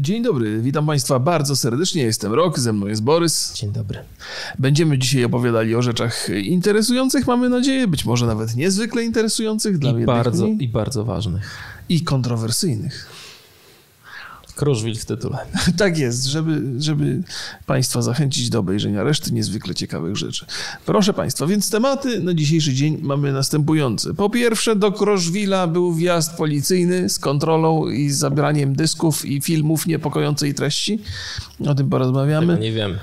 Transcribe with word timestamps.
Dzień 0.00 0.22
dobry, 0.22 0.60
witam 0.62 0.86
Państwa 0.86 1.18
bardzo 1.18 1.56
serdecznie. 1.56 2.02
Jestem 2.02 2.32
Rok, 2.32 2.58
ze 2.58 2.72
mną 2.72 2.86
jest 2.86 3.02
Borys. 3.02 3.52
Dzień 3.54 3.72
dobry. 3.72 3.98
Będziemy 4.58 4.98
dzisiaj 4.98 5.24
opowiadali 5.24 5.74
o 5.74 5.82
rzeczach 5.82 6.28
interesujących, 6.42 7.26
mamy 7.26 7.48
nadzieję, 7.48 7.88
być 7.88 8.04
może 8.04 8.26
nawet 8.26 8.56
niezwykle 8.56 9.04
interesujących 9.04 9.78
dla 9.78 9.90
I 9.90 10.04
bardzo, 10.04 10.44
mniej, 10.44 10.62
I 10.62 10.68
bardzo 10.68 11.04
ważnych. 11.04 11.58
i 11.88 12.00
kontrowersyjnych. 12.00 13.06
Kruszwil 14.56 14.96
w 14.96 15.04
tytule. 15.04 15.38
Tak 15.78 15.98
jest, 15.98 16.24
żeby, 16.24 16.62
żeby 16.78 17.22
Państwa 17.66 18.02
zachęcić 18.02 18.50
do 18.50 18.58
obejrzenia 18.58 19.02
reszty 19.02 19.32
niezwykle 19.32 19.74
ciekawych 19.74 20.16
rzeczy. 20.16 20.46
Proszę 20.86 21.12
Państwa, 21.12 21.46
więc 21.46 21.70
tematy 21.70 22.20
na 22.20 22.34
dzisiejszy 22.34 22.74
dzień 22.74 22.98
mamy 23.02 23.32
następujące. 23.32 24.14
Po 24.14 24.30
pierwsze, 24.30 24.76
do 24.76 24.92
Kroszwila 24.92 25.66
był 25.66 25.94
wjazd 25.94 26.36
policyjny 26.36 27.08
z 27.08 27.18
kontrolą 27.18 27.88
i 27.88 28.10
zabraniem 28.10 28.76
dysków 28.76 29.24
i 29.24 29.40
filmów 29.40 29.86
niepokojącej 29.86 30.54
treści. 30.54 30.98
O 31.66 31.74
tym 31.74 31.90
porozmawiamy. 31.90 32.46
Tego 32.46 32.62
nie 32.62 32.72
wiem. 32.72 32.98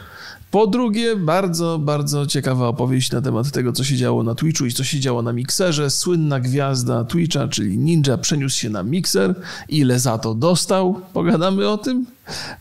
Po 0.52 0.67
drugie, 0.67 1.16
bardzo, 1.16 1.80
bardzo 1.80 2.27
ciekawa 2.27 2.67
opowieść 2.67 3.12
na 3.12 3.21
temat 3.21 3.52
tego, 3.52 3.73
co 3.73 3.84
się 3.84 3.95
działo 3.95 4.23
na 4.23 4.35
Twitchu 4.35 4.66
i 4.66 4.72
co 4.72 4.84
się 4.84 4.99
działo 4.99 5.22
na 5.22 5.34
Mixerze. 5.34 5.89
Słynna 5.89 6.39
gwiazda 6.39 7.03
Twitcha, 7.03 7.48
czyli 7.48 7.77
Ninja, 7.77 8.17
przeniósł 8.17 8.58
się 8.58 8.70
na 8.70 8.84
Mixer. 8.84 9.35
Ile 9.70 9.99
za 9.99 10.17
to 10.17 10.34
dostał? 10.35 11.02
Pogadamy 11.13 11.70
o 11.70 11.77
tym? 11.77 12.05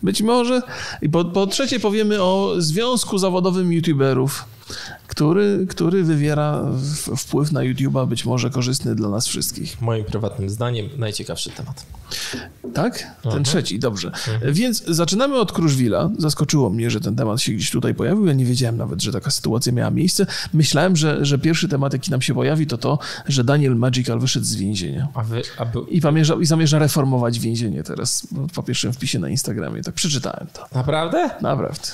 Być 0.02 0.22
może. 0.22 0.62
I 1.02 1.08
po, 1.08 1.24
po 1.24 1.46
trzecie 1.46 1.80
powiemy 1.80 2.22
o 2.22 2.54
związku 2.58 3.18
zawodowym 3.18 3.72
youtuberów, 3.72 4.44
który, 5.06 5.66
który 5.68 6.04
wywiera 6.04 6.64
wpływ 7.16 7.52
na 7.52 7.60
YouTube'a, 7.60 8.08
być 8.08 8.24
może 8.24 8.50
korzystny 8.50 8.94
dla 8.94 9.08
nas 9.08 9.26
wszystkich. 9.26 9.82
Moim 9.82 10.04
prywatnym 10.04 10.50
zdaniem 10.50 10.88
najciekawszy 10.96 11.50
temat. 11.50 11.86
Tak? 12.74 12.98
Ten 13.22 13.32
Aha. 13.32 13.40
trzeci, 13.42 13.78
dobrze. 13.78 14.12
Więc 14.52 14.84
zaczynamy 14.84 15.40
od 15.40 15.52
Kruszwila. 15.52 16.10
Zaskoczyło 16.18 16.70
mnie, 16.70 16.90
że 16.90 17.00
ten 17.00 17.16
temat 17.16 17.40
się 17.40 17.52
gdzieś 17.52 17.70
tutaj 17.70 17.94
pojawił. 17.94 18.26
Ja 18.26 18.32
nie 18.32 18.44
wiedziałem 18.44 18.76
nawet, 18.76 19.02
że 19.02 19.12
taka 19.12 19.30
sytuacja 19.30 19.72
miała 19.72 19.90
miejsce. 19.90 20.26
Myślałem, 20.52 20.96
że, 20.96 21.24
że 21.24 21.38
pierwszy 21.38 21.68
temat, 21.68 21.92
jaki 21.92 22.10
nam 22.10 22.22
się 22.22 22.34
pojawi, 22.34 22.66
to 22.66 22.78
to, 22.78 22.98
że 23.26 23.44
Daniel 23.44 23.76
Magical 23.76 24.20
wyszedł 24.20 24.46
z 24.46 24.54
więzienia. 24.54 25.08
A 25.14 25.22
wy, 25.22 25.42
a 25.58 25.64
by... 25.64 25.78
I, 25.88 26.00
zamierza, 26.00 26.34
I 26.40 26.46
zamierza 26.46 26.78
reformować 26.78 27.38
więzienie 27.38 27.82
teraz 27.82 28.26
po 28.54 28.62
pierwszym 28.62 28.92
wpisie 28.92 29.18
na 29.18 29.28
Instagramie. 29.28 29.82
Tak 29.82 29.94
przeczytałem 29.94 30.46
to. 30.52 30.66
Naprawdę? 30.74 31.30
Naprawdę. 31.40 31.88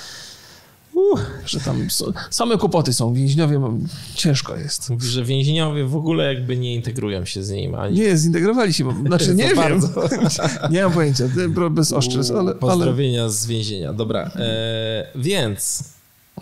Uh. 0.95 1.21
Że 1.47 1.61
tam 1.61 1.91
so, 1.91 2.13
same 2.31 2.59
kłopoty 2.59 2.93
są. 2.93 3.15
Więźniowie 3.15 3.59
mam- 3.59 3.87
ciężko 4.15 4.57
jest. 4.57 4.91
Mówi, 4.91 5.07
że 5.07 5.25
więźniowie 5.25 5.85
w 5.85 5.97
ogóle 5.97 6.35
jakby 6.35 6.57
nie 6.57 6.75
integrują 6.75 7.25
się 7.25 7.43
z 7.43 7.51
nim. 7.51 7.75
Ani... 7.75 8.01
Nie, 8.01 8.17
zintegrowali 8.17 8.73
się. 8.73 8.85
Bo, 8.85 9.09
znaczy, 9.09 9.35
nie 9.35 9.45
wiem. 9.45 9.57
bardzo. 9.57 9.89
nie 10.71 10.83
mam 10.83 10.93
pojęcia. 10.93 11.25
Bez 11.71 11.93
oszczerstw, 11.93 12.33
ale, 12.33 12.41
ale, 12.41 12.55
Pozdrowienia 12.55 13.29
z 13.29 13.47
więzienia. 13.47 13.93
Dobra, 13.93 14.31
e, 14.37 15.07
więc 15.15 15.85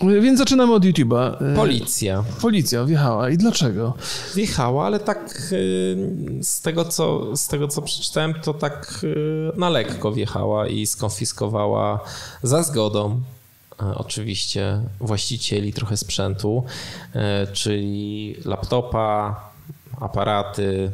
Więc 0.01 0.39
zaczynamy 0.39 0.75
od 0.75 0.85
YouTube'a. 0.85 1.53
E, 1.53 1.57
policja 1.57 2.25
Policja 2.41 2.85
wjechała. 2.85 3.31
I 3.31 3.37
dlaczego? 3.37 3.95
wjechała, 4.35 4.87
ale 4.87 5.01
tak 5.01 5.53
e, 5.53 6.45
z 6.45 6.61
tego, 6.61 6.85
co, 6.85 7.37
z 7.37 7.49
tego 7.49 7.69
co 7.69 7.83
przeczytałem, 7.83 8.35
to 8.35 8.55
tak 8.55 9.05
e, 9.55 9.59
na 9.59 9.71
lekko 9.71 10.13
wjechała 10.13 10.69
i 10.69 10.87
skonfiskowała 10.87 12.01
za 12.43 12.63
zgodą 12.63 13.21
oczywiście 13.79 14.81
właścicieli 15.01 15.73
trochę 15.73 15.97
sprzętu, 15.97 16.65
e, 17.15 17.47
czyli 17.47 18.35
laptopa, 18.45 19.41
aparaty 20.01 20.91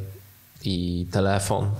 i 0.64 1.06
telefon. 1.10 1.70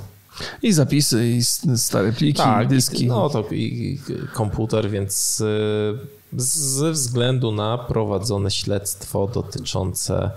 I 0.62 0.72
zapisy, 0.72 1.28
i 1.28 1.44
stare 1.76 2.12
pliki, 2.12 2.42
i 2.64 2.66
dyski. 2.68 3.06
No 3.06 3.30
to 3.30 3.44
i, 3.50 4.00
komputer, 4.32 4.90
więc 4.90 5.40
y, 5.40 5.98
ze 6.36 6.92
względu 6.92 7.52
na 7.52 7.78
prowadzone 7.78 8.50
śledztwo 8.50 9.26
dotyczące 9.34 10.30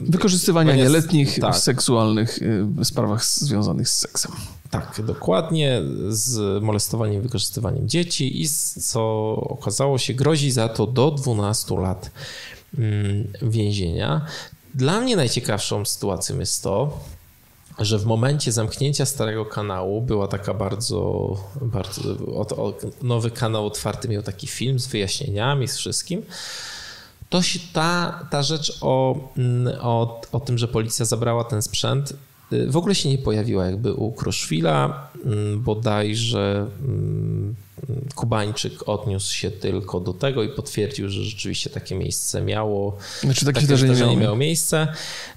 Wykorzystywania 0.00 0.74
jest- 0.74 0.84
nieletnich 0.92 1.38
tak. 1.40 1.54
w 1.54 1.58
seksualnych 1.58 2.38
sprawach 2.82 3.24
związanych 3.24 3.88
z 3.88 3.98
seksem. 3.98 4.32
Tak, 4.72 5.00
dokładnie 5.04 5.82
z 6.08 6.62
molestowaniem 6.62 7.20
i 7.20 7.22
wykorzystywaniem 7.22 7.88
dzieci 7.88 8.42
i 8.42 8.48
co 8.80 9.34
okazało 9.36 9.98
się 9.98 10.14
grozi 10.14 10.50
za 10.50 10.68
to 10.68 10.86
do 10.86 11.10
12 11.10 11.74
lat 11.80 12.10
mm, 12.78 13.32
więzienia. 13.42 14.26
Dla 14.74 15.00
mnie 15.00 15.16
najciekawszą 15.16 15.84
sytuacją 15.84 16.38
jest 16.38 16.62
to, 16.62 17.00
że 17.78 17.98
w 17.98 18.06
momencie 18.06 18.52
zamknięcia 18.52 19.06
starego 19.06 19.44
kanału 19.46 20.02
była 20.02 20.28
taka 20.28 20.54
bardzo, 20.54 21.36
bardzo 21.60 22.02
nowy 23.02 23.30
kanał 23.30 23.66
otwarty 23.66 24.08
miał 24.08 24.22
taki 24.22 24.46
film 24.46 24.78
z 24.78 24.86
wyjaśnieniami, 24.86 25.68
z 25.68 25.76
wszystkim. 25.76 26.22
To 27.28 27.42
się 27.42 27.58
ta, 27.72 28.20
ta 28.30 28.42
rzecz 28.42 28.78
o, 28.80 29.14
mm, 29.36 29.74
o, 29.80 30.20
o 30.32 30.40
tym, 30.40 30.58
że 30.58 30.68
policja 30.68 31.04
zabrała 31.04 31.44
ten 31.44 31.62
sprzęt, 31.62 32.14
w 32.68 32.76
ogóle 32.76 32.94
się 32.94 33.08
nie 33.08 33.18
pojawiła 33.18 33.66
jakby 33.66 33.94
u 33.94 34.12
Kruszwila, 34.12 35.08
mm, 35.24 35.60
bodajże 35.60 36.66
mm, 36.82 37.54
Kubańczyk 38.14 38.88
odniósł 38.88 39.34
się 39.34 39.50
tylko 39.50 40.00
do 40.00 40.12
tego 40.14 40.42
i 40.42 40.48
potwierdził, 40.48 41.08
że 41.08 41.22
rzeczywiście 41.24 41.70
takie 41.70 41.94
miejsce 41.94 42.42
miało, 42.42 42.96
Znaczy 43.20 43.40
takie 43.44 43.54
takie 43.54 43.66
zdarzenie 43.66 43.94
zdarzenie 43.94 44.16
miało. 44.16 44.36
miejsce, 44.36 44.88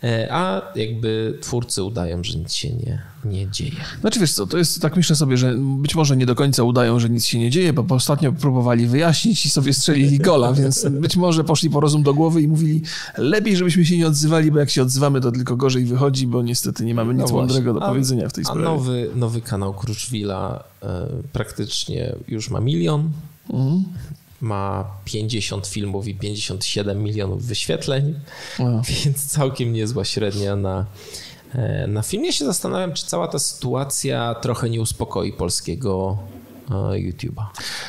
e, 0.03 0.27
a 0.31 0.61
jakby 0.75 1.37
twórcy 1.41 1.83
udają, 1.83 2.23
że 2.23 2.37
nic 2.37 2.53
się 2.53 2.69
nie, 2.69 3.01
nie 3.25 3.47
dzieje. 3.51 3.71
Znaczy 4.01 4.19
wiesz 4.19 4.33
co, 4.33 4.47
to 4.47 4.57
jest, 4.57 4.81
tak 4.81 4.95
myślę 4.95 5.15
sobie, 5.15 5.37
że 5.37 5.55
być 5.57 5.95
może 5.95 6.17
nie 6.17 6.25
do 6.25 6.35
końca 6.35 6.63
udają, 6.63 6.99
że 6.99 7.09
nic 7.09 7.25
się 7.25 7.39
nie 7.39 7.49
dzieje, 7.49 7.73
bo 7.73 7.95
ostatnio 7.95 8.31
próbowali 8.31 8.87
wyjaśnić 8.87 9.45
i 9.45 9.49
sobie 9.49 9.73
strzelili 9.73 10.19
gola, 10.19 10.53
więc 10.53 10.85
być 10.91 11.15
może 11.15 11.43
poszli 11.43 11.69
po 11.69 11.79
rozum 11.79 12.03
do 12.03 12.13
głowy 12.13 12.41
i 12.41 12.47
mówili, 12.47 12.81
lepiej 13.17 13.57
żebyśmy 13.57 13.85
się 13.85 13.97
nie 13.97 14.07
odzywali, 14.07 14.51
bo 14.51 14.59
jak 14.59 14.69
się 14.69 14.81
odzywamy, 14.81 15.21
to 15.21 15.31
tylko 15.31 15.55
gorzej 15.55 15.85
wychodzi, 15.85 16.27
bo 16.27 16.41
niestety 16.41 16.85
nie 16.85 16.95
mamy 16.95 17.13
nic 17.13 17.29
No 17.31 17.35
mądrego 17.35 17.73
do 17.73 17.83
A- 17.83 17.89
powiedzenia 17.89 18.29
w 18.29 18.33
tej 18.33 18.41
A 18.41 18.45
sprawie. 18.45 18.63
nowy, 18.63 19.09
nowy 19.15 19.41
kanał 19.41 19.73
Kruszwila 19.73 20.63
praktycznie 21.33 22.15
już 22.27 22.49
ma 22.49 22.59
milion. 22.59 23.11
Mhm. 23.49 23.83
Ma 24.41 24.85
50 25.05 25.67
filmów 25.67 26.07
i 26.07 26.15
57 26.15 27.03
milionów 27.03 27.45
wyświetleń, 27.45 28.19
No. 28.59 28.81
więc 29.05 29.25
całkiem 29.25 29.73
niezła 29.73 30.05
średnia 30.05 30.55
na, 30.55 30.85
e, 31.55 31.87
na 31.87 32.01
film. 32.01 32.25
Ja 32.25 32.31
się 32.31 32.45
zastanawiam, 32.45 32.93
czy 32.93 33.05
cała 33.05 33.27
ta 33.27 33.39
sytuacja 33.39 34.35
trochę 34.35 34.69
nie 34.69 34.81
uspokoi 34.81 35.33
polskiego 35.33 36.17
e, 36.41 36.44
YouTube'a. 36.69 37.43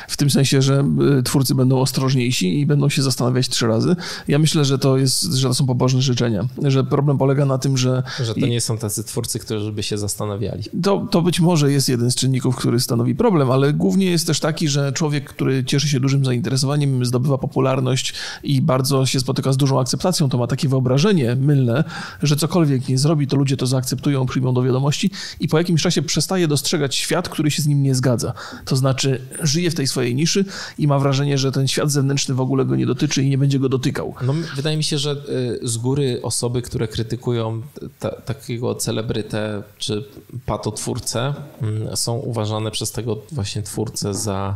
W 0.07 0.17
tym 0.17 0.29
sensie, 0.29 0.61
że 0.61 0.85
y, 1.19 1.23
twórcy 1.23 1.55
będą 1.55 1.81
ostrożniejsi 1.81 2.59
i 2.59 2.65
będą 2.65 2.89
się 2.89 3.03
zastanawiać 3.03 3.49
trzy 3.49 3.67
razy. 3.67 3.95
Ja 4.27 4.39
myślę, 4.39 4.65
że 4.65 4.79
to 4.79 4.97
jest, 4.97 5.23
że 5.23 5.47
to 5.47 5.53
są 5.53 5.65
pobożne 5.65 6.01
życzenia. 6.01 6.47
Że 6.63 6.83
problem 6.83 7.17
polega 7.17 7.45
na 7.45 7.57
tym, 7.57 7.77
że 7.77 8.03
Że 8.23 8.33
to 8.33 8.47
nie 8.47 8.61
są 8.61 8.77
tacy 8.77 9.03
twórcy, 9.03 9.39
którzy 9.39 9.71
by 9.71 9.83
się 9.83 9.97
zastanawiali. 9.97 10.63
To, 10.83 11.07
to 11.11 11.21
być 11.21 11.39
może 11.39 11.71
jest 11.71 11.89
jeden 11.89 12.11
z 12.11 12.15
czynników, 12.15 12.55
który 12.55 12.79
stanowi 12.79 13.15
problem, 13.15 13.51
ale 13.51 13.73
głównie 13.73 14.05
jest 14.05 14.27
też 14.27 14.39
taki, 14.39 14.67
że 14.67 14.91
człowiek, 14.91 15.29
który 15.29 15.63
cieszy 15.63 15.87
się 15.89 15.99
dużym 15.99 16.25
zainteresowaniem, 16.25 17.05
zdobywa 17.05 17.37
popularność 17.37 18.13
i 18.43 18.61
bardzo 18.61 19.05
się 19.05 19.19
spotyka 19.19 19.53
z 19.53 19.57
dużą 19.57 19.79
akceptacją, 19.79 20.29
to 20.29 20.37
ma 20.37 20.47
takie 20.47 20.69
wyobrażenie 20.69 21.35
mylne, 21.35 21.83
że 22.23 22.35
cokolwiek 22.35 22.89
nie 22.89 22.97
zrobi, 22.97 23.27
to 23.27 23.37
ludzie 23.37 23.57
to 23.57 23.67
zaakceptują, 23.67 24.25
przyjmą 24.25 24.53
do 24.53 24.63
wiadomości 24.63 25.11
i 25.39 25.47
po 25.47 25.57
jakimś 25.57 25.81
czasie 25.81 26.01
przestaje 26.01 26.47
dostrzegać 26.47 26.95
świat, 26.95 27.29
który 27.29 27.51
się 27.51 27.61
z 27.61 27.67
nim 27.67 27.83
nie 27.83 27.95
zgadza. 27.95 28.33
To 28.67 28.75
znaczy 28.75 29.21
żyje 29.43 29.71
w 29.71 29.75
tej 29.75 29.87
swojej 29.87 30.15
niszy 30.15 30.45
i 30.77 30.87
ma 30.87 30.99
wrażenie, 30.99 31.37
że 31.37 31.51
ten 31.51 31.67
świat 31.67 31.91
zewnętrzny 31.91 32.35
w 32.35 32.41
ogóle 32.41 32.65
go 32.65 32.75
nie 32.75 32.85
dotyczy 32.85 33.23
i 33.23 33.29
nie 33.29 33.37
będzie 33.37 33.59
go 33.59 33.69
dotykał. 33.69 34.13
No, 34.21 34.33
wydaje 34.55 34.77
mi 34.77 34.83
się, 34.83 34.97
że 34.97 35.11
y, 35.11 35.59
z 35.63 35.77
góry 35.77 36.19
osoby, 36.23 36.61
które 36.61 36.87
krytykują 36.87 37.61
ta, 37.99 38.09
takiego 38.09 38.75
celebrytę 38.75 39.63
czy 39.77 40.05
patotwórcę, 40.45 41.33
mm, 41.61 41.97
są 41.97 42.13
uważane 42.13 42.71
przez 42.71 42.91
tego 42.91 43.17
właśnie 43.31 43.61
twórcę 43.61 44.13
za 44.13 44.55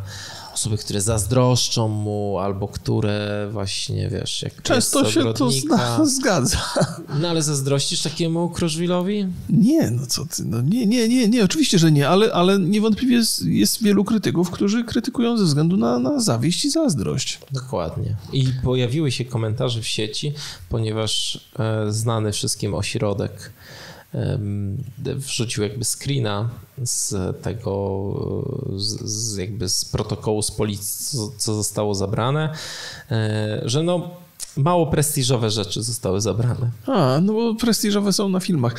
osoby, 0.54 0.78
które 0.78 1.02
zazdroszczą 1.02 1.88
mu 1.88 2.40
albo 2.40 2.68
które 2.68 3.50
właśnie, 3.52 4.10
wiesz, 4.10 4.42
jak 4.42 4.62
Często 4.62 5.12
się 5.12 5.34
to 5.34 5.52
zna, 5.52 6.06
zgadza. 6.18 6.58
No 7.20 7.30
ale 7.30 7.42
zazdrościsz 7.42 8.02
takiemu 8.02 8.50
Kruszwilowi? 8.50 9.28
Nie, 9.50 9.92
no 9.92 10.06
co 10.06 10.26
ty, 10.26 10.46
no 10.46 10.62
nie, 10.62 10.86
nie, 10.86 11.08
nie, 11.08 11.28
nie, 11.28 11.44
oczywiście, 11.44 11.80
że 11.80 11.92
nie, 11.92 12.10
ale, 12.10 12.34
ale 12.34 12.60
niewątpliwie 12.60 13.16
jest, 13.16 13.46
jest 13.46 13.84
wielu 13.84 14.04
krytyków, 14.04 14.52
którzy 14.52 14.84
krytykują 14.84 15.38
ze 15.38 15.46
względu 15.46 15.78
na, 15.78 16.00
na 16.00 16.20
zawieść 16.20 16.66
i 16.66 16.70
zazdrość. 16.70 17.40
Dokładnie. 17.52 18.16
I 18.34 18.48
pojawiły 18.64 19.12
się 19.12 19.26
komentarze 19.26 19.82
w 19.82 19.88
sieci, 19.88 20.34
ponieważ 20.70 21.40
e, 21.60 21.92
znany 21.92 22.32
wszystkim 22.32 22.74
ośrodek 22.74 23.52
wrzucił 24.98 25.64
jakby 25.64 25.86
screena 25.86 26.50
z 26.84 27.16
tego, 27.42 28.14
z, 28.76 29.02
z 29.04 29.38
jakby 29.38 29.70
z 29.70 29.86
protokołu 29.86 30.42
z 30.42 30.52
policji, 30.52 31.06
co, 31.06 31.32
co 31.38 31.54
zostało 31.54 31.96
zabrane, 31.96 32.54
e, 33.12 33.62
że 33.66 33.84
no 33.84 34.10
mało 34.58 34.88
prestiżowe 34.88 35.50
rzeczy 35.50 35.84
zostały 35.84 36.22
zabrane. 36.22 36.72
A, 36.88 37.20
no 37.22 37.34
bo 37.34 37.56
prestiżowe 37.56 38.14
są 38.14 38.30
na 38.30 38.40
filmach. 38.40 38.76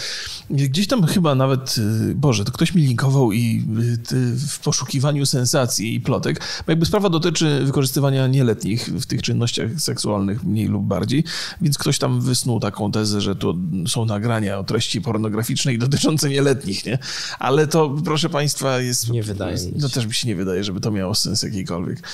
Gdzieś 0.50 0.86
tam 0.86 1.06
chyba 1.06 1.34
nawet, 1.34 1.74
y, 2.10 2.14
Boże, 2.14 2.44
to 2.44 2.52
ktoś 2.52 2.74
mi 2.74 2.82
linkował 2.82 3.32
i 3.32 3.64
y, 4.12 4.36
w 4.48 4.58
poszukiwaniu 4.58 5.26
sensacji 5.26 5.94
i 5.94 6.00
plotek, 6.00 6.40
bo 6.66 6.72
jakby 6.72 6.86
sprawa 6.86 7.08
dotyczy 7.08 7.64
wykorzystywania 7.64 8.26
nieletnich 8.26 8.86
w 8.86 9.06
tych 9.06 9.22
czynnościach 9.22 9.70
seksualnych 9.78 10.44
mniej 10.44 10.68
lub 10.68 10.84
bardziej, 10.84 11.24
więc 11.60 11.78
ktoś 11.78 11.98
tam 11.98 12.20
wysnuł 12.20 12.60
taką 12.60 12.92
tezę, 12.92 13.20
że 13.20 13.36
to 13.36 13.54
są 13.86 14.04
nagrania 14.04 14.58
o 14.58 14.64
treści 14.64 15.00
pornograficznej 15.00 15.78
dotyczące 15.78 16.28
nieletnich, 16.28 16.86
nie? 16.86 16.98
Ale 17.38 17.66
to, 17.66 17.96
proszę 18.04 18.28
Państwa, 18.28 18.78
jest... 18.78 19.10
Nie 19.10 19.22
wydaje 19.22 19.54
mi 19.54 19.60
się. 19.60 19.70
No 19.76 19.88
też 19.88 20.06
mi 20.06 20.14
się 20.14 20.28
nie 20.28 20.36
wydaje, 20.36 20.64
żeby 20.64 20.80
to 20.80 20.90
miało 20.90 21.14
sens 21.14 21.42
jakikolwiek. 21.42 22.08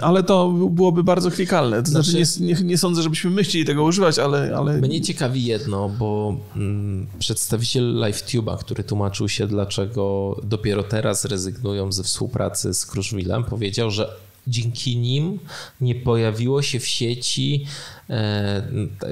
Ale 0.00 0.22
to 0.22 0.50
byłoby 0.50 1.04
bardzo 1.04 1.30
klikalne. 1.30 1.82
To 1.82 1.90
znaczy, 1.90 2.10
znaczy 2.24 2.42
nie, 2.42 2.54
nie, 2.54 2.77
nie 2.78 2.80
sądzę, 2.80 3.02
żebyśmy 3.02 3.30
my 3.30 3.44
chcieli 3.44 3.64
tego 3.64 3.84
używać, 3.84 4.18
ale... 4.18 4.56
ale... 4.56 4.78
Mnie 4.78 5.00
ciekawi 5.00 5.44
jedno, 5.44 5.88
bo 5.88 6.36
mm, 6.56 7.06
przedstawiciel 7.18 7.94
LiveTube'a, 7.94 8.58
który 8.58 8.84
tłumaczył 8.84 9.28
się, 9.28 9.46
dlaczego 9.46 10.36
dopiero 10.42 10.82
teraz 10.82 11.24
rezygnują 11.24 11.92
ze 11.92 12.02
współpracy 12.02 12.74
z 12.74 12.86
Kruszwilem, 12.86 13.44
powiedział, 13.44 13.90
że 13.90 14.10
dzięki 14.46 14.96
nim 14.96 15.38
nie 15.80 15.94
pojawiło 15.94 16.62
się 16.62 16.80
w 16.80 16.86
sieci 16.86 17.66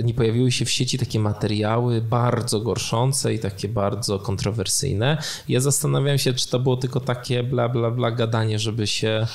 nie 0.05 0.15
pojawiły 0.15 0.53
się 0.53 0.65
w 0.65 0.71
sieci 0.71 0.99
takie 0.99 1.21
materiały 1.21 2.01
bardzo 2.01 2.61
gorszące 2.61 3.35
i 3.35 3.39
takie 3.39 3.69
bardzo 3.69 4.19
kontrowersyjne. 4.19 5.19
Ja 5.49 5.61
zastanawiam 5.61 6.19
się, 6.19 6.35
czy 6.35 6.49
to 6.49 6.59
było 6.59 6.77
tylko 6.77 7.01
takie 7.01 7.43
bla 7.43 7.69
bla 7.69 7.91
bla 7.91 8.11
gadanie, 8.11 8.59
żeby 8.59 8.87
się 8.87 9.27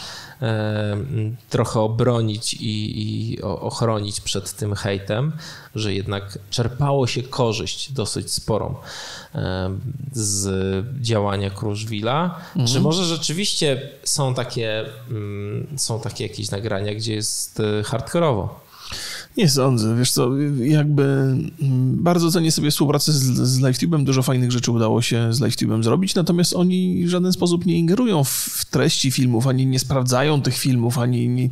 e, 0.42 0.98
trochę 1.50 1.80
obronić 1.80 2.54
i, 2.54 3.02
i 3.02 3.42
ochronić 3.42 4.22
przed 4.22 4.54
tym 4.54 4.76
hejtem, 4.76 5.32
że 5.76 5.94
jednak 5.94 6.40
czerpało 6.50 7.08
się 7.08 7.24
korzyść 7.24 7.92
dosyć 7.92 8.32
sporą 8.32 8.76
z 10.12 10.86
działania 11.02 11.50
Kruszwila. 11.50 12.40
Mhm. 12.48 12.68
Czy 12.68 12.80
może 12.80 13.06
rzeczywiście 13.06 13.90
są 14.04 14.34
takie, 14.34 14.86
są 15.78 16.00
takie 16.00 16.24
jakieś 16.24 16.52
nagrania, 16.52 16.96
gdzie 16.96 17.14
jest 17.14 17.60
e, 17.60 17.84
hardkorowo? 17.84 18.62
Nie 19.38 19.50
sądzę, 19.50 19.96
wiesz 19.98 20.12
co, 20.12 20.30
jakby 20.64 21.04
mm, 21.04 22.04
bardzo 22.04 22.32
cenię 22.32 22.52
sobie 22.52 22.72
współpracę 22.72 23.12
z, 23.12 23.24
z 23.24 23.60
LiveTube'em, 23.60 24.04
dużo 24.04 24.24
fajnych 24.24 24.52
rzeczy 24.52 24.72
udało 24.72 25.02
się 25.02 25.34
z 25.34 25.42
LiveTube'em 25.42 25.84
zrobić, 25.84 26.16
natomiast 26.16 26.54
oni 26.54 27.06
w 27.06 27.10
żaden 27.10 27.34
sposób 27.34 27.66
nie 27.66 27.78
ingerują 27.80 28.24
w 28.24 28.66
treści 28.72 29.12
filmów, 29.12 29.48
ani 29.48 29.66
nie 29.66 29.80
sprawdzają 29.80 30.42
tych 30.42 30.58
filmów, 30.58 30.98
ani 30.98 31.30
nie, 31.30 31.50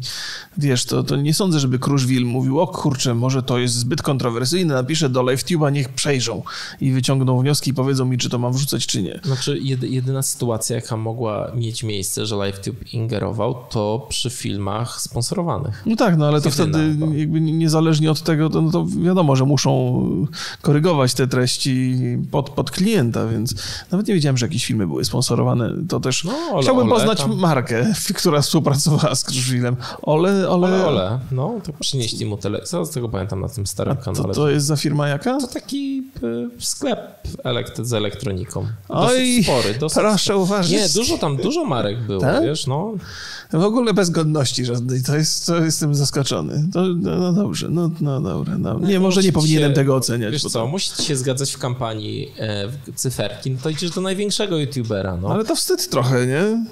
wiesz, 0.58 0.86
to, 0.86 1.04
to 1.04 1.16
nie 1.16 1.34
sądzę, 1.34 1.60
żeby 1.60 1.80
Kruszwil 1.80 2.26
mówił, 2.26 2.60
o 2.60 2.68
kurczę, 2.68 3.16
może 3.16 3.44
to 3.44 3.60
jest 3.60 3.76
zbyt 3.76 4.02
kontrowersyjne, 4.02 4.74
napiszę 4.74 5.10
do 5.10 5.22
LiveTube'a, 5.22 5.72
niech 5.72 5.90
przejrzą 5.90 6.44
i 6.82 6.92
wyciągną 6.92 7.42
wnioski 7.42 7.72
i 7.72 7.74
powiedzą 7.74 8.06
mi, 8.06 8.18
czy 8.18 8.30
to 8.30 8.40
mam 8.40 8.54
wrzucać, 8.54 8.88
czy 8.88 9.02
nie. 9.02 9.20
Znaczy, 9.24 9.60
jedyna 9.82 10.22
sytuacja, 10.22 10.76
jaka 10.76 10.98
mogła 10.98 11.52
mieć 11.56 11.84
miejsce, 11.84 12.26
że 12.26 12.36
LiveTube 12.36 12.94
ingerował, 12.94 13.56
to 13.70 14.06
przy 14.10 14.30
filmach 14.30 15.02
sponsorowanych. 15.02 15.84
No 15.86 15.96
tak, 15.96 16.18
no 16.18 16.28
ale 16.28 16.42
to 16.42 16.52
wtedy 16.52 16.96
jakby 17.16 17.42
nie 17.42 17.69
niezależnie 17.70 18.12
od 18.12 18.22
tego, 18.22 18.50
to, 18.50 18.62
no 18.62 18.72
to 18.72 18.86
wiadomo, 18.86 19.36
że 19.36 19.46
muszą 19.46 20.28
korygować 20.62 21.14
te 21.14 21.28
treści 21.28 21.98
pod, 22.32 22.50
pod 22.50 22.72
klienta, 22.72 23.28
więc 23.28 23.56
nawet 23.92 24.08
nie 24.08 24.14
wiedziałem, 24.14 24.38
że 24.38 24.46
jakieś 24.46 24.66
filmy 24.66 24.88
były 24.88 25.06
sponsorowane. 25.06 25.74
To 25.90 26.00
też 26.00 26.24
no, 26.24 26.34
ole, 26.52 26.64
chciałbym 26.64 26.92
ole, 26.92 26.96
poznać 26.96 27.18
tam... 27.18 27.38
markę, 27.38 27.94
która 28.20 28.42
współpracowała 28.42 29.16
z 29.16 29.24
Kruszwilem. 29.24 29.76
Ole, 30.02 30.50
ole. 30.50 30.68
Ole, 30.68 30.88
ole. 30.88 31.20
No, 31.32 31.56
to 31.64 31.74
przynieśli 31.80 32.26
mu 32.26 32.38
tyle. 32.38 32.62
Co 32.62 32.86
z 32.86 32.90
tego 32.90 33.10
pamiętam 33.10 33.42
na 33.42 33.50
tym 33.50 33.68
starym 33.68 33.98
kanale. 33.98 34.28
To, 34.28 34.34
to 34.34 34.50
jest 34.50 34.66
za 34.66 34.76
firma 34.76 35.08
jaka? 35.08 35.40
To 35.40 35.48
taki 35.48 36.04
y, 36.24 36.50
sklep 36.60 37.00
elekt 37.44 37.82
z 37.82 37.94
elektroniką. 37.94 38.68
Oj, 38.90 39.44
spory. 39.44 39.74
Dosyć 39.80 40.04
proszę 40.04 40.38
uważać. 40.38 40.72
Nie, 40.72 40.90
dużo 40.90 41.18
tam, 41.18 41.38
dużo 41.38 41.66
marek 41.66 42.02
było, 42.02 42.22
tak? 42.22 42.44
wiesz, 42.44 42.68
no. 42.68 42.94
W 43.54 43.64
ogóle 43.64 43.94
bez 43.94 44.10
godności 44.10 44.66
żadnej. 44.66 45.04
To 45.04 45.16
jest, 45.16 45.46
to 45.46 45.64
jestem 45.64 45.96
zaskoczony. 45.96 46.68
To, 46.74 46.82
no, 46.82 47.16
no 47.16 47.34
dobrze, 47.34 47.59
no, 47.70 47.92
no 48.02 48.22
dobra. 48.22 48.58
No. 48.58 48.80
Nie, 48.80 49.00
może 49.00 49.22
nie 49.22 49.32
powinienem 49.32 49.74
tego 49.74 49.96
oceniać. 49.96 50.32
Wiesz 50.32 50.44
co, 50.44 50.68
musisz 50.68 50.98
się 50.98 51.16
zgadzać 51.16 51.52
w 51.52 51.58
kampanii 51.58 52.32
e, 52.38 52.68
w 52.68 52.96
cyferki, 52.96 53.52
no 53.52 53.58
to 53.64 53.70
idziesz 53.70 53.92
do 53.92 54.02
największego 54.02 54.58
youtubera, 54.58 55.18
no. 55.18 55.30
Ale 55.30 55.46
to 55.46 55.56
wstyd 55.56 55.90
trochę, 55.90 56.28
nie? 56.28 56.66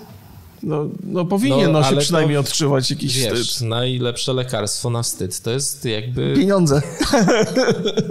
No, 0.64 0.90
no 1.04 1.26
powinien 1.26 1.72
no, 1.72 1.80
no 1.80 1.90
się 1.90 1.98
przynajmniej 1.98 2.36
to, 2.36 2.40
odczuwać 2.40 2.90
jakiś 2.90 3.20
wiesz, 3.20 3.50
wstyd. 3.50 3.68
najlepsze 3.68 4.34
lekarstwo 4.34 4.90
na 4.90 5.04
wstyd 5.04 5.42
to 5.42 5.52
jest 5.52 5.86
jakby... 5.86 6.34
Pieniądze. 6.36 6.76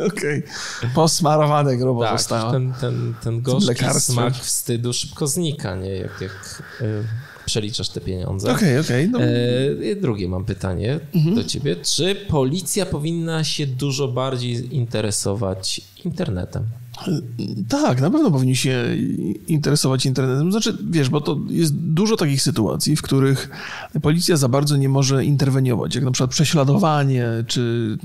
Okej. 0.08 0.38
Okay. 0.38 0.90
Posmarowane 0.94 1.76
grobo 1.76 2.02
tak, 2.02 2.19
zostało. 2.19 2.52
ten, 2.52 2.75
ten, 2.81 3.14
ten 3.23 3.43
gorzki 3.43 3.84
smak 3.99 4.34
wstydu 4.34 4.93
szybko 4.93 5.26
znika, 5.26 5.75
nie? 5.75 5.90
Jak, 5.90 6.20
jak 6.20 6.62
y, 6.81 7.05
przeliczasz 7.46 7.88
te 7.88 8.00
pieniądze. 8.00 8.52
Okej, 8.52 8.78
okay, 8.78 8.81
okej. 8.81 9.08
Okay, 9.08 9.20
no. 9.81 9.93
e, 9.93 9.96
drugie 9.96 10.28
mam 10.28 10.44
pytanie 10.44 11.00
mhm. 11.14 11.34
do 11.34 11.44
ciebie. 11.44 11.76
Czy 11.76 12.14
policja 12.14 12.87
powinna 12.87 13.44
się 13.44 13.66
dużo 13.66 14.08
bardziej 14.08 14.76
interesować 14.76 15.81
internetem? 16.04 16.64
Tak, 17.69 18.00
na 18.00 18.10
pewno 18.10 18.31
powinni 18.31 18.56
się 18.56 18.84
interesować 19.46 20.06
internetem. 20.06 20.50
Znaczy, 20.50 20.76
wiesz, 20.90 21.08
bo 21.08 21.20
to 21.20 21.38
jest 21.48 21.75
dużo 21.75 22.16
takich 22.16 22.43
sytuacji, 22.43 22.96
w 22.96 23.02
których 23.02 23.50
policja 24.02 24.37
za 24.37 24.49
bardzo 24.49 24.76
nie 24.76 24.88
może 24.88 25.25
interweniować, 25.25 25.94
jak 25.94 26.04
na 26.04 26.10
przykład 26.10 26.31
prześladowanie, 26.31 27.26
czy 27.46 27.96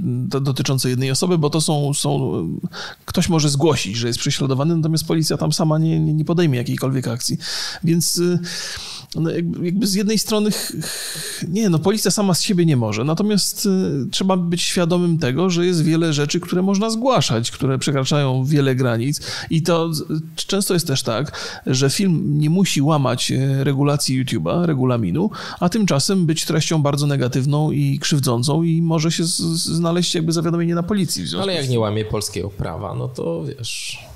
dotyczące 0.42 0.90
jednej 0.90 1.12
osoby, 1.12 1.38
bo 1.38 1.50
to 1.50 1.62
są, 1.62 1.94
są 1.94 2.32
ktoś 3.06 3.30
może 3.30 3.50
zgłosić, 3.50 3.96
że 3.96 4.08
jest 4.08 4.20
prześladowany, 4.20 4.76
natomiast 4.76 5.08
policja 5.08 5.38
tam 5.38 5.54
sama 5.54 5.78
nie, 5.78 6.00
nie 6.00 6.26
podejmie 6.26 6.58
jakiejkolwiek 6.58 7.08
akcji. 7.08 7.38
Więc 7.84 8.18
y, 8.18 8.40
no 9.16 9.30
jakby 9.64 9.88
z 9.88 9.94
jednej 9.94 10.20
strony, 10.20 10.50
nie, 11.48 11.70
no 11.70 11.80
policja 11.80 12.12
sama 12.12 12.34
z 12.34 12.42
siebie 12.42 12.66
nie 12.66 12.78
może, 12.78 13.04
natomiast 13.04 13.66
y, 13.66 14.10
trzeba 14.12 14.38
być 14.38 14.62
świadomym 14.62 15.18
tego, 15.18 15.50
że 15.50 15.66
jest 15.66 15.84
wiele 15.84 16.14
rzeczy, 16.14 16.40
które 16.40 16.62
można 16.62 16.90
zgłaszać, 16.90 17.52
które 17.52 17.80
przekraczają 17.80 18.46
wiele 18.46 18.76
granic 18.76 19.22
i 19.50 19.62
to 19.62 19.92
często 20.36 20.74
jest 20.74 20.88
też 20.88 21.04
tak, 21.04 21.40
że 21.66 21.90
film 21.90 22.40
nie 22.40 22.50
musi 22.50 22.82
łamać 22.82 23.32
e, 23.32 23.64
regulacji 23.64 24.26
YouTube'a, 24.26 24.66
regulaminu, 24.66 25.30
a 25.60 25.70
tymczasem 25.70 26.26
być 26.26 26.46
treścią 26.46 26.82
bardzo 26.82 27.08
negatywną 27.08 27.72
i 27.72 28.00
krzywdzącą 28.00 28.64
i 28.64 28.82
może 28.82 29.12
się 29.12 29.24
znaleźć 29.56 30.16
jakby 30.16 30.32
zawiadomienie 30.32 30.76
na 30.76 30.84
policji. 30.84 31.26
Ale 31.42 31.54
jak 31.54 31.70
nie 31.70 31.80
łamie 31.80 32.06
polskiego 32.06 32.50
prawa, 32.50 32.96
no 32.96 33.08
to 33.08 33.44
wiesz 33.44 34.11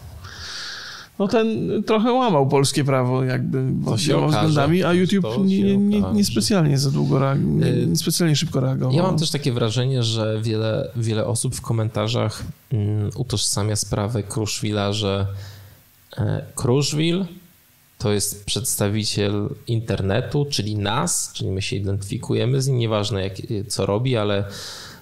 no 1.19 1.27
ten 1.27 1.83
trochę 1.83 2.11
łamał 2.11 2.47
polskie 2.47 2.83
prawo 2.83 3.23
jakby 3.23 3.63
wieloma 3.97 4.27
względami, 4.27 4.83
a 4.83 4.93
YouTube 4.93 5.25
nie, 5.45 5.77
nie, 5.77 6.01
nie, 6.01 6.25
specjalnie 6.25 6.77
za 6.77 6.91
długo, 6.91 7.35
nie, 7.35 7.67
y, 7.67 7.87
nie 7.87 7.95
specjalnie 7.95 8.35
szybko 8.35 8.59
reagował. 8.59 8.95
Ja 8.95 9.03
mam 9.03 9.17
też 9.17 9.31
takie 9.31 9.51
wrażenie, 9.51 10.03
że 10.03 10.41
wiele, 10.41 10.91
wiele 10.95 11.25
osób 11.25 11.55
w 11.55 11.61
komentarzach 11.61 12.43
um, 12.71 13.09
utożsamia 13.15 13.75
sprawę 13.75 14.23
Kruszwila, 14.23 14.93
że 14.93 15.27
e, 16.17 16.45
Kruszwil 16.55 17.25
to 17.97 18.11
jest 18.11 18.45
przedstawiciel 18.45 19.49
internetu, 19.67 20.45
czyli 20.49 20.75
nas, 20.75 21.31
czyli 21.33 21.51
my 21.51 21.61
się 21.61 21.75
identyfikujemy 21.75 22.61
z 22.61 22.67
nim, 22.67 22.77
nieważne 22.77 23.23
jak, 23.23 23.33
co 23.67 23.85
robi, 23.85 24.17
ale 24.17 24.45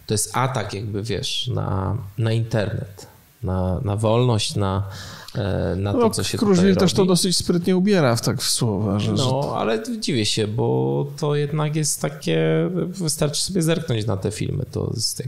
to 0.07 0.13
jest 0.13 0.37
atak 0.37 0.73
jakby, 0.73 1.03
wiesz, 1.03 1.47
na, 1.47 1.97
na 2.17 2.31
internet, 2.31 3.07
na, 3.43 3.79
na 3.79 3.95
wolność, 3.95 4.55
na 4.55 4.83
E, 5.35 5.75
na 5.75 5.91
to, 5.91 5.99
no, 5.99 6.09
co 6.09 6.23
się 6.23 6.37
Krużwil 6.37 6.75
też 6.75 6.93
to 6.93 7.05
dosyć 7.05 7.37
sprytnie 7.37 7.77
ubiera 7.77 8.15
w 8.15 8.21
tak 8.21 8.41
w 8.41 8.49
słowa. 8.49 8.99
Że, 8.99 9.11
no, 9.11 9.53
ale 9.57 9.83
dziwię 9.99 10.25
się, 10.25 10.47
bo 10.47 11.07
to 11.19 11.35
jednak 11.35 11.75
jest 11.75 12.01
takie, 12.01 12.69
wystarczy 12.87 13.41
sobie 13.41 13.61
zerknąć 13.61 14.05
na 14.05 14.17
te 14.17 14.31
filmy, 14.31 14.65
to 14.71 14.91
jest 14.95 15.23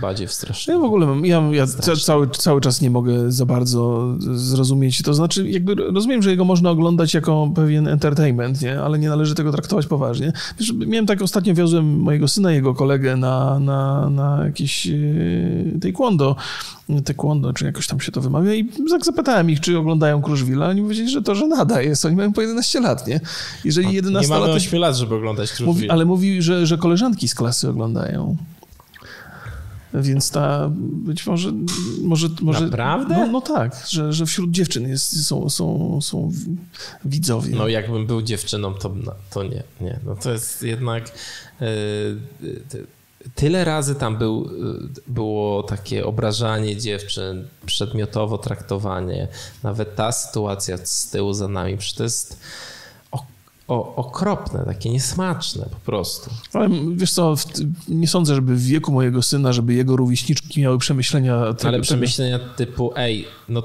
Badziew 0.00 0.32
strasznie. 0.32 0.74
Ja 0.74 0.80
w 0.80 0.84
ogóle 0.84 1.06
mam, 1.06 1.24
ja, 1.24 1.42
ja 1.52 1.66
cały, 2.00 2.28
cały 2.30 2.60
czas 2.60 2.80
nie 2.80 2.90
mogę 2.90 3.32
za 3.32 3.46
bardzo 3.46 4.14
zrozumieć. 4.34 5.02
To 5.02 5.14
znaczy, 5.14 5.50
jakby 5.50 5.74
rozumiem, 5.74 6.22
że 6.22 6.30
jego 6.30 6.44
można 6.44 6.70
oglądać 6.70 7.14
jako 7.14 7.52
pewien 7.54 7.88
entertainment, 7.88 8.62
nie? 8.62 8.80
ale 8.80 8.98
nie 8.98 9.08
należy 9.08 9.34
tego 9.34 9.52
traktować 9.52 9.86
poważnie. 9.86 10.32
Wiesz, 10.58 10.72
miałem 10.72 11.06
tak, 11.06 11.22
ostatnio 11.22 11.54
wiozłem 11.54 12.00
mojego 12.00 12.28
syna, 12.28 12.52
jego 12.52 12.74
kolegę 12.74 13.16
na, 13.16 13.58
na, 13.58 14.10
na 14.10 14.44
jakieś 14.44 14.86
yy, 14.86 15.78
taekwondo, 15.82 16.36
taekwondo, 17.04 17.52
czy 17.52 17.64
jakoś 17.64 17.86
tam 17.86 18.00
się 18.00 18.12
to 18.12 18.20
wymawia 18.20 18.54
i 18.54 18.64
tak 18.64 19.04
zapytałem 19.04 19.50
ich, 19.50 19.60
czy 19.60 19.78
oglądają 19.78 20.22
Kruszwila, 20.22 20.68
oni 20.68 20.82
powiedzieli, 20.82 21.10
że 21.10 21.22
to, 21.22 21.34
że 21.34 21.46
nada 21.46 21.82
jest. 21.82 22.04
Oni 22.04 22.16
mają 22.16 22.32
po 22.32 22.40
11 22.40 22.80
lat, 22.80 23.06
nie? 23.06 23.20
Jeżeli 23.64 23.94
11 23.94 24.28
nie 24.34 24.40
mamy 24.40 24.52
8 24.52 24.80
lat, 24.80 24.96
żeby 24.96 25.14
oglądać 25.14 25.52
Kruszwila. 25.52 25.94
Ale 25.94 26.04
mówi, 26.04 26.42
że, 26.42 26.66
że 26.66 26.78
koleżanki 26.78 27.28
z 27.28 27.34
klasy 27.34 27.68
oglądają. 27.68 28.36
Więc 29.94 30.30
ta 30.30 30.70
być 30.78 31.26
może. 31.26 31.52
może, 32.02 32.28
może 32.42 32.60
Naprawdę? 32.60 33.16
No, 33.16 33.26
no 33.26 33.40
tak, 33.40 33.86
że, 33.88 34.12
że 34.12 34.26
wśród 34.26 34.50
dziewczyn 34.50 34.88
jest, 34.88 35.26
są, 35.26 35.50
są, 35.50 35.98
są 36.02 36.32
widzowie. 37.04 37.56
No, 37.56 37.68
jakbym 37.68 38.06
był 38.06 38.22
dziewczyną, 38.22 38.74
to, 38.74 38.94
no, 39.04 39.14
to 39.30 39.42
nie, 39.42 39.62
nie. 39.80 40.00
No 40.06 40.16
to 40.16 40.32
jest 40.32 40.62
jednak. 40.62 41.12
Yy, 41.60 42.86
tyle 43.34 43.64
razy 43.64 43.94
tam 43.94 44.18
był, 44.18 44.50
było 45.06 45.62
takie 45.62 46.06
obrażanie 46.06 46.76
dziewczyn, 46.76 47.48
przedmiotowo 47.66 48.38
traktowanie, 48.38 49.28
nawet 49.62 49.94
ta 49.94 50.12
sytuacja 50.12 50.78
z 50.84 51.10
tyłu 51.10 51.32
za 51.32 51.48
nami, 51.48 51.76
przecież 51.76 51.96
to 51.96 52.02
jest 52.02 52.40
o, 53.72 53.94
okropne, 53.96 54.64
takie 54.64 54.90
niesmaczne 54.90 55.66
po 55.70 55.76
prostu. 55.76 56.30
Ale 56.52 56.68
wiesz 56.94 57.12
co, 57.12 57.34
nie 57.88 58.08
sądzę, 58.08 58.34
żeby 58.34 58.54
w 58.56 58.62
wieku 58.62 58.92
mojego 58.92 59.22
syna, 59.22 59.52
żeby 59.52 59.74
jego 59.74 59.96
rówieśniczki 59.96 60.60
miały 60.60 60.78
przemyślenia... 60.78 61.54
Tego, 61.54 61.68
Ale 61.68 61.80
przemyślenia 61.80 62.38
tego... 62.38 62.54
typu, 62.54 62.92
ej, 62.96 63.26
no 63.48 63.62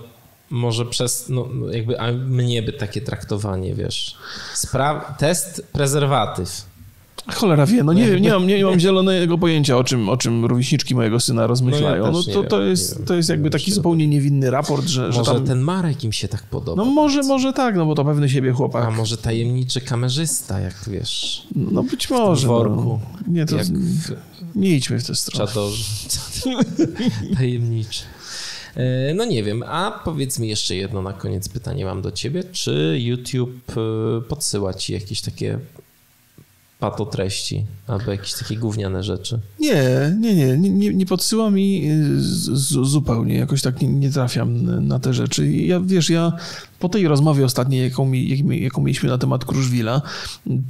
może 0.50 0.86
przez, 0.86 1.30
no, 1.30 1.48
no 1.54 1.72
jakby, 1.72 2.00
a 2.00 2.12
mnie 2.12 2.64
by 2.64 2.74
takie 2.74 3.02
traktowanie, 3.02 3.76
wiesz, 3.76 4.16
Spra 4.54 5.16
test 5.20 5.68
prezerwatyw 5.74 6.66
Cholera 7.26 7.66
wie, 7.66 7.84
no 7.84 7.94
nie, 7.94 8.20
nie, 8.20 8.32
mam, 8.32 8.48
nie, 8.48 8.66
mam 8.66 8.80
zielonego 8.80 9.38
pojęcia, 9.38 9.78
o 9.78 9.84
czym, 9.84 10.10
o 10.10 10.18
czym 10.18 10.46
rówieśniczki 10.46 10.96
mojego 10.96 11.20
syna 11.20 11.48
rozmyślają. 11.48 11.98
No, 11.98 12.06
ja 12.06 12.12
no 12.12 12.24
to, 12.24 12.44
to, 12.44 12.62
jest, 12.62 13.06
to 13.06 13.16
jest 13.16 13.30
jakby 13.30 13.50
taki 13.50 13.72
zupełnie 13.72 14.08
niewinny 14.08 14.52
raport, 14.52 14.88
że, 14.88 15.06
może 15.06 15.24
że 15.24 15.32
tam... 15.32 15.46
ten 15.46 15.60
Marek 15.60 16.04
im 16.04 16.14
się 16.14 16.28
tak 16.28 16.44
podoba. 16.44 16.84
No 16.84 16.92
może, 16.92 17.24
może 17.24 17.54
tak, 17.54 17.76
no 17.76 17.86
bo 17.86 17.96
to 17.96 18.06
pewny 18.06 18.30
siebie 18.30 18.52
chłopak. 18.52 18.86
A 18.86 18.92
może 18.92 19.18
tajemniczy 19.18 19.82
kamerzysta, 19.82 20.60
jak 20.60 20.76
wiesz. 20.88 21.48
No 21.56 21.84
być 21.84 22.10
może. 22.10 22.48
W 22.48 22.50
no. 22.50 22.58
worku. 22.58 23.00
No. 23.28 23.34
Nie, 23.34 23.46
to... 23.46 23.58
W... 23.58 23.72
Nie 24.56 24.70
idźmy 24.70 25.00
w 25.00 25.08
tę 25.08 25.16
stronę. 25.16 25.48
Czadorze. 25.48 25.84
Tajemniczy. 27.38 28.04
E, 28.76 29.14
no 29.14 29.26
nie 29.26 29.44
wiem, 29.44 29.64
a 29.68 30.02
powiedz 30.06 30.40
mi 30.40 30.48
jeszcze 30.48 30.76
jedno 30.76 31.02
na 31.02 31.14
koniec 31.14 31.50
pytanie 31.50 31.86
mam 31.86 32.02
do 32.02 32.12
ciebie. 32.12 32.44
Czy 32.44 32.98
YouTube 33.00 33.78
e, 33.78 34.22
podsyła 34.22 34.74
ci 34.74 34.94
jakieś 34.94 35.22
takie 35.22 35.60
pato 36.80 37.06
treści 37.06 37.66
albo 37.88 38.12
jakieś 38.12 38.34
takie 38.34 38.58
gówniane 38.58 39.04
rzeczy. 39.04 39.40
Nie, 39.60 40.16
nie, 40.20 40.58
nie, 40.58 40.70
nie, 40.70 40.94
nie 40.94 41.06
podsyła 41.06 41.52
mi 41.52 41.92
y, 41.92 42.22
zupełnie, 42.86 43.36
jakoś 43.36 43.62
tak 43.62 43.82
nie, 43.82 43.88
nie, 43.88 44.12
trafiam 44.12 44.66
na 44.88 45.00
te 45.00 45.14
rzeczy. 45.14 45.52
Ja, 45.52 45.80
wiesz, 45.80 46.10
ja 46.10 46.34
po 46.80 46.90
tej 46.90 47.08
rozmowie 47.08 47.46
ostatniej, 47.46 47.84
jaką, 47.84 48.06
mi, 48.06 48.40
jaką 48.62 48.82
mieliśmy 48.82 49.10
na 49.10 49.18
temat 49.18 49.46
Kruszwila, 49.46 50.02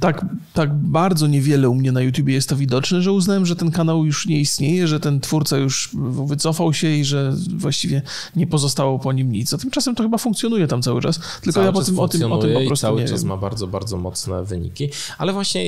tak, 0.00 0.26
tak 0.54 0.74
bardzo 0.74 1.26
niewiele 1.26 1.68
u 1.68 1.74
mnie 1.74 1.92
na 1.92 2.00
YouTubie 2.00 2.34
jest 2.34 2.48
to 2.48 2.56
widoczne, 2.56 3.02
że 3.02 3.12
uznałem, 3.12 3.46
że 3.46 3.56
ten 3.56 3.70
kanał 3.70 4.04
już 4.04 4.26
nie 4.26 4.40
istnieje, 4.40 4.88
że 4.88 5.00
ten 5.00 5.20
twórca 5.20 5.56
już 5.56 5.90
wycofał 6.26 6.74
się 6.74 6.90
i 6.90 7.04
że 7.04 7.32
właściwie 7.56 8.02
nie 8.36 8.46
pozostało 8.46 8.98
po 8.98 9.12
nim 9.12 9.32
nic. 9.32 9.54
A 9.54 9.58
tymczasem 9.58 9.94
to 9.94 10.02
chyba 10.02 10.18
funkcjonuje 10.18 10.66
tam 10.66 10.82
cały 10.82 11.02
czas, 11.02 11.20
tylko 11.42 11.52
cały 11.52 11.66
ja 11.66 11.72
po 11.72 11.84
tym, 11.84 11.98
o 11.98 12.08
tym, 12.08 12.32
o 12.32 12.38
tym 12.38 12.54
po 12.54 12.66
prostu 12.66 12.86
cały 12.86 13.00
nie 13.00 13.08
czas 13.08 13.22
wiem. 13.22 13.28
ma 13.28 13.36
bardzo, 13.36 13.66
bardzo 13.66 13.96
mocne 13.96 14.44
wyniki. 14.44 14.88
Ale 15.18 15.32
właśnie 15.32 15.64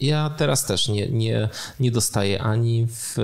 ja 0.00 0.30
teraz 0.30 0.66
też 0.66 0.88
nie, 0.88 1.08
nie, 1.08 1.48
nie 1.80 1.90
dostaję 1.90 2.42
ani 2.42 2.86
w... 2.90 3.16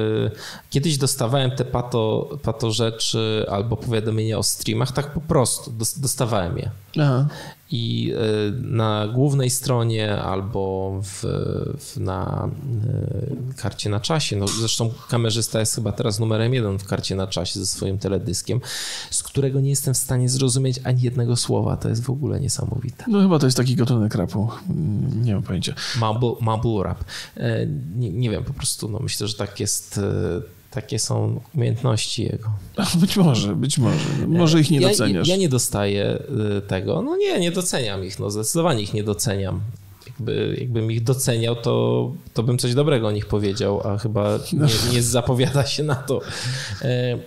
Kiedyś 0.70 0.98
dostawałem 0.98 1.50
te 1.50 1.64
pato, 1.64 2.28
pato 2.42 2.70
rzeczy 2.70 3.46
albo 3.50 3.76
powiadomienia 3.76 4.38
o 4.38 4.42
streamach, 4.42 4.92
tak 4.92 5.14
po 5.14 5.20
prostu 5.20 5.72
dostawałem 5.96 6.57
je. 6.58 6.70
Aha 7.02 7.28
i 7.70 8.12
e, 8.12 8.62
na 8.62 9.08
głównej 9.08 9.50
stronie 9.50 10.22
albo 10.22 10.92
w, 11.02 11.24
w, 11.78 11.96
na 12.00 12.48
e, 13.50 13.54
karcie 13.54 13.90
na 13.90 14.00
czasie, 14.00 14.36
no 14.36 14.48
zresztą 14.48 14.90
kamerzysta 15.08 15.60
jest 15.60 15.74
chyba 15.74 15.92
teraz 15.92 16.18
numerem 16.18 16.54
jeden 16.54 16.78
w 16.78 16.84
karcie 16.84 17.16
na 17.16 17.26
czasie 17.26 17.60
ze 17.60 17.66
swoim 17.66 17.98
teledyskiem, 17.98 18.60
z 19.10 19.22
którego 19.22 19.60
nie 19.60 19.70
jestem 19.70 19.94
w 19.94 19.96
stanie 19.96 20.28
zrozumieć 20.28 20.80
ani 20.84 21.02
jednego 21.02 21.36
słowa. 21.36 21.76
To 21.76 21.88
jest 21.88 22.02
w 22.02 22.10
ogóle 22.10 22.40
niesamowite. 22.40 23.04
No 23.08 23.20
chyba 23.20 23.38
to 23.38 23.46
jest 23.46 23.56
taki 23.56 23.76
gatunek 23.76 24.14
rapu. 24.14 24.50
Mm, 24.70 25.24
nie 25.24 25.34
mam 25.34 25.42
pojęcia. 25.42 25.74
Mumble, 26.00 26.32
mumble 26.40 26.82
rap. 26.84 27.04
E, 27.36 27.66
nie, 27.96 28.10
nie 28.10 28.30
wiem, 28.30 28.44
po 28.44 28.52
prostu 28.52 28.88
no 28.88 28.98
myślę, 28.98 29.28
że 29.28 29.34
tak 29.34 29.60
jest 29.60 30.00
takie 30.70 30.98
są 30.98 31.40
umiejętności 31.54 32.22
jego. 32.22 32.50
Być 33.00 33.16
może, 33.16 33.56
być 33.56 33.78
może. 33.78 34.26
Może 34.26 34.60
ich 34.60 34.70
nie 34.70 34.80
ja, 34.80 34.88
doceniasz. 34.88 35.28
Ja 35.28 35.36
nie 35.36 35.48
dostaję 35.48 36.22
y, 36.58 36.62
tego. 36.62 37.02
No 37.02 37.16
nie, 37.16 37.40
nie 37.40 37.52
doceniam 37.52 38.04
ich. 38.04 38.18
No 38.18 38.30
zdecydowanie 38.30 38.82
ich 38.82 38.94
nie 38.94 39.04
doceniam. 39.04 39.60
Jakby, 40.06 40.56
jakbym 40.60 40.92
ich 40.92 41.04
doceniał, 41.04 41.56
to, 41.56 42.12
to 42.34 42.42
bym 42.42 42.58
coś 42.58 42.74
dobrego 42.74 43.06
o 43.08 43.10
nich 43.10 43.26
powiedział, 43.26 43.80
a 43.86 43.98
chyba 43.98 44.38
nie, 44.52 44.92
nie 44.92 45.02
zapowiada 45.02 45.66
się 45.66 45.82
na 45.82 45.94
to. 45.94 46.20
E, 46.82 47.18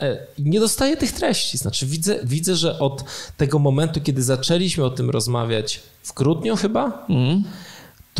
e, 0.00 0.26
nie 0.38 0.60
dostaję 0.60 0.96
tych 0.96 1.12
treści. 1.12 1.58
Znaczy, 1.58 1.86
widzę, 1.86 2.20
widzę, 2.24 2.56
że 2.56 2.78
od 2.78 3.04
tego 3.36 3.58
momentu, 3.58 4.00
kiedy 4.00 4.22
zaczęliśmy 4.22 4.84
o 4.84 4.90
tym 4.90 5.10
rozmawiać 5.10 5.80
w 6.02 6.14
grudniu 6.14 6.56
chyba, 6.56 7.06
mm 7.08 7.44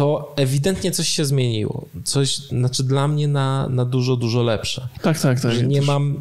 to 0.00 0.32
ewidentnie 0.36 0.90
coś 0.90 1.08
się 1.08 1.24
zmieniło. 1.24 1.86
Coś, 2.04 2.36
znaczy 2.36 2.84
dla 2.84 3.08
mnie 3.08 3.28
na, 3.28 3.68
na 3.68 3.84
dużo, 3.84 4.16
dużo 4.16 4.42
lepsze. 4.42 4.88
Tak, 5.02 5.20
tak, 5.20 5.40
tak. 5.40 5.52
Że 5.52 5.66
nie 5.66 5.82
mam. 5.82 6.16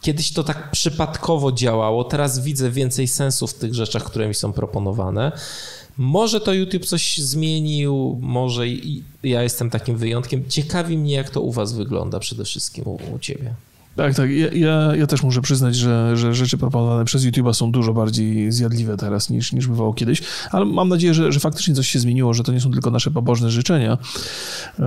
Kiedyś 0.00 0.32
to 0.32 0.44
tak 0.44 0.70
przypadkowo 0.70 1.52
działało, 1.52 2.04
teraz 2.04 2.44
widzę 2.44 2.70
więcej 2.70 3.08
sensu 3.08 3.46
w 3.46 3.54
tych 3.54 3.74
rzeczach, 3.74 4.04
które 4.04 4.28
mi 4.28 4.34
są 4.34 4.52
proponowane. 4.52 5.32
Może 5.96 6.40
to 6.40 6.52
YouTube 6.52 6.86
coś 6.86 7.18
zmienił, 7.18 8.18
może 8.22 8.68
i 8.68 9.04
ja 9.22 9.42
jestem 9.42 9.70
takim 9.70 9.96
wyjątkiem. 9.96 10.44
Ciekawi 10.48 10.98
mnie, 10.98 11.14
jak 11.14 11.30
to 11.30 11.40
u 11.40 11.52
Was 11.52 11.72
wygląda 11.72 12.18
przede 12.18 12.44
wszystkim 12.44 12.84
u, 12.86 12.98
u 13.14 13.18
Ciebie. 13.18 13.54
Tak, 14.00 14.14
tak. 14.14 14.30
Ja, 14.30 14.48
ja, 14.52 14.96
ja, 14.96 15.06
też 15.06 15.22
muszę 15.22 15.42
przyznać, 15.42 15.76
że, 15.76 16.16
że 16.16 16.34
rzeczy 16.34 16.58
proponowane 16.58 17.04
przez 17.04 17.24
YouTube'a 17.24 17.54
są 17.54 17.72
dużo 17.72 17.94
bardziej 17.94 18.52
zjadliwe 18.52 18.96
teraz 18.96 19.30
niż, 19.30 19.52
niż 19.52 19.66
bywało 19.66 19.94
kiedyś, 19.94 20.22
ale 20.50 20.64
mam 20.64 20.88
nadzieję, 20.88 21.14
że, 21.14 21.32
że 21.32 21.40
faktycznie 21.40 21.74
coś 21.74 21.88
się 21.88 21.98
zmieniło, 21.98 22.34
że 22.34 22.44
to 22.44 22.52
nie 22.52 22.60
są 22.60 22.70
tylko 22.70 22.90
nasze 22.90 23.10
pobożne 23.10 23.50
życzenia. 23.50 23.98
Yy, 24.78 24.84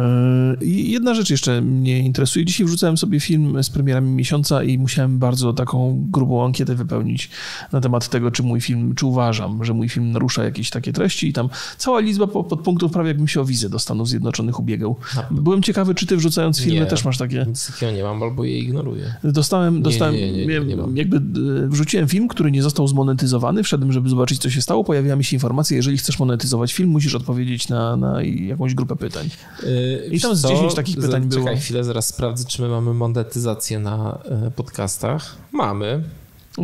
I 0.62 0.92
jedna 0.92 1.14
rzecz 1.14 1.30
jeszcze 1.30 1.62
mnie 1.62 2.00
interesuje. 2.00 2.46
Dzisiaj 2.46 2.66
wrzucałem 2.66 2.98
sobie 2.98 3.20
film 3.20 3.64
z 3.64 3.70
premierami 3.70 4.10
miesiąca 4.10 4.64
i 4.64 4.78
musiałem 4.78 5.20
bardzo 5.20 5.54
taką 5.54 6.06
grubą 6.12 6.46
ankietę 6.46 6.76
wypełnić 6.76 7.30
na 7.72 7.82
temat 7.82 8.10
tego, 8.10 8.32
czy 8.32 8.44
mój 8.44 8.62
film, 8.62 8.96
czy 8.96 9.06
uważam, 9.06 9.66
że 9.66 9.74
mój 9.74 9.90
film 9.90 10.12
narusza 10.12 10.44
jakieś 10.44 10.70
takie 10.70 10.94
treści 10.94 11.28
i 11.28 11.34
tam 11.34 11.50
cała 11.78 12.00
liczba 12.00 12.28
podpunktów 12.28 12.92
prawie 12.92 13.08
jakbym 13.08 13.28
się 13.28 13.42
o 13.42 13.46
wizę 13.46 13.70
do 13.70 13.80
Stanów 13.80 14.10
Zjednoczonych 14.10 14.60
ubiegał. 14.60 14.96
Byłem 15.32 15.64
ciekawy, 15.64 15.96
czy 15.96 16.08
ty 16.08 16.18
wrzucając 16.18 16.60
filmy 16.60 16.80
nie, 16.80 16.86
też 16.86 17.06
masz 17.06 17.18
takie... 17.18 17.46
Nic 17.48 17.72
takiego 17.72 17.92
nie 17.92 18.04
mam, 18.04 18.24
albo 18.24 18.44
je 18.44 18.60
ignoruję. 18.60 19.03
Dostałem, 19.24 19.82
dostałem 19.82 20.16
nie, 20.16 20.32
nie, 20.32 20.46
nie, 20.46 20.78
jakby 20.94 21.18
e, 21.18 21.22
wrzuciłem 21.68 22.08
film, 22.08 22.28
który 22.28 22.52
nie 22.52 22.64
został 22.64 22.88
zmonetyzowany, 22.88 23.64
wszedłem, 23.64 23.92
żeby 23.92 24.10
zobaczyć, 24.10 24.40
co 24.40 24.50
się 24.50 24.62
stało. 24.62 24.84
Pojawiła 24.84 25.16
mi 25.16 25.24
się 25.24 25.36
informacja, 25.36 25.78
jeżeli 25.78 25.98
chcesz 25.98 26.20
monetyzować 26.20 26.74
film, 26.74 26.90
musisz 26.90 27.16
odpowiedzieć 27.16 27.70
na, 27.70 27.98
na 27.98 28.24
jakąś 28.24 28.74
grupę 28.74 28.96
pytań. 28.96 29.30
Yy, 29.64 30.10
I 30.12 30.22
tam 30.22 30.36
z 30.36 30.42
10 30.42 30.74
takich 30.74 30.96
pytań 30.96 31.12
Czekaj 31.12 31.28
było. 31.28 31.42
Czekaj 31.42 31.58
chwilę, 31.58 31.84
zaraz 31.84 32.08
sprawdzę, 32.08 32.46
czy 32.46 32.62
my 32.62 32.68
mamy 32.68 32.94
monetyzację 32.94 33.80
na 33.80 34.18
e, 34.26 34.52
podcastach. 34.52 35.36
Mamy. 35.52 36.04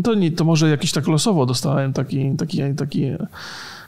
To, 0.04 0.16
nie, 0.16 0.32
to 0.32 0.46
może 0.46 0.70
jakiś 0.70 0.92
tak 0.92 1.08
losowo 1.08 1.46
dostałem 1.46 1.94
taki, 1.94 2.36
taki, 2.38 2.76
taki 2.78 3.06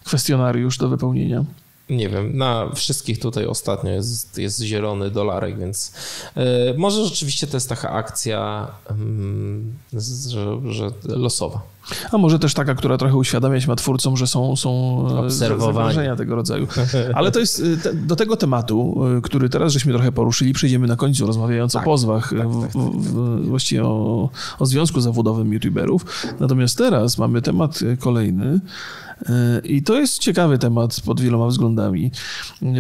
kwestionariusz 0.04 0.78
do 0.78 0.90
wypełnienia 0.90 1.46
nie 1.92 2.10
wiem, 2.10 2.38
na 2.38 2.70
wszystkich 2.76 3.20
tutaj 3.20 3.46
ostatnio 3.46 3.92
jest, 3.92 4.38
jest 4.38 4.62
zielony 4.62 5.12
dolarek, 5.12 5.60
więc 5.60 5.94
yy, 6.36 6.44
może 6.78 7.06
rzeczywiście 7.06 7.48
to 7.48 7.58
jest 7.58 7.70
taka 7.70 7.90
akcja, 7.90 8.68
yy, 9.94 10.02
że, 10.30 10.62
że, 10.72 10.92
losowa. 11.06 11.62
A 12.12 12.18
może 12.18 12.40
też 12.40 12.54
taka, 12.54 12.76
która 12.76 12.98
trochę 12.98 13.16
uświadamia 13.16 13.62
się 13.62 13.76
twórcom, 13.76 14.18
że 14.18 14.28
są, 14.28 14.56
są 14.56 15.06
e, 15.26 15.30
zagrożenia 15.30 16.16
tego 16.16 16.36
rodzaju. 16.36 16.68
Ale 17.14 17.32
to 17.32 17.40
jest 17.40 17.64
te, 17.84 17.94
do 17.94 18.16
tego 18.16 18.38
tematu, 18.38 19.02
który 19.24 19.50
teraz 19.50 19.74
żeśmy 19.74 19.94
trochę 19.94 20.12
poruszyli, 20.12 20.54
przejdziemy 20.54 20.88
na 20.88 20.96
końcu, 20.96 21.28
rozmawiając 21.28 21.74
tak, 21.74 21.82
o 21.82 21.86
pozwach, 21.86 22.30
tak, 22.30 22.40
tak, 22.40 22.48
w, 22.48 22.78
w, 22.78 23.48
właściwie 23.48 23.84
o, 23.84 24.30
o 24.60 24.66
związku 24.66 25.02
zawodowym 25.02 25.54
youtuberów. 25.54 26.06
Natomiast 26.40 26.78
teraz 26.78 27.18
mamy 27.18 27.42
temat 27.42 27.80
kolejny, 28.00 28.60
i 29.64 29.84
to 29.84 30.00
jest 30.00 30.20
ciekawy 30.20 30.58
temat 30.58 31.02
pod 31.06 31.22
wieloma 31.22 31.48
względami, 31.48 32.12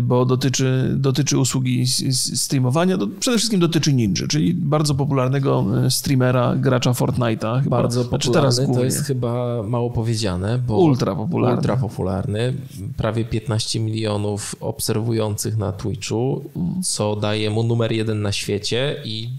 bo 0.03 0.25
dotyczy, 0.25 0.93
dotyczy 0.95 1.37
usługi 1.37 1.87
streamowania, 2.35 2.97
do, 2.97 3.07
przede 3.07 3.37
wszystkim 3.37 3.59
dotyczy 3.59 3.93
Ninja, 3.93 4.27
czyli 4.27 4.53
bardzo 4.53 4.95
popularnego 4.95 5.65
e, 5.85 5.91
streamera, 5.91 6.55
gracza 6.55 6.91
Fortnite'a. 6.91 7.63
Chyba. 7.63 7.77
Bardzo 7.77 8.03
znaczy 8.03 8.27
popularny, 8.27 8.55
teraz 8.65 8.75
to 8.77 8.83
jest 8.83 9.05
chyba 9.05 9.63
mało 9.63 9.89
powiedziane, 9.89 10.59
bo 10.67 10.77
ultra 10.77 11.15
popularny. 11.15 11.57
ultra 11.57 11.77
popularny, 11.77 12.53
prawie 12.97 13.25
15 13.25 13.79
milionów 13.79 14.55
obserwujących 14.59 15.57
na 15.57 15.71
Twitchu, 15.71 16.43
co 16.83 17.15
daje 17.15 17.49
mu 17.49 17.63
numer 17.63 17.91
jeden 17.91 18.21
na 18.21 18.31
świecie 18.31 19.01
i 19.05 19.29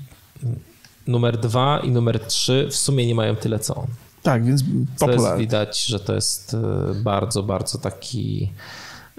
numer 1.06 1.38
dwa 1.38 1.78
i 1.78 1.90
numer 1.90 2.20
trzy 2.20 2.68
w 2.70 2.76
sumie 2.76 3.06
nie 3.06 3.14
mają 3.14 3.36
tyle 3.36 3.58
co 3.58 3.74
on. 3.74 3.86
Tak, 4.22 4.44
więc 4.44 4.62
popularny. 4.98 5.24
Jest 5.24 5.38
widać, 5.38 5.84
że 5.84 6.00
to 6.00 6.14
jest 6.14 6.54
e, 6.54 6.94
bardzo, 6.94 7.42
bardzo 7.42 7.78
taki 7.78 8.52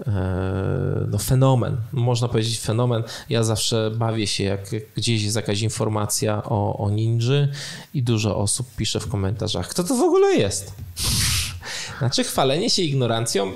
e, 0.08 1.08
no, 1.08 1.18
fenomen. 1.18 1.78
Można 1.92 2.28
powiedzieć 2.28 2.60
fenomen. 2.60 3.04
Ja 3.30 3.44
zawsze 3.44 3.92
bawię 3.96 4.28
się, 4.28 4.44
jak 4.44 4.70
gdzieś 4.96 5.24
jest 5.24 5.36
jakaś 5.36 5.62
informacja 5.62 6.44
o, 6.44 6.78
o 6.78 6.90
ninży 6.90 7.52
i 7.94 8.04
dużo 8.04 8.38
osób 8.38 8.68
pisze 8.76 9.00
w 9.00 9.08
komentarzach, 9.08 9.68
kto 9.68 9.84
to 9.84 9.96
w 9.96 10.02
ogóle 10.02 10.36
jest. 10.36 10.74
Znaczy 12.04 12.24
chwalenie 12.24 12.70
się 12.70 12.82
ignorancją 12.82 13.52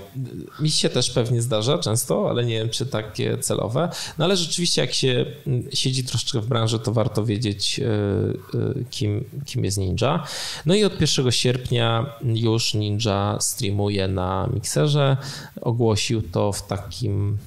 mi 0.59 0.69
się 0.69 0.89
też 0.89 1.09
pewnie 1.11 1.41
zdarza 1.41 1.77
często, 1.77 2.29
ale 2.29 2.45
nie 2.45 2.59
wiem, 2.59 2.69
czy 2.69 2.85
takie 2.85 3.37
celowe. 3.37 3.89
No 4.17 4.25
ale 4.25 4.37
rzeczywiście 4.37 4.81
jak 4.81 4.93
się 4.93 5.25
mm, 5.47 5.63
siedzi 5.73 6.03
troszeczkę 6.03 6.41
w 6.41 6.47
branży, 6.47 6.79
to 6.79 6.91
warto 6.91 7.25
wiedzieć, 7.25 7.79
y, 7.79 7.83
y, 8.57 8.85
kim, 8.89 9.23
kim 9.45 9.65
jest 9.65 9.77
Ninja. 9.77 10.23
No 10.65 10.75
i 10.75 10.83
od 10.83 11.01
1 11.01 11.31
sierpnia 11.31 12.05
już 12.23 12.73
Ninja 12.73 13.37
streamuje 13.39 14.07
na 14.07 14.49
mikserze. 14.53 15.17
Ogłosił 15.61 16.21
to 16.21 16.51
w 16.51 16.67
takim 16.67 17.37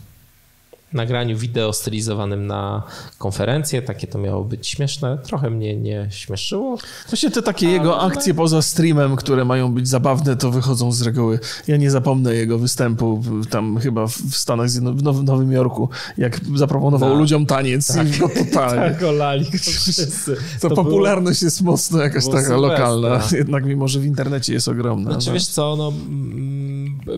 nagraniu 0.92 1.38
wideo 1.38 1.72
stylizowanym 1.72 2.46
na 2.46 2.82
konferencję. 3.18 3.82
Takie 3.82 4.06
to 4.06 4.18
miało 4.18 4.44
być 4.44 4.68
śmieszne. 4.68 5.18
Trochę 5.18 5.50
mnie 5.50 5.76
nie 5.76 6.08
śmieszyło. 6.10 6.78
Właśnie 7.08 7.30
te 7.30 7.42
takie 7.42 7.68
jego 7.70 8.00
akcje 8.00 8.34
poza 8.34 8.62
streamem, 8.62 9.16
które 9.16 9.44
mają 9.44 9.72
być 9.72 9.88
zabawne, 9.88 10.36
to 10.36 10.50
wychodzą 10.50 10.92
z 10.92 11.02
reguły. 11.02 11.38
Ja 11.68 11.76
nie 11.76 11.90
zapomnę 11.90 12.34
jego 12.34 12.58
występu 12.58 13.22
tam 13.50 13.78
chyba 13.78 14.06
w 14.06 14.12
Stanach 14.36 14.70
Zjednoczonych, 14.70 15.14
w 15.20 15.24
Nowym 15.24 15.52
Jorku, 15.52 15.88
jak 16.18 16.40
zaproponował 16.54 17.10
Tak. 17.10 17.18
ludziom 17.18 17.46
taniec. 17.46 17.86
Tak. 17.94 18.06
No 18.20 18.28
totalnie. 18.28 18.94
Tak, 18.94 19.02
olali 19.02 19.44
go 19.44 19.58
wszyscy. 19.58 20.36
To, 20.60 20.68
było- 20.68 20.84
popularność 20.84 21.42
jest 21.42 21.62
mocno 21.62 21.98
jakaś 22.02 22.22
było 22.24 22.34
taka 22.36 22.46
Sylwestra. 22.48 22.88
lokalna, 22.88 23.22
jednak 23.38 23.64
mimo, 23.64 23.88
że 23.88 24.00
w 24.00 24.04
internecie 24.04 24.52
jest 24.52 24.68
ogromna. 24.68 25.10
Znaczy 25.10 25.26
no. 25.28 25.32
wiesz 25.34 25.46
co, 25.46 25.76
no 25.76 25.92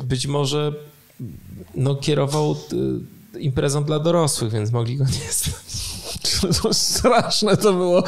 być 0.05 0.27
może 0.27 0.73
no, 1.75 1.95
kierował 1.95 2.53
y, 2.73 3.22
imprezą 3.39 3.85
dla 3.85 3.99
dorosłych, 3.99 4.53
więc 4.53 4.73
mogli 4.73 4.97
go 4.97 5.05
nie 5.05 5.33
znać. 5.33 5.93
To 6.63 6.75
straszne 6.75 7.57
to 7.57 7.73
było. 7.73 8.03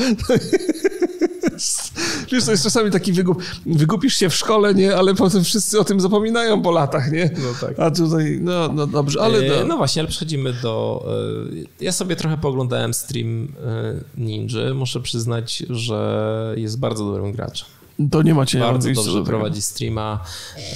Wiesz, 2.33 2.45
to 2.45 2.51
jest 2.51 2.63
czasami 2.65 2.91
taki 2.91 3.13
wygup. 3.13 3.43
Wygupisz 3.67 4.17
się 4.17 4.29
w 4.31 4.35
szkole, 4.35 4.75
nie? 4.75 4.97
Ale 4.97 5.15
potem 5.15 5.45
wszyscy 5.45 5.81
o 5.81 5.85
tym 5.85 6.01
zapominają 6.01 6.63
po 6.63 6.71
latach, 6.71 7.13
nie? 7.13 7.31
No 7.39 7.49
tak. 7.69 7.79
A 7.81 7.91
tutaj, 7.91 8.39
no, 8.43 8.69
no 8.73 8.87
dobrze, 8.87 9.23
ale... 9.23 9.39
E, 9.39 9.61
No, 9.61 9.67
No 9.67 9.77
właśnie, 9.77 10.03
ale 10.03 10.09
przechodzimy 10.09 10.53
do... 10.53 11.05
e, 11.81 11.85
Ja 11.85 11.93
sobie 11.93 12.17
trochę 12.17 12.37
poglądałem 12.39 12.95
stream 12.95 13.49
e, 13.67 13.95
Ninja. 14.21 14.75
Muszę 14.75 15.01
przyznać, 15.01 15.63
że 15.71 16.55
jest 16.57 16.79
bardzo 16.79 17.05
dobrym 17.05 17.33
graczem. 17.33 17.69
To 18.11 18.23
nie 18.23 18.35
macie 18.35 18.59
Bardzo 18.61 18.91
dobrze 18.93 19.13
do 19.13 19.25
prowadzi 19.25 19.63
streama. 19.63 20.25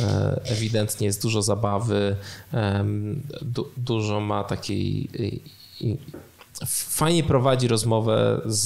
e, 0.01 0.41
Ewidentnie 0.45 1.07
jest 1.07 1.23
dużo 1.23 1.43
zabawy. 1.43 2.17
du, 3.43 3.69
dużo 3.77 4.21
ma 4.21 4.45
takiej. 4.45 5.09
Fajnie 6.67 7.25
prowadzi 7.25 7.69
rozmowę 7.69 8.41
z, 8.47 8.65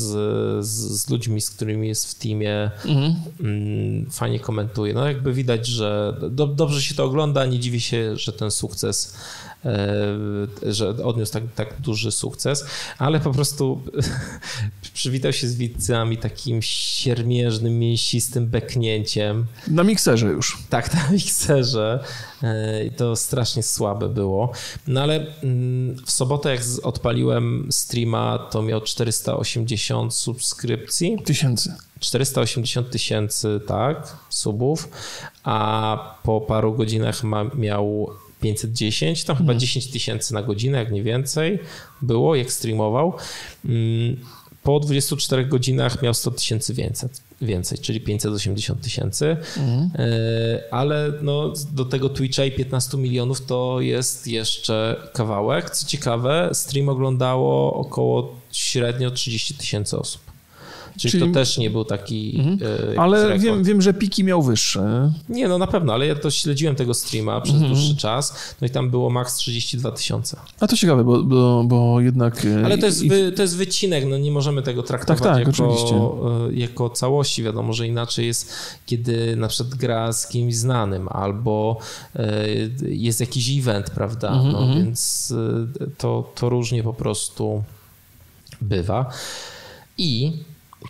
z, 0.67 1.01
z 1.01 1.11
ludźmi, 1.11 1.41
z 1.41 1.51
którymi 1.51 1.89
jest 1.89 2.11
w 2.11 2.15
teamie. 2.15 2.71
Mhm. 2.85 3.15
Mm, 3.41 4.11
Fajnie 4.11 4.41
komentuje. 4.41 4.95
No 4.95 5.07
jakby 5.07 5.33
widać, 5.33 5.67
że 5.67 6.17
do, 6.31 6.47
dobrze 6.47 6.83
się 6.83 6.95
to 6.95 7.05
ogląda. 7.05 7.47
Nie 7.47 7.59
dziwię 7.59 7.81
się, 7.81 8.17
że 8.17 8.33
ten 8.33 8.51
sukces, 8.51 9.17
e, 9.65 10.07
że 10.63 10.89
odniósł 10.89 11.33
tak, 11.33 11.43
tak 11.55 11.81
duży 11.81 12.13
sukces, 12.13 12.65
ale 12.99 13.21
po 13.21 13.33
prostu 13.33 13.83
przywitał 14.95 15.33
się 15.33 15.49
z 15.49 15.55
widzami 15.55 16.17
takim 16.17 16.63
siermierznym, 16.63 17.79
mięsistym 17.79 18.47
beknięciem. 18.47 19.47
Na 19.69 19.85
mikserze 19.85 20.27
już. 20.27 20.59
Tak, 20.71 20.95
na 20.95 21.11
mikserze. 21.11 22.05
E, 22.43 22.85
i 22.85 22.91
To 22.91 23.17
strasznie 23.17 23.63
słabe 23.63 24.09
było. 24.09 24.53
No 24.87 25.03
ale 25.03 25.27
mm, 25.43 25.97
w 26.07 26.11
sobotę, 26.11 26.51
jak 26.51 26.61
odpaliłem 26.83 27.69
streama, 27.83 28.49
to 28.51 28.63
miał 28.63 28.81
480 28.81 30.15
subskrypcji. 30.15 31.19
Tysięcy. 31.25 31.75
480 32.01 32.91
tysięcy, 32.91 33.61
tak, 33.67 34.17
subów, 34.29 34.89
a 35.45 36.19
po 36.23 36.41
paru 36.41 36.75
godzinach 36.75 37.25
ma, 37.25 37.45
miał 37.55 38.11
510, 38.41 39.25
tam 39.25 39.37
chyba 39.37 39.55
10 39.55 39.91
tysięcy 39.91 40.35
na 40.35 40.43
godzinę, 40.43 40.79
jak 40.79 40.93
nie 40.93 41.03
więcej 41.03 41.59
było, 42.03 42.35
jak 42.35 42.53
streamował. 42.53 43.13
Mm, 43.65 44.17
Po 44.63 44.81
24 44.81 45.45
godzinach 45.47 46.03
miał 46.03 46.15
100 46.15 46.31
tysięcy 46.31 46.75
więcej, 46.75 47.09
więcej, 47.43 47.79
czyli 47.79 48.01
580 48.01 48.81
tysięcy, 48.81 49.37
E, 49.95 50.75
ale 50.75 51.13
no, 51.23 51.53
do 51.73 51.85
tego 51.85 52.09
Twitcha 52.09 52.45
i 52.45 52.53
15 52.53 52.99
milionów 52.99 53.47
to 53.47 53.81
jest 53.81 54.27
jeszcze 54.27 54.97
kawałek. 55.13 55.71
Co 55.71 55.87
ciekawe, 55.87 56.51
stream 56.53 56.89
oglądało 56.89 57.75
około 57.75 58.35
średnio 58.53 59.11
30 59.11 59.55
tysięcy 59.55 59.99
osób. 59.99 60.32
Czyli, 60.99 61.13
Czyli- 61.13 61.27
to 61.27 61.35
też 61.35 61.59
nie 61.59 61.71
był 61.71 61.85
taki. 61.85 62.41
e, 62.63 62.85
jakiś 62.85 62.99
Ale 62.99 63.39
wiem, 63.39 63.65
wiem, 63.65 63.83
że 63.83 63.95
piki 63.95 64.25
miał 64.25 64.43
wyższe. 64.43 65.13
Nie, 65.29 65.49
no 65.49 65.59
na 65.59 65.67
pewno, 65.67 65.93
ale 65.95 66.07
ja 66.07 66.15
to 66.15 66.31
śledziłem 66.31 66.75
tego 66.77 66.95
streama 66.95 67.41
przez 67.41 67.55
Mhm. 67.55 67.73
dłuższy 67.75 67.97
czas. 67.97 68.55
No 68.61 68.67
i 68.67 68.71
tam 68.71 68.91
było 68.91 69.11
max 69.11 69.35
32 69.35 69.91
tysiące. 69.93 70.37
A 70.61 70.67
to 70.67 70.77
ciekawe, 70.77 71.05
bo, 71.05 71.23
bo, 71.23 71.65
bo 71.67 72.01
jednak... 72.01 72.45
e, 72.45 72.65
Ale 72.65 72.79
to 72.79 72.87
jest, 72.87 73.09
wy, 73.09 73.33
to 73.33 73.43
jest 73.43 73.57
wycinek, 73.57 74.05
no 74.09 74.19
nie 74.19 74.31
możemy 74.33 74.63
tego 74.63 74.83
traktować 74.83 75.23
tak, 75.23 75.39
jako, 75.39 75.51
oczywiście. 75.51 75.95
e, 75.97 76.53
jako 76.55 76.91
całości. 76.91 77.43
Wiadomo, 77.43 77.73
że 77.73 77.87
inaczej 77.89 78.27
jest, 78.27 78.53
kiedy 78.87 79.37
na 79.37 79.49
przykład 79.49 79.75
gra 79.75 80.13
z 80.13 80.29
kimś 80.29 80.57
znanym 80.57 81.09
albo 81.09 81.79
e, 82.17 82.45
jest 82.89 83.21
jakiś 83.21 83.59
event, 83.59 83.91
prawda? 83.91 84.29
Mhm, 84.33 84.53
No, 84.53 84.75
więc 84.75 85.33
e, 85.81 85.87
to, 85.99 86.33
to 86.35 86.49
różnie 86.49 86.83
po 86.83 86.93
prostu 86.95 87.63
bywa. 88.61 89.11
I 89.99 90.33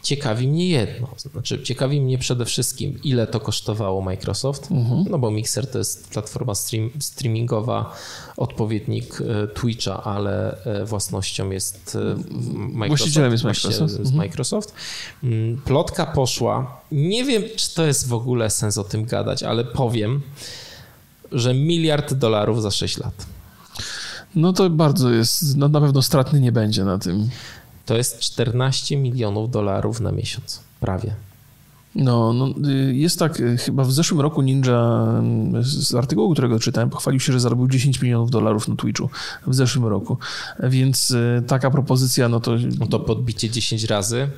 ciekawi 0.03 0.49
mnie 0.49 0.69
jedno, 0.69 1.09
znaczy 1.17 1.63
ciekawi 1.63 2.01
mnie 2.01 2.19
przede 2.19 2.45
wszystkim, 2.45 2.99
ile 3.05 3.27
to 3.27 3.41
kosztowało 3.41 4.03
Microsoft, 4.03 4.71
Mhm. 4.71 5.05
no 5.11 5.19
bo 5.19 5.31
Mixer 5.31 5.71
to 5.71 5.79
jest 5.79 6.09
platforma 6.09 6.55
stream, 6.55 6.91
streamingowa, 7.01 7.95
odpowiednik 8.37 9.19
e, 9.21 9.47
Twitcha, 9.49 10.05
ale 10.05 10.65
e, 10.65 10.85
własnością 10.85 11.51
jest 11.51 11.97
e, 11.97 12.15
Microsoft. 12.55 12.89
Właścicielem 12.89 13.33
jest 13.33 13.45
Microsoft. 13.45 13.81
jest 13.81 13.99
Mhm. 13.99 14.17
Microsoft. 14.17 14.75
Mm, 15.25 15.57
Plotka 15.65 16.07
poszła, 16.07 16.81
nie 16.93 17.25
wiem, 17.25 17.43
czy 17.57 17.75
to 17.75 17.87
jest 17.87 18.09
w 18.09 18.13
ogóle 18.15 18.51
sens 18.51 18.79
o 18.79 18.85
tym 18.85 19.05
gadać, 19.05 19.43
ale 19.43 19.65
powiem, 19.65 20.21
że 21.33 21.55
miliard 21.55 22.15
dolarów 22.15 22.63
za 22.63 22.71
6 22.71 22.99
lat. 22.99 23.27
No 24.35 24.53
to 24.53 24.71
bardzo 24.71 25.11
jest, 25.11 25.57
no 25.57 25.69
na 25.69 25.81
pewno 25.81 26.03
stratny 26.03 26.41
nie 26.41 26.53
będzie 26.53 26.85
na 26.85 26.99
tym. 26.99 27.29
To 27.87 27.97
jest 27.97 28.19
14 28.19 28.97
milionów 28.97 29.51
dolarów 29.51 30.01
na 30.01 30.13
miesiąc. 30.13 30.61
Prawie. 30.81 31.15
No, 31.95 32.33
no, 32.33 32.55
y, 32.69 32.95
jest 32.95 33.19
tak, 33.19 33.41
y, 33.41 33.57
chyba 33.57 33.85
w 33.85 33.93
zeszłym 33.93 34.21
roku 34.21 34.43
Ninja 34.43 35.05
y, 35.61 35.65
z 35.65 35.95
artykułu, 35.95 36.33
którego 36.33 36.59
czytałem, 36.59 36.91
pochwalił 36.91 37.21
się, 37.21 37.33
że 37.33 37.41
zarobił 37.41 37.69
10 37.69 38.03
milionów 38.03 38.31
dolarów 38.31 38.69
na 38.69 38.77
Twitchu 38.77 39.11
w 39.47 39.55
zeszłym 39.55 39.87
roku. 39.87 40.19
Więc 40.63 41.15
taka 41.47 41.71
propozycja, 41.71 42.29
no 42.29 42.41
to, 42.41 42.53
No 42.79 42.87
to 42.87 43.01
podbicie 43.01 43.51
10 43.51 43.85
razy. 43.85 44.29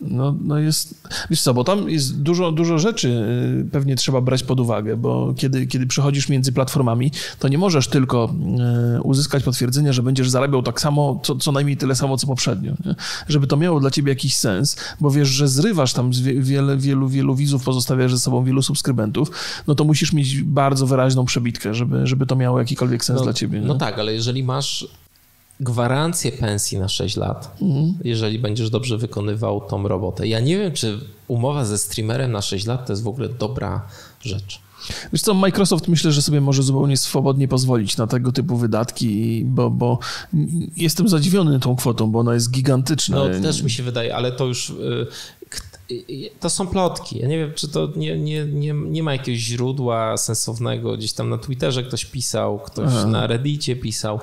No, 0.00 0.34
no 0.44 0.58
jest, 0.58 1.08
wiesz 1.30 1.42
co, 1.42 1.54
bo 1.54 1.64
tam 1.64 1.90
jest 1.90 2.22
dużo, 2.22 2.52
dużo 2.52 2.78
rzeczy 2.78 3.08
y, 3.08 3.70
pewnie 3.72 3.96
trzeba 3.96 4.20
brać 4.20 4.42
pod 4.42 4.60
uwagę, 4.60 4.96
bo 4.96 5.34
kiedy, 5.36 5.66
kiedy 5.66 5.86
przechodzisz 5.86 6.28
między 6.28 6.52
platformami, 6.52 7.12
to 7.38 7.48
nie 7.48 7.58
możesz 7.58 7.88
tylko 7.88 8.34
y, 8.98 9.02
uzyskać 9.02 9.42
potwierdzenia, 9.42 9.92
że 9.92 10.02
będziesz 10.02 10.30
zarabiał 10.30 10.62
tak 10.62 10.80
samo, 10.80 11.20
co, 11.24 11.36
co 11.36 11.52
najmniej 11.52 11.76
tyle 11.76 11.94
samo, 11.94 12.16
co 12.16 12.26
poprzednio. 12.26 12.72
Nie? 12.86 12.94
Żeby 13.28 13.46
to 13.46 13.56
miało 13.56 13.80
dla 13.80 13.90
ciebie 13.90 14.12
jakiś 14.12 14.36
sens, 14.36 14.76
bo 15.00 15.10
wiesz, 15.10 15.28
że 15.28 15.48
zrywasz 15.48 15.92
tam 15.92 16.14
z 16.14 16.20
wiele, 16.20 16.76
wielu, 16.76 17.08
wielu 17.08 17.34
widzów, 17.34 17.64
pozostawiasz 17.64 18.12
ze 18.12 18.18
sobą 18.18 18.44
wielu 18.44 18.62
subskrybentów, 18.62 19.30
no 19.66 19.74
to 19.74 19.84
musisz 19.84 20.12
mieć 20.12 20.42
bardzo 20.42 20.86
wyraźną 20.86 21.24
przebitkę, 21.24 21.74
żeby, 21.74 22.06
żeby 22.06 22.26
to 22.26 22.36
miało 22.36 22.58
jakikolwiek 22.58 23.04
sens 23.04 23.18
No, 23.18 23.24
dla 23.24 23.32
ciebie. 23.32 23.60
Nie? 23.60 23.66
no 23.66 23.74
tak, 23.74 23.98
ale 23.98 24.14
jeżeli 24.14 24.44
masz 24.44 24.88
gwarancję 25.60 26.32
pensji 26.32 26.78
na 26.78 26.88
6 26.88 27.16
lat, 27.16 27.56
Mhm. 27.62 27.94
jeżeli 28.04 28.38
będziesz 28.38 28.70
dobrze 28.70 28.98
wykonywał 28.98 29.60
tą 29.60 29.88
robotę. 29.88 30.28
Ja 30.28 30.40
nie 30.40 30.58
wiem, 30.58 30.72
czy 30.72 30.98
umowa 31.28 31.64
ze 31.64 31.78
streamerem 31.78 32.32
na 32.32 32.42
6 32.42 32.66
lat 32.66 32.86
to 32.86 32.92
jest 32.92 33.02
w 33.02 33.08
ogóle 33.08 33.28
dobra 33.28 33.86
rzecz. 34.22 34.60
Wiesz 35.12 35.22
co, 35.22 35.34
Microsoft 35.34 35.88
myślę, 35.88 36.12
że 36.12 36.22
sobie 36.22 36.40
może 36.40 36.62
zupełnie 36.62 36.96
swobodnie 36.96 37.48
pozwolić 37.48 37.96
na 37.96 38.06
tego 38.06 38.32
typu 38.32 38.56
wydatki, 38.56 39.42
bo, 39.44 39.70
bo 39.70 39.98
jestem 40.76 41.08
zadziwiony 41.08 41.60
tą 41.60 41.76
kwotą, 41.76 42.10
bo 42.10 42.18
ona 42.18 42.34
jest 42.34 42.50
gigantyczna. 42.50 43.16
No 43.16 43.40
też 43.42 43.62
mi 43.62 43.70
się 43.70 43.82
wydaje, 43.82 44.16
ale 44.16 44.32
to 44.32 44.46
już 44.46 44.70
y, 44.70 45.06
to 46.40 46.50
są 46.50 46.66
plotki. 46.66 47.18
Ja 47.18 47.28
nie 47.28 47.38
wiem, 47.38 47.52
czy 47.54 47.68
to 47.68 47.88
nie, 47.96 48.18
nie, 48.18 48.44
nie, 48.44 48.72
nie 48.72 49.02
ma 49.02 49.12
jakiegoś 49.12 49.40
źródła 49.40 50.16
sensownego. 50.16 50.96
Gdzieś 50.96 51.12
tam 51.12 51.28
na 51.30 51.38
Twitterze 51.38 51.82
ktoś 51.82 52.04
pisał, 52.04 52.58
ktoś 52.58 52.88
Aha. 52.88 53.06
na 53.06 53.26
Reddicie 53.26 53.76
pisał, 53.76 54.20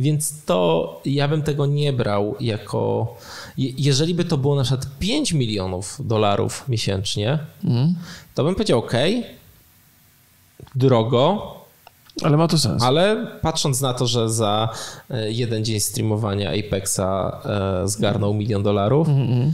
więc 0.00 0.44
to 0.44 1.00
ja 1.04 1.28
bym 1.28 1.42
tego 1.42 1.66
nie 1.66 1.92
brał 1.92 2.34
jako... 2.40 3.14
je- 3.58 3.72
Jeżeli 3.78 4.14
by 4.14 4.24
to 4.24 4.36
było 4.36 4.56
na 4.56 4.62
przykład 4.62 4.86
5 4.98 5.32
milionów 5.32 5.98
dolarów 6.04 6.64
miesięcznie, 6.68 7.38
Mhm. 7.64 7.94
to 8.34 8.44
bym 8.44 8.54
powiedział 8.54 8.78
ok, 8.78 8.92
drogo, 10.74 11.54
Ale 12.22 12.36
ma 12.36 12.48
to 12.48 12.58
sens. 12.58 12.82
ale 12.82 13.26
patrząc 13.42 13.80
na 13.80 13.94
to, 13.94 14.06
że 14.06 14.30
za 14.30 14.68
e, 15.10 15.30
jeden 15.32 15.64
dzień 15.64 15.80
streamowania 15.80 16.50
Apexa 16.50 17.00
e, 17.44 17.88
zgarnął 17.88 18.34
milion 18.34 18.62
dolarów, 18.62 19.08
Mhm. 19.08 19.52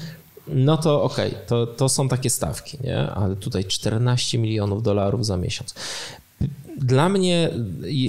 No 0.48 0.76
to 0.76 1.02
okej, 1.02 1.30
okay, 1.30 1.46
to, 1.46 1.66
to 1.66 1.88
są 1.88 2.08
takie 2.08 2.30
stawki, 2.30 2.78
nie? 2.84 2.98
Ale 2.98 3.36
tutaj 3.36 3.64
14 3.64 4.38
milionów 4.38 4.82
dolarów 4.82 5.26
za 5.26 5.36
miesiąc. 5.36 5.74
Dla 6.76 7.08
mnie. 7.08 7.50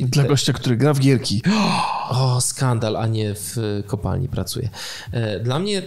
Dla 0.02 0.24
gościa, 0.24 0.54
który 0.54 0.78
gra 0.78 0.94
w 0.94 1.00
gierki. 1.00 1.42
O, 2.10 2.42
skandal, 2.42 2.98
a 2.98 3.08
nie 3.08 3.34
w 3.36 3.58
kopalni 3.88 4.30
pracuje. 4.30 4.70
E, 5.12 5.40
dla 5.40 5.60
mnie 5.60 5.82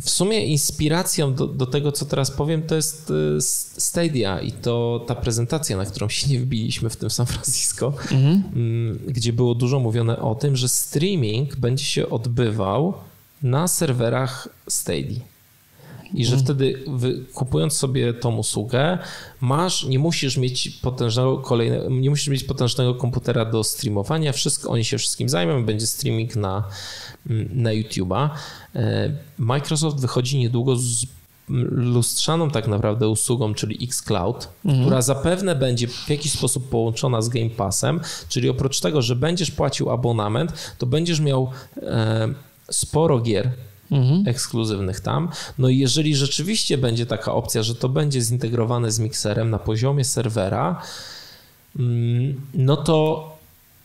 w 0.00 0.10
sumie 0.10 0.46
inspiracją 0.46 1.34
do, 1.34 1.46
do, 1.46 1.66
tego, 1.66 1.92
co 1.92 2.04
teraz 2.04 2.30
powiem, 2.30 2.62
to 2.62 2.74
jest 2.74 3.12
e, 3.36 3.40
Stadia 3.80 4.40
i 4.40 4.52
to 4.52 5.04
ta 5.06 5.14
prezentacja, 5.14 5.76
na 5.76 5.84
którą 5.86 6.08
się 6.08 6.28
nie 6.28 6.40
wbiliśmy 6.40 6.90
w 6.90 6.96
tym 6.96 7.10
San 7.10 7.26
Francisco, 7.26 7.92
mhm. 8.12 8.42
Mm, 8.54 8.98
gdzie 9.08 9.32
było 9.32 9.54
dużo 9.54 9.80
mówione 9.80 10.18
o 10.18 10.34
tym, 10.34 10.56
że 10.56 10.68
streaming 10.68 11.56
będzie 11.56 11.84
się 11.84 12.10
odbywał 12.10 12.94
na 13.42 13.68
serwerach 13.68 14.48
Stadia. 14.68 15.20
I 16.14 16.24
że 16.24 16.36
mhm. 16.36 16.44
wtedy 16.44 16.84
kupując 17.34 17.72
sobie 17.72 18.14
tą 18.14 18.36
usługę, 18.36 18.98
masz, 19.40 19.84
nie 19.84 19.98
musisz 19.98 20.36
mieć 20.36 20.68
potężnego 20.68 21.38
kolejnego, 21.38 21.90
nie 21.90 22.10
musisz 22.10 22.28
mieć 22.28 22.44
potężnego 22.44 22.94
komputera 22.94 23.44
do 23.44 23.64
streamowania, 23.64 24.32
wszystko, 24.32 24.70
oni 24.70 24.84
się 24.84 24.98
wszystkim 24.98 25.28
zajmą, 25.28 25.64
będzie 25.64 25.86
streaming 25.86 26.36
na, 26.36 26.64
na 27.54 27.70
YouTube'a. 27.70 28.30
E, 28.74 29.12
Microsoft 29.38 30.00
wychodzi 30.00 30.38
niedługo 30.38 30.76
z 30.76 31.06
lustrzaną 31.70 32.50
tak 32.50 32.68
naprawdę 32.68 33.08
usługą, 33.08 33.54
czyli 33.54 33.84
xCloud, 33.84 34.48
mhm. 34.64 34.84
która 34.84 35.02
zapewne 35.02 35.54
będzie 35.54 35.88
w 35.88 36.08
jakiś 36.08 36.32
sposób 36.32 36.68
połączona 36.68 37.22
z 37.22 37.28
Game 37.28 37.50
Passem, 37.50 38.00
czyli 38.28 38.48
oprócz 38.48 38.80
tego, 38.80 39.02
że 39.02 39.16
będziesz 39.16 39.50
płacił 39.50 39.90
abonament, 39.90 40.74
to 40.78 40.86
będziesz 40.86 41.20
miał 41.20 41.50
e, 41.82 42.28
sporo 42.70 43.20
gier 43.20 43.50
mhm. 43.90 44.28
ekskluzywnych 44.28 45.00
tam. 45.00 45.28
No 45.58 45.68
i 45.68 45.78
jeżeli 45.78 46.16
rzeczywiście 46.16 46.78
będzie 46.78 47.06
taka 47.06 47.34
opcja, 47.34 47.62
że 47.62 47.74
to 47.74 47.88
będzie 47.88 48.20
zintegrowane 48.20 48.92
z 48.92 48.98
mikserem 48.98 49.50
na 49.50 49.58
poziomie 49.58 50.04
serwera, 50.04 50.82
mm, 51.78 52.40
no 52.54 52.76
to 52.76 53.28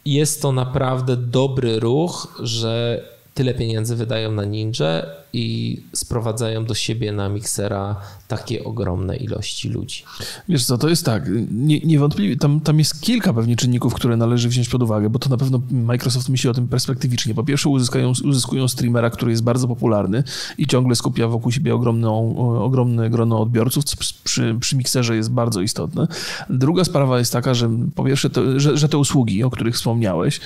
jest 0.05 0.41
to 0.41 0.51
naprawdę 0.51 1.17
dobry 1.17 1.79
ruch, 1.79 2.39
że 2.39 3.03
tyle 3.37 3.53
pieniędzy 3.53 3.95
wydają 3.95 4.31
na 4.31 4.45
Ninja 4.45 5.03
i 5.33 5.77
sprowadzają 5.93 6.65
do 6.65 6.73
siebie 6.73 7.11
na 7.11 7.29
miksera 7.29 7.95
takie 8.27 8.63
ogromne 8.63 9.17
ilości 9.17 9.69
ludzi. 9.69 10.03
Wiesz 10.49 10.65
co, 10.65 10.77
to 10.77 10.89
jest 10.89 11.05
tak, 11.05 11.29
nie, 11.51 11.79
niewątpliwie 11.79 12.37
tam, 12.37 12.59
tam 12.59 12.79
jest 12.79 13.01
kilka 13.01 13.33
pewnie 13.33 13.55
czynników, 13.55 13.93
które 13.93 14.17
należy 14.17 14.49
wziąć 14.49 14.69
pod 14.69 14.83
uwagę, 14.83 15.09
bo 15.09 15.19
to 15.19 15.29
na 15.29 15.37
pewno 15.37 15.61
Microsoft 15.71 16.29
myśli 16.29 16.49
o 16.49 16.53
tym 16.53 16.67
perspektywicznie. 16.67 17.33
Po 17.33 17.43
pierwsze 17.43 17.69
uzyskają, 17.69 18.13
uzyskują 18.23 18.67
streamera, 18.67 19.09
który 19.09 19.31
jest 19.31 19.43
bardzo 19.43 19.67
popularny 19.67 20.23
i 20.57 20.67
ciągle 20.67 20.95
skupia 20.95 21.27
wokół 21.27 21.51
siebie 21.51 21.75
ogromną, 21.75 22.37
ogromne 22.63 23.09
grono 23.09 23.41
odbiorców, 23.41 23.83
co 23.83 23.97
przy, 24.23 24.55
przy 24.59 24.75
mikserze 24.75 25.15
jest 25.15 25.31
bardzo 25.31 25.61
istotne. 25.61 26.07
Druga 26.49 26.83
sprawa 26.83 27.19
jest 27.19 27.33
taka, 27.33 27.53
że 27.53 27.69
po 27.95 28.03
pierwsze, 28.03 28.29
to, 28.29 28.59
że, 28.59 28.77
że 28.77 28.89
te 28.89 28.97
usługi, 28.97 29.43
o 29.43 29.49
których 29.49 29.75
wspomniałeś, 29.75 30.39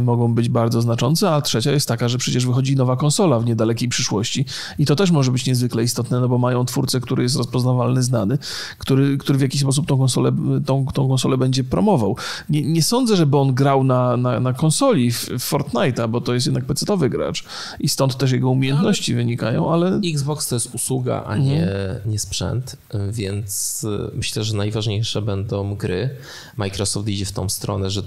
mogą 0.00 0.34
być 0.34 0.48
bardzo 0.48 0.82
znaczące, 0.82 1.30
a 1.30 1.40
trzecia 1.40 1.72
jest 1.72 1.88
taka, 1.88 2.08
że 2.08 2.18
przecież 2.18 2.33
wychodzi 2.42 2.76
nowa 2.76 2.96
konsola 2.96 3.38
w 3.38 3.46
niedalekiej 3.46 3.88
przyszłości 3.88 4.44
i 4.78 4.86
to 4.86 4.96
też 4.96 5.10
może 5.10 5.30
być 5.30 5.46
niezwykle 5.46 5.82
istotne, 5.82 6.20
no 6.20 6.28
bo 6.28 6.38
mają 6.38 6.64
twórcę, 6.64 7.00
który 7.00 7.22
jest 7.22 7.36
rozpoznawalny, 7.36 8.02
znany, 8.02 8.38
który, 8.78 9.18
który 9.18 9.38
w 9.38 9.42
jakiś 9.42 9.60
sposób 9.60 9.86
tą 9.86 9.98
konsolę, 9.98 10.32
tą, 10.66 10.86
tą 10.94 11.08
konsolę 11.08 11.38
będzie 11.38 11.64
promował. 11.64 12.16
Nie, 12.48 12.62
nie 12.62 12.82
sądzę, 12.82 13.16
żeby 13.16 13.36
on 13.36 13.54
grał 13.54 13.84
na, 13.84 14.16
na, 14.16 14.40
na 14.40 14.52
konsoli 14.52 15.12
w, 15.12 15.28
w 15.28 15.52
Fortnite'a, 15.52 16.08
bo 16.08 16.20
to 16.20 16.34
jest 16.34 16.46
jednak 16.46 16.64
pecetowy 16.64 17.10
gracz 17.10 17.44
i 17.80 17.88
stąd 17.88 18.16
też 18.16 18.32
jego 18.32 18.50
umiejętności 18.50 19.12
ale 19.12 19.22
wynikają, 19.22 19.72
ale... 19.72 20.00
Xbox 20.04 20.48
to 20.48 20.56
jest 20.56 20.74
usługa, 20.74 21.24
a 21.26 21.36
nie, 21.36 21.62
mhm. 21.62 22.10
nie 22.10 22.18
sprzęt, 22.18 22.76
więc 23.10 23.84
y, 23.84 24.10
myślę, 24.14 24.44
że 24.44 24.56
najważniejsze 24.56 25.22
będą 25.22 25.74
gry. 25.74 26.10
Microsoft 26.56 27.08
idzie 27.08 27.24
w 27.24 27.32
tą 27.32 27.48
stronę, 27.48 27.90
że 27.90 28.02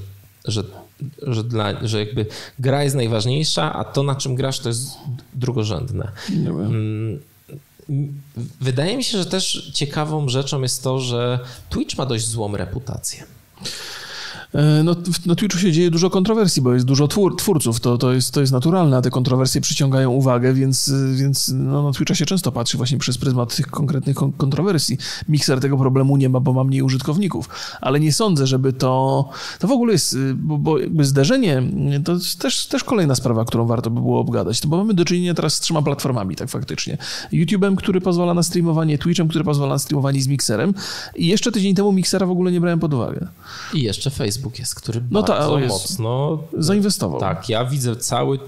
że, 0.48 0.64
że, 1.22 1.44
dla, 1.44 1.88
że 1.88 2.00
jakby 2.00 2.26
gra 2.60 2.84
jest 2.84 2.96
najważniejsza, 2.96 3.74
a 3.74 3.84
to, 3.84 4.04
na 4.04 4.16
czym 4.16 4.36
grasz, 4.36 4.60
to 4.60 4.70
jest 4.70 4.90
drugorzędne. 5.34 6.12
Mm, 6.30 7.20
wydaje 8.62 8.98
mi 8.98 9.04
się, 9.04 9.18
że 9.18 9.26
też 9.26 9.72
ciekawą 9.74 10.30
rzeczą 10.30 10.62
jest 10.62 10.84
to, 10.84 11.00
że 11.00 11.40
Twitch 11.70 11.98
ma 11.98 12.06
dość 12.06 12.28
złą 12.28 12.58
reputację. 12.58 13.24
E, 14.58 14.84
no, 14.84 14.96
na 15.26 15.36
Twitchu 15.36 15.60
się 15.60 15.72
dzieje 15.72 15.92
dużo 15.92 16.10
kontrowersji, 16.10 16.62
bo 16.62 16.74
jest 16.74 16.86
dużo 16.86 17.08
twór, 17.08 17.38
twórców, 17.38 17.80
to, 17.80 17.98
to, 17.98 18.14
jest, 18.14 18.34
to 18.34 18.42
jest 18.42 18.54
naturalne, 18.54 18.98
a 18.98 19.02
te 19.02 19.10
kontrowersje 19.10 19.62
przyciągają 19.62 20.12
uwagę, 20.12 20.54
więc, 20.54 20.94
więc 21.16 21.52
no, 21.56 21.84
na 21.84 21.92
Twitcha 21.92 22.16
się 22.16 22.26
często 22.26 22.52
patrzy 22.52 22.78
właśnie 22.78 22.98
przez 22.98 23.18
pryzmat 23.18 23.56
tych 23.56 23.68
konkretnych 23.68 24.16
kontrowersji. 24.38 24.98
Mixer 25.30 25.60
tego 25.60 25.78
problemu 25.78 26.18
nie 26.18 26.30
ma, 26.30 26.40
bo 26.40 26.54
ma 26.54 26.64
mniej 26.64 26.82
użytkowników, 26.82 27.50
ale 27.82 28.00
nie 28.00 28.14
sądzę, 28.14 28.48
żeby 28.48 28.74
to... 28.74 29.30
To 29.60 29.68
w 29.68 29.72
ogóle 29.72 29.94
jest, 29.94 30.18
bo, 30.36 30.58
bo 30.58 30.80
jakby 30.80 31.06
zderzenie 31.06 31.64
to 32.06 32.14
jest 32.14 32.40
też, 32.40 32.68
też 32.68 32.84
kolejna 32.84 33.16
sprawa, 33.16 33.46
którą 33.46 33.66
warto 33.66 33.90
by 33.90 34.02
było 34.02 34.20
obgadać, 34.20 34.68
bo 34.68 34.78
mamy 34.78 34.94
do 34.94 35.06
czynienia 35.06 35.34
teraz 35.34 35.54
z 35.54 35.60
trzema 35.60 35.82
platformami, 35.82 36.36
tak 36.36 36.50
faktycznie. 36.50 36.98
YouTube'em, 37.34 37.76
który 37.76 38.02
pozwala 38.02 38.34
na 38.34 38.44
streamowanie, 38.44 38.98
Twitchem, 38.98 39.28
który 39.28 39.44
pozwala 39.44 39.74
na 39.74 39.80
streamowanie 39.80 40.22
z 40.22 40.28
Mixerem 40.28 40.74
i 41.16 41.28
jeszcze 41.28 41.52
tydzień 41.52 41.76
temu 41.76 41.92
Mixera 41.92 42.26
w 42.26 42.32
ogóle 42.32 42.52
nie 42.52 42.62
brałem 42.62 42.80
pod 42.80 42.94
uwagę. 42.94 43.28
I 43.74 43.82
jeszcze 43.82 44.10
Facebook. 44.10 44.47
Facebook 44.48 44.60
jest, 44.60 44.76
który 44.76 45.02
no 45.12 45.24
bardzo 45.24 45.60
jest, 45.60 45.70
mocno 45.70 46.40
zainwestował. 46.54 47.20
Tak, 47.20 47.50
ja 47.50 47.66
widzę 47.66 47.96
cały, 47.96 48.40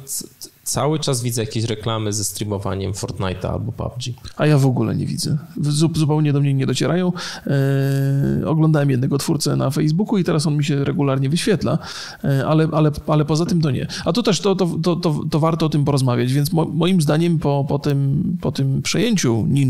cały 0.72 1.00
czas 1.00 1.22
widzę 1.22 1.42
jakieś 1.42 1.64
reklamy 1.64 2.14
ze 2.14 2.24
streamowaniem 2.24 2.92
Fortnite'a 2.92 3.48
albo 3.48 3.72
PUBG. 3.72 4.04
A 4.38 4.46
ja 4.46 4.58
w 4.58 4.66
ogóle 4.66 4.96
nie 4.96 5.06
widzę. 5.06 5.38
Zupełnie 5.94 6.34
do 6.34 6.40
mnie 6.40 6.54
nie 6.54 6.66
docierają. 6.66 7.14
Eee, 7.48 8.46
oglądałem 8.46 8.90
jednego 8.90 9.18
twórcę 9.18 9.56
na 9.56 9.70
Facebooku 9.70 10.18
i 10.18 10.24
teraz 10.24 10.48
on 10.48 10.58
mi 10.58 10.64
się 10.64 10.84
regularnie 10.84 11.30
wyświetla, 11.30 11.78
eee, 12.24 12.42
ale, 12.42 12.68
ale, 12.72 12.92
ale 13.08 13.26
poza 13.26 13.46
tym 13.46 13.62
to 13.62 13.72
nie. 13.72 13.88
A 14.06 14.14
to 14.14 14.24
też 14.24 14.40
to, 14.40 14.56
to, 14.56 14.68
to, 14.84 14.96
to, 14.96 15.22
to 15.32 15.40
warto 15.40 15.66
o 15.66 15.70
tym 15.70 15.86
porozmawiać, 15.86 16.34
więc 16.34 16.52
mo, 16.52 16.66
moim 16.66 17.02
zdaniem 17.02 17.40
po, 17.40 17.66
po, 17.70 17.80
tym, 17.80 18.24
po 18.42 18.52
tym 18.52 18.82
przejęciu 18.82 19.46
Ninja 19.48 19.70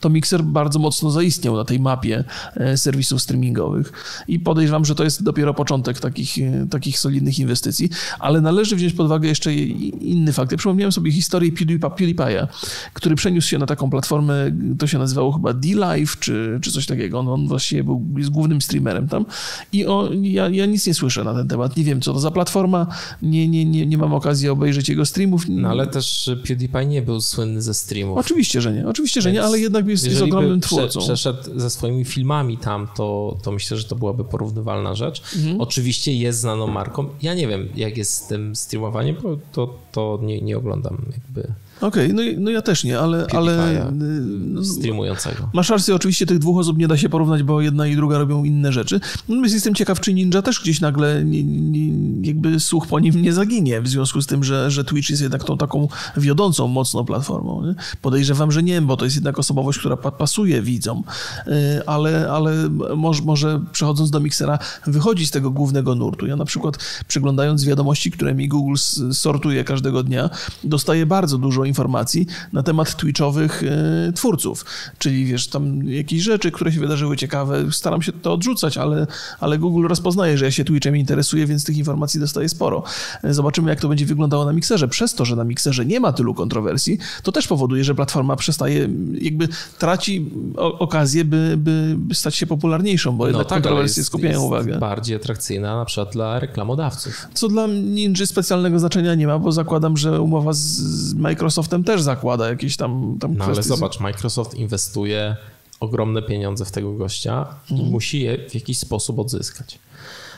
to 0.00 0.10
Mixer 0.10 0.42
bardzo 0.42 0.78
mocno 0.78 1.10
zaistniał 1.10 1.56
na 1.56 1.64
tej 1.64 1.80
mapie 1.80 2.24
e, 2.54 2.76
serwisów 2.76 3.22
streamingowych 3.22 3.92
i 4.28 4.38
podejrzewam, 4.38 4.84
że 4.84 4.94
to 4.94 5.04
jest 5.04 5.22
dopiero 5.22 5.54
początek 5.54 6.00
takich, 6.00 6.38
e, 6.38 6.66
takich 6.70 6.98
solidnych 6.98 7.38
inwestycji, 7.38 7.90
ale 8.18 8.40
należy 8.40 8.76
wziąć 8.76 8.92
pod 8.92 9.06
uwagę 9.06 9.28
jeszcze 9.28 9.54
inny 9.54 10.32
fakt, 10.32 10.39
fakt. 10.40 10.52
Ja 10.52 10.58
przypomniałem 10.58 10.92
sobie 10.92 11.12
historię 11.12 11.52
PewDiePie'a, 11.52 12.46
który 12.94 13.14
przeniósł 13.16 13.48
się 13.48 13.58
na 13.58 13.66
taką 13.66 13.90
platformę, 13.90 14.52
to 14.78 14.86
się 14.86 14.98
nazywało 14.98 15.32
chyba 15.32 15.52
D-Live, 15.52 16.18
czy, 16.18 16.58
czy 16.62 16.72
coś 16.72 16.86
takiego. 16.86 17.18
On, 17.18 17.28
on 17.28 17.48
właściwie 17.48 17.84
był, 17.84 18.06
jest 18.16 18.30
głównym 18.30 18.62
streamerem 18.62 19.08
tam 19.08 19.24
i 19.72 19.86
o, 19.86 20.10
ja, 20.22 20.48
ja 20.48 20.66
nic 20.66 20.86
nie 20.86 20.94
słyszę 20.94 21.24
na 21.24 21.34
ten 21.34 21.48
temat. 21.48 21.76
Nie 21.76 21.84
wiem, 21.84 22.00
co 22.00 22.12
to 22.12 22.20
za 22.20 22.30
platforma, 22.30 22.86
nie, 23.22 23.48
nie, 23.48 23.64
nie, 23.64 23.86
nie 23.86 23.98
mam 23.98 24.14
okazji 24.14 24.48
obejrzeć 24.48 24.88
jego 24.88 25.06
streamów. 25.06 25.44
No 25.48 25.68
ale 25.68 25.86
też 25.86 26.30
PewDiePie 26.48 26.86
nie 26.86 27.02
był 27.02 27.20
słynny 27.20 27.62
ze 27.62 27.74
streamów. 27.74 28.18
Oczywiście, 28.18 28.60
że 28.60 28.72
nie. 28.72 28.88
Oczywiście, 28.88 29.22
że 29.22 29.32
nie, 29.32 29.42
ale 29.42 29.58
jednak 29.58 29.86
jest, 29.86 30.06
jest 30.06 30.22
ogromnym 30.22 30.60
twórcą. 30.60 31.00
przeszedł 31.00 31.60
ze 31.60 31.70
swoimi 31.70 32.04
filmami 32.04 32.58
tam, 32.58 32.88
to, 32.96 33.36
to 33.42 33.52
myślę, 33.52 33.76
że 33.76 33.84
to 33.84 33.96
byłaby 33.96 34.24
porównywalna 34.24 34.94
rzecz. 34.94 35.22
Mhm. 35.36 35.60
Oczywiście 35.60 36.16
jest 36.16 36.40
znaną 36.40 36.66
marką. 36.66 37.06
Ja 37.22 37.34
nie 37.34 37.48
wiem, 37.48 37.68
jak 37.76 37.96
jest 37.96 38.12
z 38.12 38.26
tym 38.26 38.56
streamowaniem, 38.56 39.16
bo 39.22 39.38
to, 39.52 39.78
to 39.92 40.18
nie 40.22 40.40
nie, 40.40 40.58
oglądam 40.58 40.98
jakby 41.12 41.52
Okej, 41.80 42.12
okay, 42.12 42.32
no, 42.34 42.40
no 42.40 42.50
ja 42.50 42.62
też 42.62 42.84
nie, 42.84 42.98
ale... 42.98 43.26
ale 43.32 43.80
y, 43.88 43.92
no, 43.92 44.64
streamującego. 44.64 45.50
Masz 45.52 45.68
rację, 45.68 45.94
oczywiście 45.94 46.26
tych 46.26 46.38
dwóch 46.38 46.58
osób 46.58 46.78
nie 46.78 46.88
da 46.88 46.96
się 46.96 47.08
porównać, 47.08 47.42
bo 47.42 47.60
jedna 47.60 47.86
i 47.86 47.96
druga 47.96 48.18
robią 48.18 48.44
inne 48.44 48.72
rzeczy. 48.72 49.00
Natomiast 49.28 49.54
jestem 49.54 49.74
ciekaw, 49.74 50.00
czy 50.00 50.14
Ninja 50.14 50.42
też 50.42 50.60
gdzieś 50.60 50.80
nagle 50.80 51.24
nie, 51.24 51.44
nie, 51.44 52.26
jakby 52.28 52.60
słuch 52.60 52.86
po 52.86 53.00
nim 53.00 53.22
nie 53.22 53.32
zaginie, 53.32 53.80
w 53.80 53.88
związku 53.88 54.22
z 54.22 54.26
tym, 54.26 54.44
że, 54.44 54.70
że 54.70 54.84
Twitch 54.84 55.10
jest 55.10 55.22
jednak 55.22 55.44
tą 55.44 55.58
taką 55.58 55.88
wiodącą 56.16 56.68
mocno 56.68 57.04
platformą. 57.04 57.66
Nie? 57.66 57.74
Podejrzewam, 58.02 58.52
że 58.52 58.62
nie, 58.62 58.82
bo 58.82 58.96
to 58.96 59.04
jest 59.04 59.16
jednak 59.16 59.38
osobowość, 59.38 59.78
która 59.78 59.96
pasuje 59.96 60.62
widzom, 60.62 61.02
y, 61.46 61.52
ale, 61.86 62.30
ale 62.30 62.68
może, 62.96 63.22
może 63.22 63.60
przechodząc 63.72 64.10
do 64.10 64.20
Mixera 64.20 64.58
wychodzi 64.86 65.26
z 65.26 65.30
tego 65.30 65.50
głównego 65.50 65.94
nurtu. 65.94 66.26
Ja 66.26 66.36
na 66.36 66.44
przykład 66.44 66.78
przeglądając 67.08 67.64
wiadomości, 67.64 68.10
które 68.10 68.34
mi 68.34 68.48
Google 68.48 68.76
sortuje 69.12 69.64
każdego 69.64 70.02
dnia, 70.02 70.30
dostaję 70.64 71.06
bardzo 71.06 71.38
dużo 71.38 71.69
informacji 71.70 72.26
na 72.52 72.62
temat 72.62 72.96
twitchowych 72.96 73.62
e, 73.62 74.12
twórców. 74.12 74.64
Czyli 74.98 75.24
wiesz, 75.24 75.48
tam 75.48 75.88
jakieś 75.88 76.22
rzeczy, 76.22 76.50
które 76.50 76.72
się 76.72 76.80
wydarzyły 76.80 77.16
ciekawe, 77.16 77.72
staram 77.72 78.02
się 78.02 78.12
to 78.12 78.32
odrzucać, 78.32 78.78
ale, 78.78 79.06
ale 79.40 79.58
Google 79.58 79.86
rozpoznaje, 79.86 80.38
że 80.38 80.44
ja 80.44 80.50
się 80.50 80.64
Twitchem 80.64 80.96
interesuję, 80.96 81.46
więc 81.46 81.64
tych 81.64 81.76
informacji 81.76 82.20
dostaję 82.20 82.48
sporo. 82.48 82.82
E, 83.24 83.34
zobaczymy, 83.34 83.70
jak 83.70 83.80
to 83.80 83.88
będzie 83.88 84.06
wyglądało 84.06 84.44
na 84.44 84.52
mikserze. 84.52 84.88
Przez 84.88 85.14
to, 85.14 85.24
że 85.24 85.36
na 85.36 85.44
mikserze 85.44 85.86
nie 85.86 86.00
ma 86.00 86.12
tylu 86.12 86.34
kontrowersji, 86.34 86.98
to 87.22 87.32
też 87.32 87.48
powoduje, 87.48 87.84
że 87.84 87.94
platforma 87.94 88.36
przestaje, 88.36 88.88
jakby 89.20 89.48
traci 89.78 90.30
okazję, 90.56 91.24
by, 91.24 91.54
by, 91.56 91.96
stać 92.14 92.34
się 92.36 92.46
popularniejszą, 92.46 93.16
bo 93.16 93.24
no 93.24 93.28
jednak 93.28 93.46
tak, 93.46 93.62
kontrowersje 93.62 94.00
jest, 94.00 94.08
skupiają 94.08 94.32
jest 94.32 94.44
uwagę. 94.44 94.78
bardziej 94.78 95.16
atrakcyjna 95.16 95.76
na 95.76 95.84
przykład 95.84 96.12
dla 96.12 96.38
reklamodawców. 96.38 97.28
Co 97.34 97.48
dla 97.48 97.66
Ninja 97.66 98.26
specjalnego 98.26 98.78
znaczenia 98.78 99.14
nie 99.14 99.26
ma, 99.26 99.38
bo 99.38 99.52
zakładam, 99.52 99.96
że 99.96 100.20
umowa 100.20 100.52
z 100.52 101.14
Microsoft 101.14 101.59
Microsoftem 101.60 101.84
też 101.84 102.02
zakłada 102.02 102.48
jakieś 102.48 102.76
tam, 102.76 103.16
tam 103.20 103.34
No 103.34 103.44
kwestie. 103.44 103.52
ale 103.52 103.62
zobacz, 103.62 104.00
Microsoft 104.00 104.54
inwestuje 104.54 105.36
ogromne 105.80 106.22
pieniądze 106.22 106.64
w 106.64 106.70
tego 106.70 106.92
gościa 106.92 107.46
i 107.70 107.72
Mhm. 107.72 107.90
musi 107.90 108.20
je 108.20 108.48
w 108.48 108.54
jakiś 108.54 108.78
sposób 108.78 109.18
odzyskać. 109.18 109.78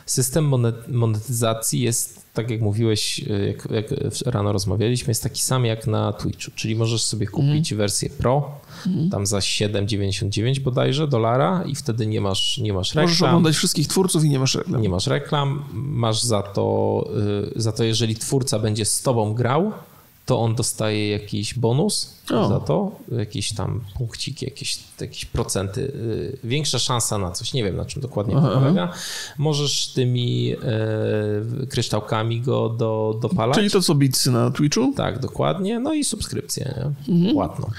System 0.06 0.44
monet- 0.50 0.88
monetyzacji 0.88 1.80
jest, 1.80 2.22
tak 2.35 2.50
jak 2.50 2.61
mówiłeś, 2.61 3.18
jak, 3.46 3.68
jak 3.70 3.87
rano 4.26 4.52
rozmawialiśmy, 4.52 5.11
jest 5.11 5.22
taki 5.22 5.42
sam 5.42 5.64
jak 5.64 5.87
na 5.87 6.12
Twitchu, 6.12 6.50
czyli 6.54 6.76
możesz 6.76 7.02
sobie 7.02 7.26
kupić 7.26 7.74
wersję 7.74 8.11
Pro, 8.11 8.50
tam 9.11 9.26
za 9.26 9.38
7,99 9.38 10.58
bodajże 10.61 11.08
dolara 11.08 11.64
i 11.66 11.74
wtedy 11.74 12.06
nie 12.06 12.20
masz, 12.20 12.58
nie 12.58 12.72
masz 12.72 12.88
reklam. 12.94 13.04
Możesz 13.04 13.22
oglądać 13.22 13.54
wszystkich 13.56 13.88
twórców 13.88 14.24
i 14.24 14.28
nie 14.28 14.38
masz 14.38 14.54
reklam. 14.54 14.82
Nie 14.82 14.88
masz 14.88 15.06
reklam, 15.06 15.64
masz 15.72 16.22
za 16.22 16.42
to, 16.42 17.04
y, 17.56 17.61
za 17.62 17.72
to, 17.72 17.85
jeżeli 17.85 18.14
twórca 18.16 18.58
będzie 18.58 18.85
z 18.85 19.02
tobą 19.02 19.35
grał, 19.35 19.72
to 20.33 20.40
on 20.40 20.55
dostaje 20.55 21.09
jakiś 21.09 21.55
bonus 21.55 22.14
O. 22.30 22.48
za 22.48 22.61
to, 22.61 22.92
jakieś 23.18 23.52
tam 23.52 23.80
punkciki, 23.98 24.44
jakieś, 24.44 24.78
jakieś 25.00 25.24
procenty, 25.24 25.80
y, 25.80 26.38
większa 26.44 26.78
szansa 26.78 27.18
na 27.18 27.30
coś, 27.30 27.52
nie 27.52 27.64
wiem 27.64 27.76
na 27.76 27.85
czym 27.85 28.02
dokładnie 28.02 28.35
Aha, 28.37 28.48
to 28.48 28.61
polega. 28.61 28.92
Możesz 29.38 29.88
tymi 29.88 30.52
e, 30.52 31.66
kryształkami 31.66 32.40
go 32.40 32.68
do, 32.68 33.18
dopalać. 33.22 33.56
Czyli 33.56 33.70
to 33.70 33.80
co 33.82 33.94
bitsy 33.94 34.30
na 34.30 34.50
Twitchu? 34.50 34.92
Tak, 34.96 35.18
dokładnie. 35.18 35.80
No 35.80 35.94
i 35.94 36.04
subskrypcję, 36.04 36.74
nie? 36.76 37.14
Mhm. 37.14 37.35
Płatną. 37.35 37.70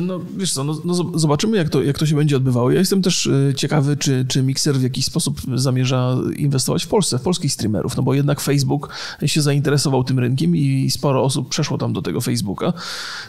No 0.00 0.20
wiesz 0.36 0.52
co, 0.52 0.64
no, 0.64 0.80
no 0.84 0.94
zob- 0.94 1.18
zobaczymy 1.18 1.56
jak 1.56 1.68
to, 1.68 1.82
jak 1.82 1.98
to 1.98 2.06
się 2.06 2.16
będzie 2.16 2.36
odbywało. 2.36 2.70
Ja 2.70 2.78
jestem 2.78 3.02
też 3.02 3.26
y, 3.26 3.54
ciekawy, 3.56 3.96
czy, 3.96 4.24
czy 4.28 4.42
Mixer 4.42 4.74
w 4.74 4.82
jakiś 4.82 5.04
sposób 5.04 5.40
zamierza 5.54 6.16
inwestować 6.36 6.84
w 6.84 6.88
Polsce, 6.88 7.18
w 7.18 7.22
polskich 7.22 7.52
streamerów, 7.52 7.96
no 7.96 8.02
bo 8.02 8.14
jednak 8.14 8.40
Facebook 8.40 8.88
się 9.26 9.42
zainteresował 9.42 10.04
tym 10.04 10.18
rynkiem 10.18 10.56
i 10.56 10.90
sporo 10.90 11.22
osób 11.22 11.48
przeszło 11.48 11.78
tam 11.78 11.92
do 11.92 12.02
tego 12.02 12.20
Facebooka. 12.20 12.72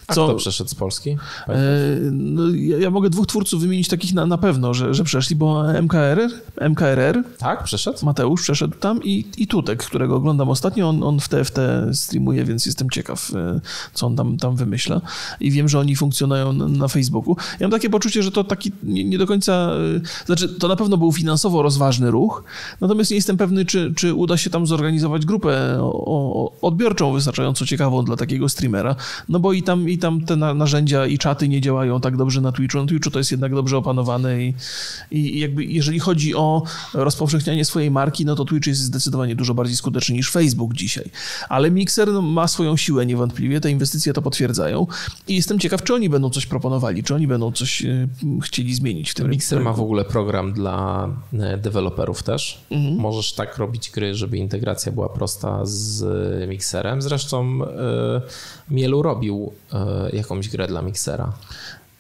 A 0.08 0.12
kto 0.12 0.36
przeszedł 0.36 0.57
z 0.66 0.76
Polski? 0.76 1.18
E, 1.50 1.58
no, 2.12 2.50
ja, 2.56 2.78
ja 2.78 2.92
mogę 2.92 3.10
dwóch 3.10 3.28
twórców 3.28 3.62
wymienić 3.62 3.88
takich 3.88 4.14
na, 4.14 4.26
na 4.26 4.38
pewno, 4.38 4.74
że, 4.74 4.94
że 4.94 5.04
przeszli, 5.04 5.36
bo 5.36 5.74
MKRR, 5.82 6.32
MKRR, 6.70 7.24
Tak, 7.38 7.64
przeszedł? 7.64 8.06
Mateusz 8.06 8.42
przeszedł 8.42 8.78
tam 8.78 9.04
i, 9.04 9.26
i 9.38 9.48
Tutek, 9.48 9.84
którego 9.84 10.16
oglądam 10.16 10.50
ostatnio, 10.50 10.90
on, 10.90 11.04
on 11.04 11.20
w 11.20 11.30
TFT 11.30 11.60
streamuje, 11.94 12.46
więc 12.46 12.66
jestem 12.66 12.90
ciekaw, 12.90 13.32
e, 13.36 13.60
co 13.94 14.08
on 14.08 14.16
tam, 14.16 14.38
tam 14.38 14.56
wymyśla. 14.56 15.02
I 15.40 15.52
wiem, 15.52 15.70
że 15.70 15.80
oni 15.80 15.96
funkcjonują 15.96 16.54
na, 16.54 16.68
na 16.68 16.88
Facebooku. 16.88 17.36
Ja 17.60 17.68
mam 17.68 17.72
takie 17.72 17.90
poczucie, 17.90 18.24
że 18.24 18.32
to 18.32 18.44
taki 18.44 18.72
nie, 18.84 19.04
nie 19.04 19.18
do 19.18 19.28
końca, 19.28 19.54
e, 19.54 20.26
znaczy 20.26 20.50
to 20.50 20.68
na 20.68 20.76
pewno 20.76 20.98
był 20.98 21.12
finansowo 21.12 21.62
rozważny 21.62 22.12
ruch, 22.12 22.44
natomiast 22.82 23.12
nie 23.12 23.16
jestem 23.16 23.38
pewny, 23.38 23.66
czy, 23.66 23.94
czy 23.96 24.14
uda 24.14 24.38
się 24.38 24.50
tam 24.50 24.68
zorganizować 24.68 25.26
grupę 25.26 25.78
o, 25.82 26.04
o, 26.06 26.52
odbiorczą 26.62 27.14
wystarczająco 27.14 27.66
ciekawą 27.66 28.06
dla 28.06 28.16
takiego 28.16 28.50
streamera, 28.50 28.96
no 29.30 29.40
bo 29.40 29.54
i 29.54 29.64
tam, 29.64 29.90
i 29.90 29.98
tam 29.98 30.22
te 30.22 30.36
na, 30.48 30.54
narzędzia 30.54 31.06
i 31.06 31.18
czaty 31.18 31.48
nie 31.48 31.62
działają 31.62 32.02
tak 32.02 32.18
dobrze 32.18 32.42
na 32.42 32.52
Twitchu. 32.52 32.80
Na 32.80 32.86
Twitchu 32.86 33.12
to 33.12 33.20
jest 33.20 33.32
jednak 33.32 33.56
dobrze 33.56 33.78
opanowane 33.78 34.44
i, 34.44 34.54
i 35.12 35.40
jakby 35.40 35.66
jeżeli 35.66 36.00
chodzi 36.00 36.36
o 36.36 36.64
rozpowszechnianie 36.94 37.66
swojej 37.66 37.92
marki, 37.92 38.26
no 38.26 38.36
to 38.36 38.46
Twitch 38.46 38.68
jest 38.68 38.82
zdecydowanie 38.82 39.36
dużo 39.36 39.54
bardziej 39.54 39.76
skuteczny 39.76 40.16
niż 40.16 40.32
Facebook 40.32 40.74
dzisiaj. 40.74 41.12
Ale 41.50 41.72
Mixer 41.72 42.08
no, 42.08 42.22
ma 42.22 42.48
swoją 42.48 42.78
siłę 42.78 43.06
niewątpliwie, 43.06 43.62
te 43.62 43.72
inwestycje 43.72 44.14
to 44.14 44.22
potwierdzają 44.22 44.88
i 45.28 45.36
jestem 45.36 45.60
ciekaw, 45.60 45.84
czy 45.84 45.94
oni 45.94 46.10
będą 46.10 46.30
coś 46.30 46.46
proponowali, 46.46 47.04
czy 47.04 47.16
oni 47.16 47.28
będą 47.28 47.52
coś 47.52 47.86
e, 47.86 48.08
chcieli 48.44 48.76
zmienić 48.76 49.12
w 49.12 49.14
tym 49.14 49.30
Mixer 49.30 49.60
ma 49.60 49.64
rynku. 49.70 49.82
w 49.82 49.84
ogóle 49.84 50.06
program 50.06 50.54
dla 50.54 51.10
e, 51.34 51.58
deweloperów 51.58 52.24
też. 52.24 52.62
Mhm. 52.72 52.96
Możesz 52.96 53.34
tak 53.34 53.58
robić 53.58 53.92
gry, 53.92 54.16
żeby 54.16 54.38
integracja 54.38 54.92
była 54.92 55.10
prosta 55.10 55.60
z 55.64 56.50
Mixerem. 56.50 57.02
Zresztą 57.02 57.60
e, 57.64 58.22
Mielu 58.72 59.02
robił 59.02 59.52
e, 59.74 60.10
jakąś 60.38 60.50
grę 60.50 60.68
dla 60.68 60.82
Mixera. 60.82 61.34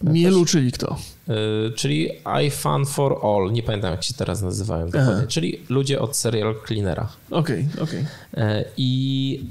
Mielu, 0.03 0.45
czyli 0.45 0.71
kto? 0.71 0.97
E, 1.29 1.33
czyli 1.75 2.09
iFun 2.47 2.85
for 2.85 3.17
All. 3.23 3.51
Nie 3.51 3.63
pamiętam, 3.63 3.91
jak 3.91 4.03
się 4.03 4.13
teraz 4.13 4.41
nazywają 4.41 4.85
dokładnie. 4.85 5.13
Aha. 5.17 5.23
Czyli 5.27 5.61
ludzie 5.69 5.99
od 5.99 6.17
Serial 6.17 6.55
Cleanera. 6.67 7.09
Okej, 7.31 7.67
okej. 7.81 8.05
E, 8.33 8.65
I, 8.77 9.43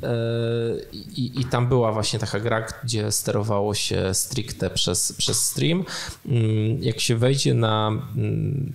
i, 1.16 1.40
I 1.40 1.44
tam 1.44 1.68
była 1.68 1.92
właśnie 1.92 2.18
taka 2.18 2.40
gra, 2.40 2.66
gdzie 2.84 3.12
sterowało 3.12 3.74
się 3.74 4.14
stricte 4.14 4.70
przez, 4.70 5.12
przez 5.12 5.44
stream. 5.44 5.84
Mm, 6.26 6.82
Jak 6.82 7.00
się 7.00 7.16
wejdzie 7.16 7.54
na, 7.54 7.88
mm, 8.16 8.72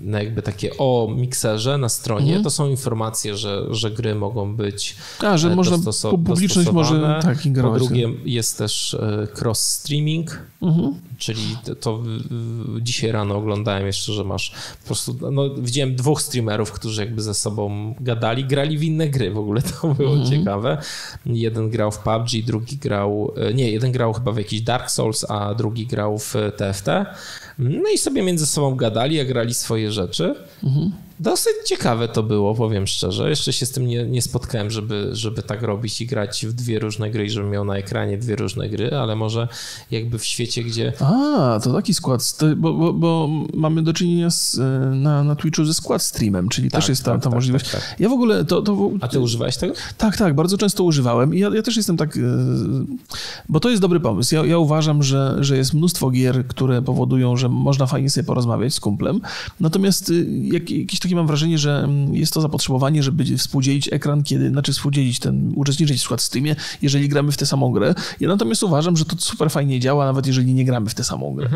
na 0.00 0.22
jakby 0.22 0.42
takie 0.42 0.70
o 0.78 1.08
mikserze 1.16 1.78
na 1.78 1.88
stronie, 1.88 2.26
Mhm. 2.26 2.44
to 2.44 2.50
są 2.50 2.68
informacje, 2.68 3.36
że, 3.36 3.64
że 3.70 3.90
gry 3.90 4.14
mogą 4.14 4.56
być 4.56 4.96
A, 5.20 5.38
że 5.38 5.52
e, 5.52 5.56
można, 5.56 5.76
publiczność 6.10 6.70
może 6.70 7.18
tak 7.22 7.42
Po 7.42 7.48
ingerować. 7.48 7.82
drugie 7.82 8.08
jest 8.24 8.58
też 8.58 8.94
e, 8.94 9.26
cross-streaming, 9.40 10.24
Mhm. 10.62 10.94
Czyli 11.18 11.56
to, 11.64 11.74
to 11.74 12.02
dzisiaj 12.80 13.12
rano 13.12 13.36
oglądałem 13.36 13.86
jeszcze, 13.86 14.12
że 14.12 14.24
masz 14.24 14.50
po 14.80 14.86
prostu, 14.86 15.16
no 15.32 15.50
widziałem 15.54 15.96
dwóch 15.96 16.22
streamerów, 16.22 16.72
którzy 16.72 17.00
jakby 17.04 17.22
ze 17.22 17.34
sobą 17.34 17.94
gadali, 18.00 18.44
grali 18.44 18.78
w 18.78 18.82
inne 18.82 19.08
gry, 19.08 19.30
w 19.30 19.38
ogóle 19.38 19.62
to 19.62 19.88
było 19.94 20.12
Mhm. 20.12 20.30
ciekawe. 20.30 20.78
Jeden 21.26 21.70
grał 21.70 21.90
w 21.90 21.98
PUBG, 21.98 22.44
drugi 22.46 22.76
grał, 22.76 23.32
e, 23.36 23.54
nie, 23.54 23.70
jeden 23.70 23.92
grał 23.92 24.12
chyba 24.12 24.32
w 24.32 24.36
jakiś 24.38 24.60
Dark 24.62 24.90
Souls, 24.90 25.24
a 25.30 25.54
drugi 25.54 25.86
grał 25.86 26.18
w 26.18 26.34
TFT. 26.56 26.88
No 27.58 27.90
i 27.94 27.98
sobie 27.98 28.22
między 28.22 28.46
sobą 28.46 28.74
gadali, 28.76 29.20
a 29.20 29.24
grali 29.24 29.54
swoje 29.54 29.92
rzeczy. 29.92 30.34
Mhm. 30.64 30.92
Dosyć 31.20 31.52
ciekawe 31.66 32.08
to 32.08 32.22
było, 32.22 32.54
powiem 32.54 32.86
szczerze. 32.86 33.30
Jeszcze 33.30 33.52
się 33.52 33.66
z 33.66 33.70
tym 33.70 33.86
nie, 33.86 34.04
nie 34.04 34.22
spotkałem, 34.22 34.70
żeby, 34.70 35.08
żeby 35.12 35.42
tak 35.42 35.62
robić 35.62 36.00
i 36.00 36.06
grać 36.06 36.46
w 36.46 36.52
dwie 36.52 36.78
różne 36.78 37.10
gry 37.10 37.24
i 37.24 37.30
żebym 37.30 37.50
miał 37.50 37.64
na 37.64 37.76
ekranie 37.76 38.18
dwie 38.18 38.36
różne 38.36 38.68
gry, 38.68 38.90
ale 38.94 39.16
może 39.16 39.48
jakby 39.90 40.18
w 40.18 40.24
świecie, 40.24 40.64
gdzie 40.64 40.92
A, 41.00 41.60
to 41.64 41.72
taki 41.72 41.94
skład, 41.94 42.38
bo, 42.56 42.72
bo, 42.74 42.92
bo 42.92 43.28
mamy 43.54 43.82
do 43.82 43.92
czynienia 43.92 44.30
z, 44.30 44.58
e, 44.58 44.62
na, 44.94 45.24
na 45.24 45.36
Twitchu 45.36 45.64
ze 45.64 45.74
skład 45.74 46.02
streamem, 46.02 46.48
czyli 46.48 46.70
Tak, 46.70 46.80
też 46.80 46.88
jest 46.88 47.04
ta, 47.04 47.12
tak, 47.12 47.20
ta 47.20 47.24
tak, 47.24 47.34
możliwość. 47.34 47.70
tak, 47.70 47.80
tak. 47.80 48.00
Ja 48.00 48.08
w 48.08 48.12
ogóle 48.12 48.44
to... 48.44 48.62
to 48.62 48.90
A 49.00 49.08
ty 49.08 49.20
używałeś 49.20 49.56
tego? 49.56 49.74
Tak, 49.98 50.16
tak, 50.16 50.34
bardzo 50.34 50.58
często 50.58 50.84
używałem 50.84 51.34
i 51.34 51.38
ja, 51.38 51.50
ja 51.54 51.62
też 51.62 51.76
jestem 51.76 51.96
tak, 51.96 52.16
e, 52.16 52.20
bo 53.48 53.60
to 53.60 53.70
jest 53.70 53.82
dobry 53.82 54.00
pomysł. 54.00 54.34
Ja, 54.34 54.44
ja 54.44 54.58
uważam, 54.58 55.02
że, 55.02 55.36
że 55.40 55.56
jest 55.56 55.74
mnóstwo 55.74 56.10
gier, 56.10 56.46
które 56.46 56.82
powodują, 56.82 57.36
że 57.36 57.48
można 57.48 57.86
fajnie 57.86 58.10
sobie 58.10 58.24
porozmawiać 58.24 58.74
z 58.74 58.80
kumplem, 58.80 59.20
natomiast 59.60 60.10
y, 60.10 60.26
jak, 60.42 60.70
jakieś 60.70 61.00
takie 61.02 61.16
mam 61.16 61.26
wrażenie, 61.26 61.58
że 61.58 61.78
mm, 61.78 62.14
jest 62.14 62.32
to 62.32 62.40
zapotrzebowanie, 62.40 63.02
żeby 63.02 63.38
współdzielić 63.38 63.92
ekran, 63.92 64.22
kiedy, 64.22 64.48
znaczy 64.48 64.72
współdzielić 64.72 65.18
ten, 65.18 65.52
uczestniczyć 65.56 65.98
w 65.98 66.02
skład 66.02 66.22
Steamie, 66.22 66.56
jeżeli 66.82 67.08
gramy 67.08 67.32
w 67.32 67.36
tę 67.36 67.46
samą 67.46 67.72
grę. 67.72 67.94
Ja 68.20 68.28
natomiast 68.28 68.62
uważam, 68.62 68.96
że 68.96 69.04
to 69.04 69.16
super 69.18 69.50
fajnie 69.50 69.80
działa, 69.80 70.04
nawet 70.04 70.26
jeżeli 70.26 70.54
nie 70.54 70.64
gramy 70.64 70.90
w 70.90 70.94
tę 70.94 71.04
samą 71.04 71.34
grę. 71.34 71.48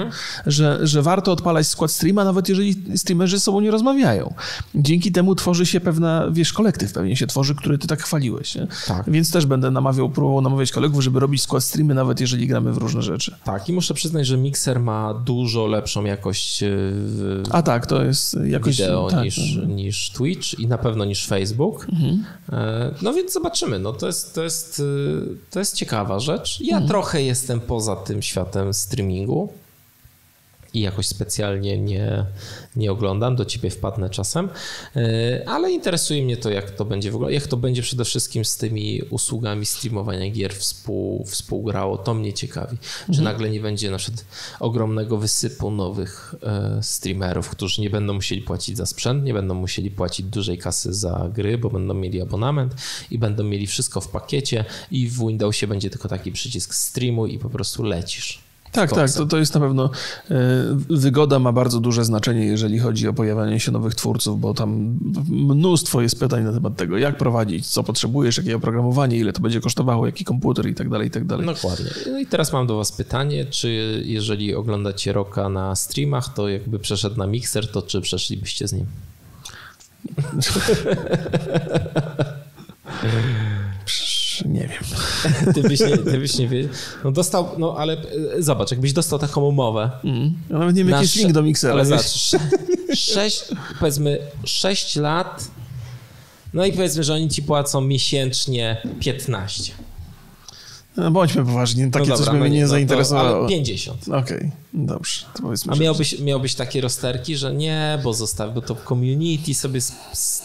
Że, 0.46 0.78
że 0.82 1.02
warto 1.02 1.32
odpalać 1.32 1.66
skład 1.66 1.90
streama, 1.90 2.24
nawet 2.24 2.48
jeżeli 2.48 2.76
streamerzy 2.96 3.36
ze 3.36 3.40
sobą 3.40 3.60
nie 3.60 3.70
rozmawiają. 3.70 4.34
Dzięki 4.74 5.12
temu 5.12 5.34
tworzy 5.34 5.66
się 5.66 5.80
pewna, 5.80 6.26
wiesz, 6.30 6.52
kolektyw 6.52 6.92
pewnie 6.92 7.16
się 7.16 7.26
tworzy, 7.26 7.54
który 7.54 7.78
ty 7.78 7.88
tak 7.88 8.02
chwaliłeś. 8.02 8.54
Nie? 8.54 8.66
Tak. 8.86 9.10
Więc 9.10 9.30
też 9.30 9.46
będę 9.46 9.70
namawiał, 9.70 10.10
próbował 10.10 10.40
namawiać 10.40 10.72
kolegów, 10.72 11.02
żeby 11.02 11.20
robić 11.20 11.42
skład 11.42 11.64
streamy, 11.64 11.94
nawet 11.94 12.20
jeżeli 12.20 12.46
gramy 12.46 12.72
w 12.72 12.76
różne 12.76 13.02
rzeczy. 13.02 13.34
Tak, 13.44 13.68
i 13.68 13.72
muszę 13.72 13.94
przyznać, 13.94 14.26
że 14.26 14.36
Mixer 14.36 14.80
ma 14.80 15.14
dużo 15.14 15.66
lepszą 15.66 16.04
jakość 16.04 16.62
e, 16.62 16.68
w 16.70 17.42
A 17.50 17.62
tak, 17.62 17.86
to 17.86 18.04
jest 18.04 18.36
jakoś... 18.44 18.76
wideo 18.76 19.10
tak, 19.10 19.24
niż, 19.24 19.35
niż 19.66 20.10
Twitch 20.10 20.58
i 20.58 20.66
na 20.66 20.78
pewno 20.78 21.04
niż 21.04 21.26
Facebook. 21.26 21.86
E, 22.52 22.94
No 23.02 23.12
więc 23.14 23.32
zobaczymy. 23.32 23.78
No 23.78 23.92
to 23.92 24.06
jest, 24.06 24.34
to 24.34 24.42
jest, 24.42 24.80
e, 24.80 25.50
to 25.50 25.58
jest 25.58 25.74
ciekawa 25.76 26.20
rzecz. 26.20 26.60
Ja 26.60 26.80
trochę 26.80 27.22
jestem 27.22 27.60
poza 27.60 27.96
tym 27.96 28.22
światem 28.22 28.74
streamingu 28.74 29.48
i 30.74 30.80
jakoś 30.80 31.06
specjalnie 31.06 31.78
nie, 31.78 32.26
nie 32.76 32.92
oglądam, 32.92 33.36
do 33.36 33.44
ciebie 33.44 33.70
wpadnę 33.70 34.10
czasem, 34.10 34.48
E, 34.96 35.48
ale 35.48 35.72
interesuje 35.72 36.22
mnie 36.22 36.36
to, 36.36 36.50
jak 36.50 36.70
to 36.70 36.84
będzie 36.84 37.10
wyglądać, 37.10 37.34
jak 37.34 37.46
to 37.46 37.56
będzie 37.56 37.82
przede 37.82 38.04
wszystkim 38.04 38.44
z 38.44 38.56
tymi 38.56 39.02
usługami 39.10 39.66
streamowania 39.66 40.30
gier 40.30 40.54
współ, 40.54 41.24
współgrało, 41.24 41.98
to 41.98 42.14
mnie 42.14 42.32
ciekawi. 42.32 42.76
Czy 43.14 43.22
nagle 43.22 43.50
nie 43.50 43.60
będzie 43.60 43.90
na 43.90 43.98
przykład 43.98 44.24
ogromnego 44.60 45.16
wysypu 45.16 45.70
nowych 45.70 46.34
e, 46.42 46.82
streamerów, 46.82 47.48
którzy 47.48 47.80
nie 47.82 47.90
będą 47.90 48.14
musieli 48.14 48.42
płacić 48.42 48.76
za 48.76 48.86
sprzęt, 48.86 49.24
nie 49.24 49.34
będą 49.34 49.54
musieli 49.54 49.90
płacić 49.90 50.26
dużej 50.26 50.58
kasy 50.58 50.94
za 50.94 51.30
gry, 51.34 51.58
bo 51.58 51.70
będą 51.70 51.94
mieli 51.94 52.22
abonament 52.22 52.74
i 53.10 53.18
będą 53.18 53.44
mieli 53.44 53.66
wszystko 53.66 54.00
w 54.00 54.08
pakiecie 54.08 54.64
i 54.90 55.08
w 55.08 55.18
Windowsie 55.18 55.66
będzie 55.66 55.90
tylko 55.90 56.08
taki 56.08 56.32
przycisk 56.32 56.74
streamu 56.74 57.26
i 57.26 57.38
po 57.38 57.50
prostu 57.50 57.82
lecisz. 57.82 58.45
Tak, 58.72 58.92
tak, 58.92 59.12
to, 59.12 59.26
to 59.26 59.36
jest 59.36 59.54
na 59.54 59.60
pewno 59.60 59.90
e, 60.30 60.34
wygoda 60.90 61.38
ma 61.38 61.52
bardzo 61.52 61.80
duże 61.80 62.04
znaczenie, 62.04 62.46
jeżeli 62.46 62.78
chodzi 62.78 63.08
o 63.08 63.12
pojawianie 63.12 63.60
się 63.60 63.72
nowych 63.72 63.94
twórców, 63.94 64.40
bo 64.40 64.54
tam 64.54 64.98
mnóstwo 65.28 66.00
jest 66.00 66.20
pytań 66.20 66.44
na 66.44 66.52
temat 66.52 66.76
tego, 66.76 66.98
jak 66.98 67.16
prowadzić, 67.16 67.66
co 67.66 67.82
potrzebujesz, 67.82 68.36
jakie 68.36 68.56
oprogramowanie, 68.56 69.16
ile 69.16 69.32
to 69.32 69.40
będzie 69.40 69.60
kosztowało, 69.60 70.06
jaki 70.06 70.24
komputer 70.24 70.68
i 70.68 70.74
tak 70.74 70.88
dalej, 70.88 71.08
i 71.08 71.10
tak 71.10 71.24
dalej. 71.24 71.46
Dokładnie. 71.46 71.90
No 72.12 72.18
i 72.18 72.26
teraz 72.26 72.52
mam 72.52 72.66
do 72.66 72.76
Was 72.76 72.92
pytanie, 72.92 73.44
czy 73.44 74.02
jeżeli 74.04 74.54
oglądacie 74.54 75.12
Roka 75.12 75.48
na 75.48 75.74
streamach, 75.74 76.34
to 76.34 76.48
jakby 76.48 76.78
przeszedł 76.78 77.16
na 77.16 77.26
mikser, 77.26 77.72
to 77.72 77.82
czy 77.82 78.00
przeszlibyście 78.00 78.68
z 78.68 78.72
nim? 78.72 78.86
Nie 84.44 84.60
wiem. 84.68 84.82
Ty 85.54 85.62
byś 85.62 85.80
nie, 85.80 85.98
ty 85.98 86.18
byś 86.18 86.38
nie 86.38 86.48
wiedział. 86.48 86.72
No 87.04 87.12
dostał, 87.12 87.48
no 87.58 87.74
ale 87.78 87.92
e, 87.92 88.42
zobacz, 88.42 88.70
jakbyś 88.70 88.92
dostał 88.92 89.18
taką 89.18 89.40
umowę. 89.44 89.90
Mm. 90.04 90.34
Ja 90.50 90.58
nawet 90.58 90.76
nie 90.76 90.84
wiem, 90.84 90.92
jaki 91.02 91.18
link 91.18 91.32
do 91.32 91.42
miksera. 91.42 91.72
Ale 91.72 91.86
zobacz, 91.86 92.06
sze, 92.06 92.38
sześć, 92.94 93.44
powiedzmy 93.80 94.18
6 94.44 94.96
lat, 94.96 95.50
no 96.54 96.64
i 96.64 96.72
powiedzmy, 96.72 97.04
że 97.04 97.14
oni 97.14 97.28
ci 97.28 97.42
płacą 97.42 97.80
miesięcznie 97.80 98.82
15. 99.00 99.72
No, 100.96 101.10
bądźmy 101.10 101.44
poważni, 101.44 101.90
takie 101.90 102.08
no 102.08 102.16
coś 102.16 102.26
dobra, 102.26 102.32
by 102.32 102.38
no 102.38 102.44
mnie 102.50 102.54
nie 102.56 102.62
no 102.62 102.66
to- 102.66 102.70
zainteresowało. 102.70 103.38
Ale 103.38 103.48
50. 103.48 104.08
Okej, 104.08 104.50
dobrze. 104.74 105.26
To 105.34 105.42
powiedzmy, 105.42 105.72
A 105.72 105.76
miałbyś, 105.76 106.20
miałbyś 106.20 106.54
takie 106.54 106.80
rozterki, 106.80 107.36
że 107.36 107.54
nie, 107.54 107.98
bo 108.04 108.12
zostaw, 108.14 108.54
bo 108.54 108.62
to 108.62 108.74
w 108.74 108.84
community 108.88 109.54
sobie 109.54 109.80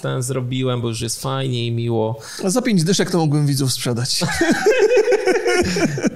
ten 0.02 0.22
zrobiłem, 0.24 0.82
bo 0.82 0.88
już 0.88 1.02
jest 1.02 1.22
fajnie 1.22 1.68
i 1.68 1.72
miło. 1.72 2.20
A 2.44 2.50
Za 2.50 2.62
pięć 2.62 2.84
dyszek 2.84 3.12
to 3.12 3.18
mógłbym 3.18 3.48
widzów 3.48 3.74
sprzedać. 3.74 4.20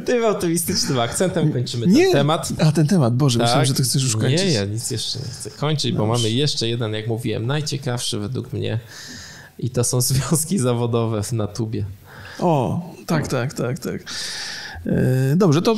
Tym 0.05 0.25
optymistycznym 0.25 0.99
akcentem 0.99 1.53
kończymy 1.53 1.87
Nie. 1.87 2.03
ten 2.03 2.11
temat. 2.13 2.49
A 2.59 2.71
ten 2.71 2.87
temat, 2.87 3.15
Boże, 3.15 3.39
myślałem, 3.39 3.61
Tak. 3.61 3.67
że 3.67 3.73
to 3.73 3.83
chcesz 3.83 4.03
już 4.03 4.15
kończyć. 4.17 4.41
Nie, 4.41 4.51
ja 4.51 4.65
nic 4.65 4.91
jeszcze 4.91 5.19
nie 5.19 5.25
chcę 5.25 5.49
kończyć, 5.51 5.91
bo 5.91 6.05
mamy 6.05 6.29
jeszcze 6.31 6.67
jeden, 6.67 6.93
jak 6.93 7.07
mówiłem, 7.07 7.45
najciekawszy 7.47 8.19
według 8.19 8.53
mnie 8.53 8.79
i 9.59 9.69
to 9.69 9.83
są 9.83 10.01
związki 10.11 10.59
zawodowe 10.59 11.23
w- 11.23 11.31
na 11.31 11.47
tubie. 11.47 11.85
O, 12.39 12.81
tak, 13.05 13.27
tak, 13.27 13.53
tak, 13.53 13.79
tak. 13.79 14.03
E, 14.85 15.35
Dobrze, 15.35 15.61
to, 15.61 15.75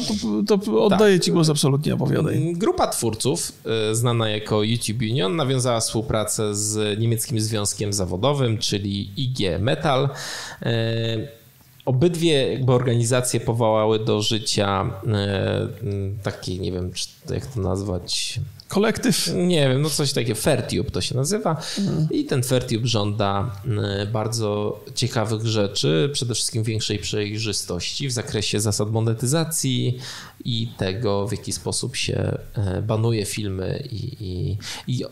to, 0.47 0.57
to 0.57 0.85
oddaję 0.85 1.19
ci 1.19 1.31
głos 1.31 1.49
absolutnie, 1.49 1.93
opowiadaj. 1.93 2.53
Grupa 2.53 2.87
twórców, 2.87 3.51
y, 3.91 3.95
znana 3.95 4.29
jako 4.29 4.63
YouTube 4.63 5.01
Union, 5.01 5.35
nawiązała 5.35 5.79
współpracę 5.79 6.55
z 6.55 6.99
niemieckim 6.99 7.39
związkiem 7.39 7.93
zawodowym, 7.93 8.57
czyli 8.57 9.21
IG 9.21 9.59
Metal. 9.59 10.09
Y, 10.65 10.67
Obydwie 11.85 12.51
jakby 12.53 12.71
organizacje 12.71 13.39
powołały 13.39 13.99
do 13.99 14.21
życia 14.21 14.91
taki, 16.23 16.59
nie 16.59 16.71
wiem, 16.71 16.91
jak 17.29 17.45
to 17.45 17.61
nazwać, 17.61 18.39
Kolektyw. 18.67 19.31
nie 19.35 19.69
wiem, 19.69 19.81
no 19.81 19.89
coś 19.89 20.13
takiego, 20.13 20.35
Fairtube 20.35 20.91
to 20.91 21.01
się 21.01 21.15
nazywa. 21.15 21.61
I 22.11 22.25
ten 22.25 22.43
Fairtube 22.43 22.87
żąda 22.87 23.51
y, 24.03 24.05
bardzo 24.05 24.79
ciekawych 24.95 25.45
rzeczy, 25.45 26.09
przede 26.13 26.33
wszystkim 26.33 26.63
większej 26.63 26.99
przejrzystości 26.99 28.07
w 28.07 28.11
zakresie 28.11 28.59
zasad 28.59 28.91
monetyzacji 28.91 29.97
i 30.45 30.67
tego, 30.77 31.27
w 31.27 31.31
jaki 31.31 31.51
sposób 31.51 31.95
się 31.95 32.37
y, 32.77 32.81
banuje 32.81 33.25
filmy 33.25 33.83
i, 33.91 34.23
i, 34.25 34.57
i 34.87 35.05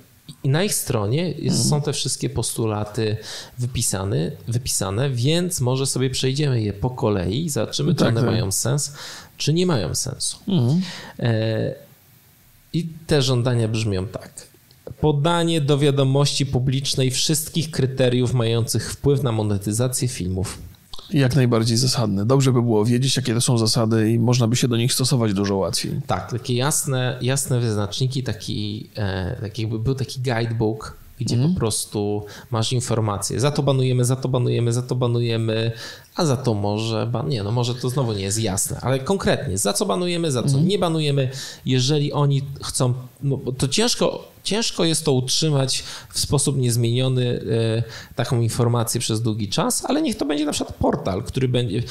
i 0.43 0.49
na 0.49 0.63
ich 0.63 0.73
stronie 0.73 1.31
jest, 1.31 1.69
są 1.69 1.81
te 1.81 1.93
wszystkie 1.93 2.29
postulaty 2.29 3.17
wypisane, 3.59 4.31
wypisane, 4.47 5.09
więc 5.09 5.61
może 5.61 5.85
sobie 5.85 6.09
przejdziemy 6.09 6.61
je 6.61 6.73
po 6.73 6.89
kolei 6.89 7.45
i 7.45 7.49
zobaczymy, 7.49 7.93
czy 7.93 7.99
Tak, 7.99 8.07
one 8.07 8.21
tak. 8.21 8.29
mają 8.29 8.51
sens, 8.51 8.93
czy 9.37 9.53
nie 9.53 9.65
mają 9.65 9.95
sensu. 9.95 10.37
Mhm. 10.47 10.81
E, 11.19 11.75
I 12.75 12.89
te 13.07 13.21
żądania 13.21 13.67
brzmią 13.67 14.07
tak. 14.07 14.47
Podanie 15.01 15.61
do 15.61 15.77
wiadomości 15.77 16.45
publicznej 16.45 17.11
wszystkich 17.11 17.71
kryteriów 17.71 18.33
mających 18.33 18.91
wpływ 18.91 19.23
na 19.23 19.31
monetyzację 19.31 20.07
filmów. 20.07 20.57
Jak 21.13 21.35
najbardziej 21.35 21.77
zasadne. 21.77 22.25
Dobrze 22.25 22.51
by 22.51 22.61
było 22.61 22.85
wiedzieć, 22.85 23.17
jakie 23.17 23.33
to 23.33 23.41
są 23.41 23.57
zasady 23.57 24.11
i 24.11 24.19
można 24.19 24.47
by 24.47 24.55
się 24.55 24.67
do 24.67 24.77
nich 24.77 24.93
stosować 24.93 25.33
dużo 25.33 25.55
łatwiej. 25.55 26.01
Tak, 26.07 26.31
takie 26.31 26.53
jasne, 26.53 27.17
jasne 27.21 27.59
wyznaczniki, 27.59 28.23
taki, 28.23 28.89
e, 28.95 29.37
tak 29.41 29.59
jakby 29.59 29.79
był 29.79 29.95
taki 29.95 30.19
guidebook, 30.19 30.97
gdzie 31.19 31.37
po 31.37 31.59
prostu 31.59 32.25
masz 32.51 32.73
informacje. 32.73 33.39
Za 33.39 33.51
to 33.51 33.63
banujemy, 33.63 34.05
za 34.05 34.15
to 34.15 34.29
banujemy, 34.29 34.73
za 34.73 34.81
to 34.81 34.95
banujemy, 34.95 35.71
a 36.15 36.25
za 36.25 36.37
to 36.37 36.53
może, 36.53 37.07
ban... 37.11 37.29
nie 37.29 37.43
no 37.43 37.51
może 37.51 37.75
to 37.75 37.89
znowu 37.89 38.13
nie 38.13 38.23
jest 38.23 38.39
jasne, 38.39 38.79
ale 38.81 38.99
konkretnie, 38.99 39.57
za 39.57 39.73
co 39.73 39.85
banujemy, 39.85 40.31
za 40.31 40.43
co 40.43 40.59
nie 40.59 40.79
banujemy, 40.79 41.29
jeżeli 41.65 42.13
oni 42.13 42.41
chcą, 42.63 42.93
no 43.23 43.39
to 43.57 43.67
ciężko, 43.67 44.27
ciężko 44.43 44.85
jest 44.85 45.05
to 45.05 45.11
utrzymać 45.13 45.83
w 46.09 46.19
sposób 46.19 46.57
niezmieniony, 46.57 47.41
e, 47.79 48.13
taką 48.15 48.41
informację 48.41 49.01
przez 49.01 49.21
długi 49.21 49.49
czas, 49.49 49.85
ale 49.85 50.01
niech 50.01 50.17
to 50.17 50.25
będzie 50.25 50.45
na 50.45 50.51
przykład 50.51 50.77
portal, 50.77 51.23
który 51.23 51.47
będzie, 51.47 51.83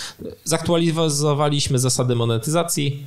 zaktualizowaliśmy 0.45 1.79
zasady 1.79 2.15
monetyzacji, 2.15 3.07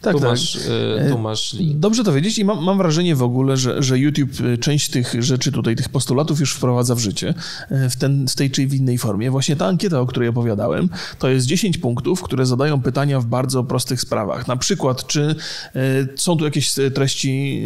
Tak, 0.00 0.12
tu, 0.12 0.20
tak. 0.20 0.30
masz, 0.30 0.56
e, 1.00 1.10
tu 1.10 1.18
masz 1.18 1.52
link. 1.52 1.78
Dobrze 1.78 2.04
to 2.04 2.12
wiedzieć 2.12 2.38
i 2.38 2.44
mam, 2.44 2.64
mam 2.64 2.78
wrażenie 2.78 3.16
w 3.16 3.22
ogóle, 3.22 3.56
że, 3.56 3.82
że 3.82 3.98
YouTube 3.98 4.40
y, 4.40 4.58
część 4.58 4.90
tych 4.90 5.22
rzeczy 5.22 5.52
tutaj, 5.52 5.76
tych 5.76 5.88
postulatów 5.88 6.40
już 6.40 6.54
wprowadza 6.54 6.94
w 6.94 6.98
życie 6.98 7.34
y, 7.70 7.90
w, 7.90 7.96
ten, 7.96 8.28
w 8.28 8.34
tej 8.34 8.50
czy 8.50 8.66
w 8.66 8.74
innej 8.74 8.98
formie. 8.98 9.30
Właśnie 9.30 9.56
ta 9.56 9.66
ankieta, 9.66 10.00
o 10.00 10.06
której 10.06 10.28
opowiadałem, 10.28 10.88
to 11.18 11.28
jest 11.28 11.46
10 11.46 11.78
punktów, 11.78 12.22
które 12.22 12.46
zadają 12.46 12.82
pytania 12.82 13.20
w 13.20 13.26
bardzo 13.26 13.64
prostych 13.64 14.00
sprawach. 14.00 14.48
Na 14.48 14.56
przykład, 14.56 15.06
czy 15.06 15.34
y, 15.76 16.08
są 16.16 16.36
tu 16.36 16.44
jakieś 16.44 16.78
y, 16.78 16.90
treści 16.90 17.64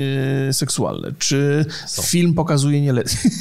y, 0.49 0.53
seksualne, 0.53 1.13
czy 1.19 1.65
film 2.03 2.35
pokazuje 2.35 2.81
nieletnich, 2.81 3.33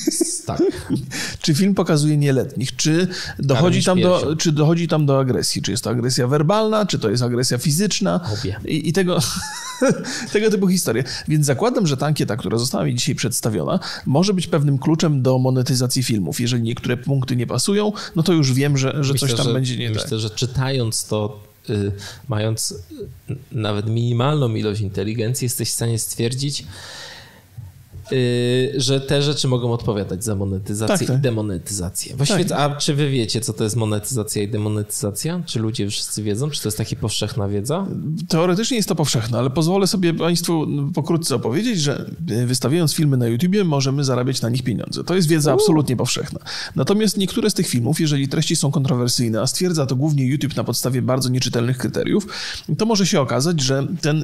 Tak. 0.45 0.61
czy 1.41 1.55
film 1.55 1.75
pokazuje 1.75 2.17
nieletnich, 2.17 2.75
czy 2.75 3.07
dochodzi, 3.39 3.83
tam 3.83 4.01
do, 4.01 4.35
czy 4.35 4.51
dochodzi 4.51 4.87
tam 4.87 5.05
do 5.05 5.19
agresji, 5.19 5.61
czy 5.61 5.71
jest 5.71 5.83
to 5.83 5.89
agresja 5.89 6.27
werbalna, 6.27 6.85
czy 6.85 6.99
to 6.99 7.09
jest 7.09 7.23
agresja 7.23 7.57
fizyczna 7.57 8.19
Obie. 8.39 8.56
I, 8.65 8.89
i 8.89 8.93
tego, 8.93 9.19
tego 10.33 10.51
typu 10.51 10.67
historie. 10.67 11.03
Więc 11.27 11.45
zakładam, 11.45 11.87
że 11.87 11.97
ta 11.97 12.05
ankieta, 12.05 12.37
która 12.37 12.57
została 12.57 12.83
mi 12.83 12.95
dzisiaj 12.95 13.15
przedstawiona, 13.15 13.79
może 14.05 14.33
być 14.33 14.47
pewnym 14.47 14.77
kluczem 14.77 15.21
do 15.21 15.37
monetyzacji 15.37 16.03
filmów. 16.03 16.39
Jeżeli 16.39 16.63
niektóre 16.63 16.97
punkty 16.97 17.35
nie 17.35 17.47
pasują, 17.47 17.91
no 18.15 18.23
to 18.23 18.33
już 18.33 18.53
wiem, 18.53 18.77
że, 18.77 19.03
że 19.03 19.13
coś 19.13 19.33
tam 19.33 19.45
że, 19.45 19.53
będzie 19.53 19.77
nie 19.77 19.89
Myślę, 19.89 20.09
tak. 20.09 20.19
że 20.19 20.29
czytając 20.29 21.05
to, 21.05 21.39
y, 21.69 21.91
mając 22.27 22.71
y, 22.71 23.35
nawet 23.51 23.89
minimalną 23.89 24.55
ilość 24.55 24.81
inteligencji, 24.81 25.45
jesteś 25.45 25.69
w 25.69 25.73
stanie 25.73 25.99
stwierdzić, 25.99 26.65
że 28.77 29.01
te 29.01 29.21
rzeczy 29.21 29.47
mogą 29.47 29.73
odpowiadać 29.73 30.23
za 30.23 30.35
monetyzację 30.35 30.97
Tak, 30.97 31.07
tak. 31.07 31.17
i 31.17 31.21
demonetyzację. 31.21 32.15
Właściwie, 32.15 32.45
Tak. 32.45 32.59
a 32.71 32.75
czy 32.75 32.93
wy 32.95 33.09
wiecie, 33.09 33.41
co 33.41 33.53
to 33.53 33.63
jest 33.63 33.75
monetyzacja 33.75 34.43
i 34.43 34.47
demonetyzacja? 34.47 35.41
Czy 35.45 35.59
ludzie 35.59 35.89
wszyscy 35.89 36.23
wiedzą? 36.23 36.49
Czy 36.49 36.61
to 36.61 36.67
jest 36.67 36.77
taka 36.77 36.95
powszechna 36.95 37.47
wiedza? 37.47 37.87
Teoretycznie 38.27 38.77
jest 38.77 38.89
to 38.89 38.95
powszechne, 38.95 39.37
ale 39.37 39.49
pozwolę 39.49 39.87
sobie 39.87 40.13
Państwu 40.13 40.67
pokrótce 40.93 41.35
opowiedzieć, 41.35 41.79
że 41.81 42.05
wystawiając 42.45 42.93
filmy 42.93 43.17
na 43.17 43.27
YouTubie, 43.27 43.63
możemy 43.63 44.03
zarabiać 44.03 44.41
na 44.41 44.49
nich 44.49 44.63
pieniądze. 44.63 45.03
To 45.03 45.15
jest 45.15 45.27
wiedza 45.27 45.53
absolutnie 45.53 45.95
powszechna. 45.95 46.39
Natomiast 46.75 47.17
niektóre 47.17 47.49
z 47.49 47.53
tych 47.53 47.67
filmów, 47.67 47.99
jeżeli 47.99 48.27
treści 48.27 48.55
są 48.55 48.71
kontrowersyjne, 48.71 49.41
a 49.41 49.47
stwierdza 49.47 49.85
to 49.85 49.95
głównie 49.95 50.25
YouTube 50.27 50.55
na 50.55 50.63
podstawie 50.63 51.01
bardzo 51.01 51.29
nieczytelnych 51.29 51.77
kryteriów, 51.77 52.27
to 52.77 52.85
może 52.85 53.05
się 53.07 53.21
okazać, 53.21 53.61
że 53.61 53.87
ten 54.01 54.23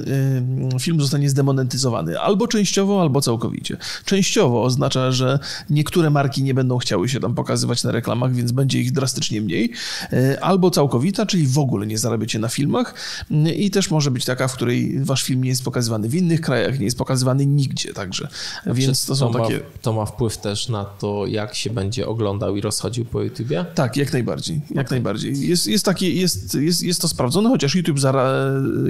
y, 0.74 0.80
film 0.80 1.00
zostanie 1.00 1.30
zdemonetyzowany 1.30 2.20
albo 2.20 2.48
częściowo, 2.48 3.00
albo 3.02 3.20
całkowicie. 3.20 3.73
Częściowo 4.04 4.62
oznacza, 4.62 5.12
że 5.12 5.38
niektóre 5.70 6.10
marki 6.10 6.42
nie 6.42 6.54
będą 6.54 6.78
chciały 6.78 7.08
się 7.08 7.20
tam 7.20 7.34
pokazywać 7.34 7.84
na 7.84 7.92
reklamach, 7.92 8.34
więc 8.34 8.52
będzie 8.52 8.80
ich 8.80 8.92
drastycznie 8.92 9.40
mniej, 9.40 9.72
y, 10.12 10.40
albo 10.40 10.70
całkowita, 10.70 11.26
czyli 11.26 11.46
w 11.46 11.58
ogóle 11.58 11.86
nie 11.86 11.98
zarabiacie 11.98 12.38
na 12.38 12.48
filmach 12.48 12.94
y, 13.30 13.34
i 13.54 13.70
też 13.70 13.90
może 13.90 14.10
być 14.10 14.24
taka, 14.24 14.48
w 14.48 14.52
której 14.52 15.04
wasz 15.04 15.22
film 15.22 15.44
nie 15.44 15.50
jest 15.50 15.64
pokazywany 15.64 16.08
w 16.08 16.14
innych 16.14 16.40
krajach, 16.40 16.78
nie 16.78 16.84
jest 16.84 16.98
pokazywany 16.98 17.46
nigdzie, 17.46 17.92
także. 17.92 18.28
Więc 18.66 19.06
to 19.06 19.16
są 19.16 19.32
ma, 19.32 19.40
takie... 19.40 19.60
to 19.82 19.92
ma 19.92 20.06
wpływ 20.06 20.38
też 20.38 20.68
na 20.68 20.84
to, 20.84 21.26
jak 21.26 21.54
się 21.54 21.70
będzie 21.70 22.06
oglądał 22.06 22.56
i 22.56 22.60
rozchodził 22.60 23.04
po 23.04 23.22
YouTubie? 23.22 23.64
Tak, 23.74 23.96
jak 23.96 24.12
najbardziej, 24.12 24.60
jak 24.70 24.90
najbardziej. 24.90 25.48
Jest, 25.48 25.66
jest, 25.66 25.84
takie, 25.84 26.10
jest, 26.10 26.54
jest, 26.54 26.82
jest 26.82 27.00
to 27.00 27.08
sprawdzone, 27.08 27.48
chociaż 27.48 27.74
YouTube 27.74 28.00
zara, 28.00 28.30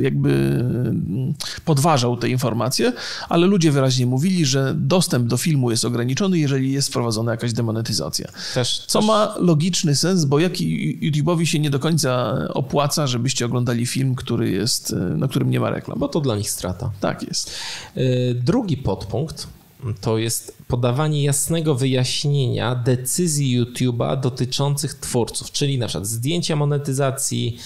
jakby 0.02 0.30
mm, 0.30 1.34
podważał 1.64 2.16
te 2.16 2.28
informacje, 2.28 2.92
ale 3.28 3.46
ludzie 3.46 3.72
wyraźnie 3.72 4.06
mówili, 4.06 4.46
że 4.46 4.73
dostęp 4.74 5.28
do 5.28 5.36
filmu 5.36 5.70
jest 5.70 5.84
ograniczony, 5.84 6.38
jeżeli 6.38 6.72
jest 6.72 6.88
wprowadzona 6.88 7.30
jakaś 7.30 7.52
demonetyzacja. 7.52 8.28
Też, 8.54 8.84
Co 8.86 8.98
też... 8.98 9.08
ma 9.08 9.34
logiczny 9.38 9.96
sens, 9.96 10.24
bo 10.24 10.38
jak 10.38 10.52
YouTube'owi 10.52 11.44
się 11.44 11.58
nie 11.58 11.70
do 11.70 11.78
końca 11.78 12.34
opłaca, 12.48 13.06
żebyście 13.06 13.46
oglądali 13.46 13.86
film, 13.86 14.14
który 14.14 14.50
jest, 14.50 14.94
na 15.16 15.28
którym 15.28 15.50
nie 15.50 15.60
ma 15.60 15.70
reklam. 15.70 15.98
Bo 15.98 16.08
to 16.08 16.20
dla 16.20 16.36
nich 16.36 16.50
strata. 16.50 16.90
Tak 17.00 17.22
jest. 17.28 17.50
Y, 17.96 18.40
Drugi 18.44 18.76
podpunkt 18.76 19.46
to 20.00 20.18
jest 20.18 20.58
podawanie 20.68 21.24
jasnego 21.24 21.74
wyjaśnienia 21.74 22.74
decyzji 22.74 23.60
YouTube'a 23.62 24.20
dotyczących 24.20 24.94
twórców, 24.94 25.52
czyli 25.52 25.78
na 25.78 25.86
przykład 25.86 26.06
zdjęcia 26.06 26.56
monetyzacji, 26.56 27.58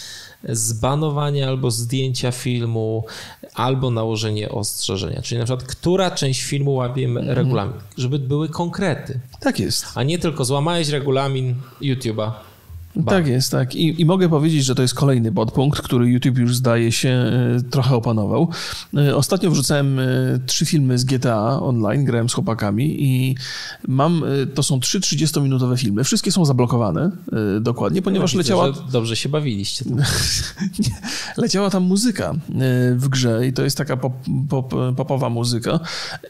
zbanowania 0.48 1.48
albo 1.48 1.70
zdjęcia 1.70 2.32
filmu, 2.32 3.04
albo 3.54 3.90
nałożenie 3.90 4.48
ostrzeżenia. 4.48 5.22
Czyli 5.22 5.38
na 5.38 5.44
przykład, 5.44 5.64
która 5.68 6.10
część 6.10 6.42
filmu 6.42 6.74
łapie 6.74 7.08
regulamin, 7.26 7.72
żeby 7.96 8.18
były 8.18 8.48
konkrety, 8.48 9.20
Tak 9.40 9.60
jest. 9.60 9.86
a 9.94 10.02
nie 10.02 10.18
tylko 10.18 10.44
złamałeś 10.44 10.88
regulamin 10.88 11.54
YouTube'a. 11.82 12.30
Tak 13.06 13.26
jest, 13.26 13.50
tak. 13.50 13.74
I, 13.74 14.00
I, 14.00 14.04
mogę 14.04 14.28
powiedzieć, 14.28 14.64
że 14.64 14.74
to 14.74 14.82
jest 14.82 14.94
kolejny 14.94 15.32
podpunkt, 15.32 15.82
który 15.82 16.08
YouTube 16.08 16.38
już 16.38 16.56
zdaje 16.56 16.92
się 16.92 17.08
e, 17.08 17.60
trochę 17.70 17.94
opanował. 17.94 18.48
E, 18.96 19.16
ostatnio 19.16 19.50
wrzucałem 19.50 19.98
e, 19.98 20.04
trzy 20.46 20.66
filmy 20.66 20.98
z 20.98 21.04
GTA 21.04 21.60
online, 21.60 22.04
grałem 22.04 22.28
z 22.28 22.32
chłopakami 22.32 23.02
i 23.04 23.36
mam, 23.88 24.24
to 24.54 24.62
są 24.62 24.80
trzy 24.80 25.00
30-minutowe 25.00 25.78
filmy. 25.78 26.04
Wszystkie 26.04 26.32
są 26.32 26.44
zablokowane 26.44 27.10
dokładnie, 27.60 28.02
ponieważ 28.02 28.34
no, 28.34 28.38
leciała... 28.38 28.72
dobrze 28.92 29.16
się 29.16 29.28
bawiliście. 29.28 29.84
leciała 31.36 31.70
tam 31.70 31.82
muzyka 31.82 32.34
w 32.96 33.08
grze 33.08 33.46
i 33.46 33.52
to 33.52 33.62
jest 33.62 33.76
taka 33.76 33.96
pop, 33.96 34.12
pop, 34.48 34.74
popowa 34.96 35.30
muzyka 35.30 35.80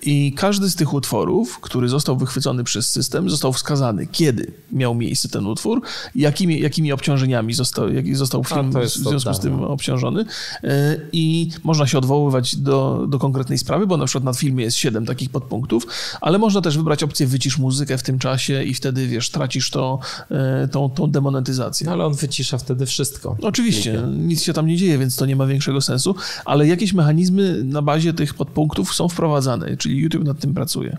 i 0.02 0.32
każdy 0.32 0.70
z 0.70 0.76
tych 0.76 0.94
utworów, 0.94 1.60
który 1.60 1.88
został 1.88 2.16
wychwycony 2.16 2.64
przez 2.64 2.88
system, 2.88 3.30
został 3.30 3.52
wskazany, 3.52 4.06
kiedy 4.06 4.52
miał 4.72 4.94
miejsce 4.94 5.28
ten 5.28 5.46
utwór, 5.46 5.82
jakimi, 6.14 6.57
jakimi 6.60 6.92
obciążeniami 6.92 7.54
został, 7.54 7.92
jak 7.92 8.16
został 8.16 8.44
film 8.44 8.72
w 8.72 8.88
związku 8.88 9.34
z 9.34 9.40
tym 9.40 9.64
obciążony 9.64 10.24
e, 10.64 10.96
i 11.12 11.50
można 11.64 11.86
się 11.86 11.98
odwoływać 11.98 12.56
do, 12.56 13.06
do 13.08 13.18
konkretnej 13.18 13.58
sprawy, 13.58 13.86
bo 13.86 13.96
na 13.96 14.06
przykład 14.06 14.24
na 14.24 14.32
filmie 14.32 14.64
jest 14.64 14.76
siedem 14.76 15.06
takich 15.06 15.30
podpunktów, 15.30 15.86
ale 16.20 16.38
można 16.38 16.60
też 16.60 16.76
wybrać 16.76 17.02
opcję 17.02 17.26
wycisz 17.26 17.58
muzykę 17.58 17.98
w 17.98 18.02
tym 18.02 18.18
czasie 18.18 18.62
i 18.62 18.74
wtedy, 18.74 19.06
wiesz, 19.06 19.30
tracisz 19.30 19.70
to, 19.70 19.98
e, 20.30 20.68
tą, 20.68 20.90
tą 20.90 21.10
demonetyzację. 21.10 21.86
No 21.86 21.92
ale 21.92 22.06
on 22.06 22.14
wycisza 22.14 22.58
wtedy 22.58 22.86
wszystko. 22.86 23.36
Oczywiście, 23.42 24.02
nic 24.18 24.42
się 24.42 24.52
tam 24.52 24.66
nie 24.66 24.76
dzieje, 24.76 24.98
więc 24.98 25.16
to 25.16 25.26
nie 25.26 25.36
ma 25.36 25.46
większego 25.46 25.80
sensu, 25.80 26.14
ale 26.44 26.66
jakieś 26.66 26.92
mechanizmy 26.92 27.64
na 27.64 27.82
bazie 27.82 28.12
tych 28.12 28.34
podpunktów 28.34 28.94
są 28.94 29.08
wprowadzane, 29.08 29.76
czyli 29.76 29.98
YouTube 29.98 30.24
nad 30.24 30.38
tym 30.38 30.54
pracuje. 30.54 30.98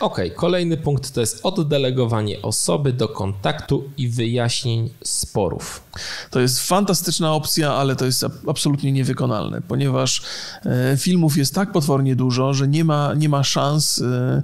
Ok, 0.00 0.20
kolejny 0.34 0.76
punkt 0.76 1.14
to 1.14 1.20
jest 1.20 1.46
oddelegowanie 1.46 2.42
osoby 2.42 2.92
do 2.92 3.08
kontaktu 3.08 3.84
i 3.96 4.08
wyjaśnień 4.08 4.90
sporów. 5.04 5.85
To 6.30 6.40
jest 6.40 6.60
fantastyczna 6.60 7.32
opcja, 7.32 7.72
ale 7.72 7.96
to 7.96 8.04
jest 8.04 8.26
absolutnie 8.48 8.92
niewykonalne, 8.92 9.60
ponieważ 9.68 10.22
e, 10.64 10.96
filmów 10.96 11.36
jest 11.36 11.54
tak 11.54 11.72
potwornie 11.72 12.16
dużo, 12.16 12.54
że 12.54 12.68
nie 12.68 12.84
ma, 12.84 13.14
nie 13.14 13.28
ma 13.28 13.44
szans 13.44 14.02
e, 14.02 14.42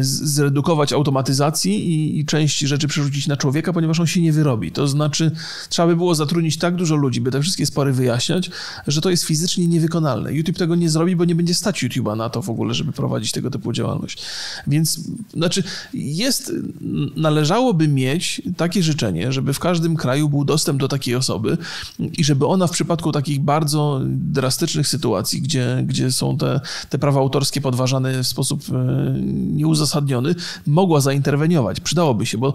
zredukować 0.00 0.92
automatyzacji 0.92 1.88
i, 1.94 2.18
i 2.18 2.24
część 2.24 2.58
rzeczy 2.58 2.88
przerzucić 2.88 3.26
na 3.26 3.36
człowieka, 3.36 3.72
ponieważ 3.72 4.00
on 4.00 4.06
się 4.06 4.20
nie 4.20 4.32
wyrobi. 4.32 4.72
To 4.72 4.88
znaczy, 4.88 5.30
trzeba 5.68 5.88
by 5.88 5.96
było 5.96 6.14
zatrudnić 6.14 6.56
tak 6.56 6.76
dużo 6.76 6.96
ludzi, 6.96 7.20
by 7.20 7.30
te 7.30 7.42
wszystkie 7.42 7.66
spory 7.66 7.92
wyjaśniać, 7.92 8.50
że 8.86 9.00
to 9.00 9.10
jest 9.10 9.24
fizycznie 9.24 9.66
niewykonalne. 9.66 10.32
YouTube 10.32 10.58
tego 10.58 10.74
nie 10.74 10.90
zrobi, 10.90 11.16
bo 11.16 11.24
nie 11.24 11.34
będzie 11.34 11.54
stać 11.54 11.84
YouTube'a 11.84 12.16
na 12.16 12.30
to 12.30 12.42
w 12.42 12.50
ogóle, 12.50 12.74
żeby 12.74 12.92
prowadzić 12.92 13.32
tego 13.32 13.50
typu 13.50 13.72
działalność. 13.72 14.22
Więc, 14.66 15.00
znaczy, 15.34 15.62
jest, 15.94 16.52
należałoby 17.16 17.88
mieć 17.88 18.42
takie 18.56 18.82
życzenie, 18.82 19.32
żeby 19.32 19.52
w 19.52 19.58
każdym 19.58 19.96
kraju 19.96 20.28
był 20.28 20.44
dostęp 20.44 20.81
do 20.82 20.88
takiej 20.88 21.14
osoby 21.16 21.58
i 21.98 22.24
żeby 22.24 22.46
ona 22.46 22.66
w 22.66 22.70
przypadku 22.70 23.12
takich 23.12 23.40
bardzo 23.40 24.00
drastycznych 24.04 24.88
sytuacji, 24.88 25.42
gdzie, 25.42 25.84
gdzie 25.86 26.12
są 26.12 26.36
te, 26.36 26.60
te 26.90 26.98
prawa 26.98 27.20
autorskie 27.20 27.60
podważane 27.60 28.22
w 28.22 28.26
sposób 28.26 28.62
e, 28.72 29.12
nieuzasadniony, 29.32 30.34
mogła 30.66 31.00
zainterweniować. 31.00 31.80
Przydałoby 31.80 32.26
się, 32.26 32.38
bo 32.38 32.54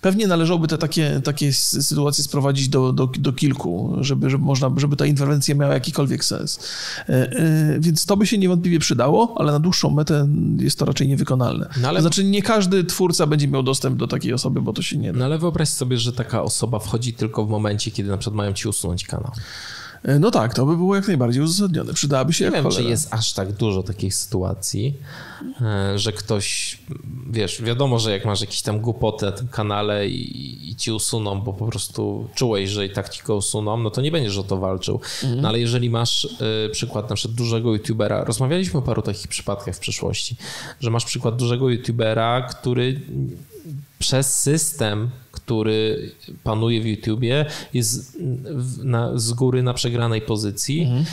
pewnie 0.00 0.26
należałoby 0.26 0.68
te 0.68 0.78
takie, 0.78 1.20
takie 1.24 1.52
sytuacje 1.52 2.24
sprowadzić 2.24 2.68
do, 2.68 2.92
do, 2.92 3.06
do 3.06 3.32
kilku, 3.32 3.96
żeby, 4.00 4.30
żeby, 4.30 4.44
można, 4.44 4.70
żeby 4.76 4.96
ta 4.96 5.06
interwencja 5.06 5.54
miała 5.54 5.74
jakikolwiek 5.74 6.24
sens. 6.24 6.58
E, 6.98 7.32
e, 7.32 7.80
więc 7.80 8.06
to 8.06 8.16
by 8.16 8.26
się 8.26 8.38
niewątpliwie 8.38 8.78
przydało, 8.78 9.34
ale 9.38 9.52
na 9.52 9.58
dłuższą 9.58 9.90
metę 9.90 10.28
jest 10.58 10.78
to 10.78 10.84
raczej 10.84 11.08
niewykonalne. 11.08 11.68
No 11.80 11.88
ale... 11.88 11.98
To 11.98 12.02
znaczy 12.02 12.24
nie 12.24 12.42
każdy 12.42 12.84
twórca 12.84 13.26
będzie 13.26 13.48
miał 13.48 13.62
dostęp 13.62 13.96
do 13.96 14.06
takiej 14.06 14.32
osoby, 14.32 14.62
bo 14.62 14.72
to 14.72 14.82
się 14.82 14.96
nie 14.96 15.12
da. 15.12 15.18
No 15.18 15.24
ale 15.24 15.38
wyobraź 15.38 15.68
sobie, 15.68 15.98
że 15.98 16.12
taka 16.12 16.42
osoba 16.42 16.51
osoba 16.54 16.78
wchodzi 16.78 17.12
tylko 17.12 17.44
w 17.44 17.48
momencie, 17.48 17.90
kiedy 17.90 18.10
na 18.10 18.16
przykład 18.16 18.36
mają 18.36 18.52
ci 18.52 18.68
usunąć 18.68 19.06
kanał. 19.06 19.32
E, 20.04 20.18
no 20.18 20.30
tak, 20.30 20.54
to 20.54 20.66
by 20.66 20.76
było 20.76 20.96
jak 20.96 21.06
najbardziej 21.08 21.42
uzasadnione. 21.42 21.94
Przydałaby 21.94 22.32
się 22.32 22.44
Nie 22.44 22.50
wiem, 22.50 22.62
cholera. 22.62 22.82
czy 22.82 22.88
jest 22.88 23.14
aż 23.14 23.32
tak 23.32 23.52
dużo 23.52 23.82
takich 23.82 24.14
sytuacji, 24.14 24.94
e, 25.60 25.98
że 25.98 26.12
ktoś, 26.12 26.78
wiesz, 27.30 27.62
wiadomo, 27.62 27.98
że 27.98 28.12
jak 28.12 28.24
masz 28.24 28.40
jakieś 28.40 28.62
tam 28.62 28.80
głupoty 28.80 29.26
na 29.26 29.32
tym 29.32 29.48
kanale 29.48 30.08
i, 30.08 30.70
i, 30.70 30.76
ci 30.76 30.92
usuną, 30.92 31.40
bo 31.40 31.52
po 31.52 31.66
prostu 31.66 32.28
czułeś, 32.34 32.70
że 32.70 32.86
i 32.86 32.90
tak 32.90 33.08
ci 33.08 33.22
go 33.22 33.36
usuną, 33.36 33.76
no 33.76 33.90
to 33.90 34.00
nie 34.00 34.10
będziesz 34.10 34.38
o 34.38 34.42
to 34.42 34.56
walczył. 34.56 35.00
Mhm. 35.22 35.40
No 35.40 35.48
ale 35.48 35.60
jeżeli 35.60 35.90
masz 35.90 36.24
y, 36.24 36.70
przykład 36.72 37.10
na 37.10 37.16
przykład 37.16 37.36
dużego 37.36 37.72
youtubera, 37.72 38.24
rozmawialiśmy 38.24 38.78
o 38.78 38.82
paru 38.82 39.02
takich 39.02 39.28
przypadkach 39.28 39.76
w 39.76 39.78
przeszłości, 39.78 40.36
że 40.80 40.90
masz 40.90 41.04
przykład 41.04 41.36
dużego 41.36 41.70
youtubera, 41.70 42.42
który 42.42 43.00
przez 43.98 44.40
system, 44.40 45.10
który 45.52 46.10
panuje 46.44 46.80
w 46.80 46.86
YouTubie, 46.86 47.46
jest 47.74 48.18
na, 48.82 49.18
z 49.18 49.32
góry 49.32 49.62
na 49.62 49.74
przegranej 49.74 50.20
pozycji. 50.20 50.82
Mhm. 50.82 51.04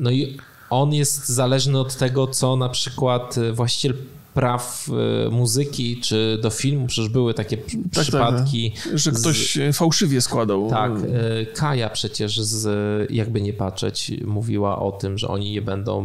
No 0.00 0.10
i 0.10 0.36
on 0.70 0.94
jest 0.94 1.28
zależny 1.28 1.80
od 1.80 1.96
tego, 1.96 2.26
co 2.26 2.56
na 2.56 2.68
przykład 2.68 3.36
właściciel 3.52 3.94
praw 4.38 4.88
e, 5.26 5.30
muzyki 5.30 6.00
czy 6.00 6.38
do 6.42 6.50
filmu, 6.50 6.86
przecież 6.86 7.08
były 7.08 7.34
takie 7.34 7.56
tak, 7.56 7.66
tak 7.92 8.02
przypadki. 8.02 8.70
Tak, 8.70 8.98
że 8.98 9.12
ktoś 9.12 9.54
z... 9.54 9.76
fałszywie 9.76 10.20
składał. 10.20 10.70
Tak, 10.70 10.92
e, 10.92 11.46
Kaja 11.46 11.90
przecież 11.90 12.40
z 12.40 12.66
jakby 13.10 13.40
nie 13.40 13.52
patrzeć 13.52 14.12
mówiła 14.26 14.78
o 14.78 14.92
tym, 14.92 15.18
że 15.18 15.28
oni 15.28 15.50
nie 15.50 15.62
będą 15.62 16.02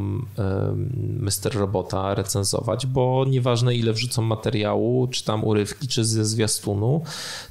Mr. 1.19 1.55
Robota 1.55 2.15
recenzować, 2.15 2.85
bo 2.85 3.25
nieważne 3.29 3.75
ile 3.75 3.93
wrzucą 3.93 4.21
materiału, 4.21 5.07
czy 5.07 5.23
tam 5.23 5.43
urywki, 5.43 5.87
czy 5.87 6.05
ze 6.05 6.25
zwiastunu, 6.25 7.01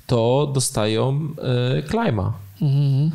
to 0.07 0.51
dostają 0.55 1.28
klejma. 1.89 2.33
Mhm. 2.62 3.11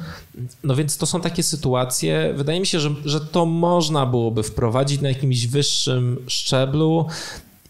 No 0.63 0.75
więc 0.75 0.97
to 0.97 1.05
są 1.05 1.21
takie 1.21 1.43
sytuacje. 1.43 2.33
Wydaje 2.35 2.59
mi 2.59 2.65
się, 2.65 2.79
że, 2.79 2.89
że 3.05 3.21
to 3.21 3.45
można 3.45 4.05
byłoby 4.05 4.43
wprowadzić 4.43 5.01
na 5.01 5.09
jakimś 5.09 5.47
wyższym 5.47 6.17
szczeblu 6.27 7.05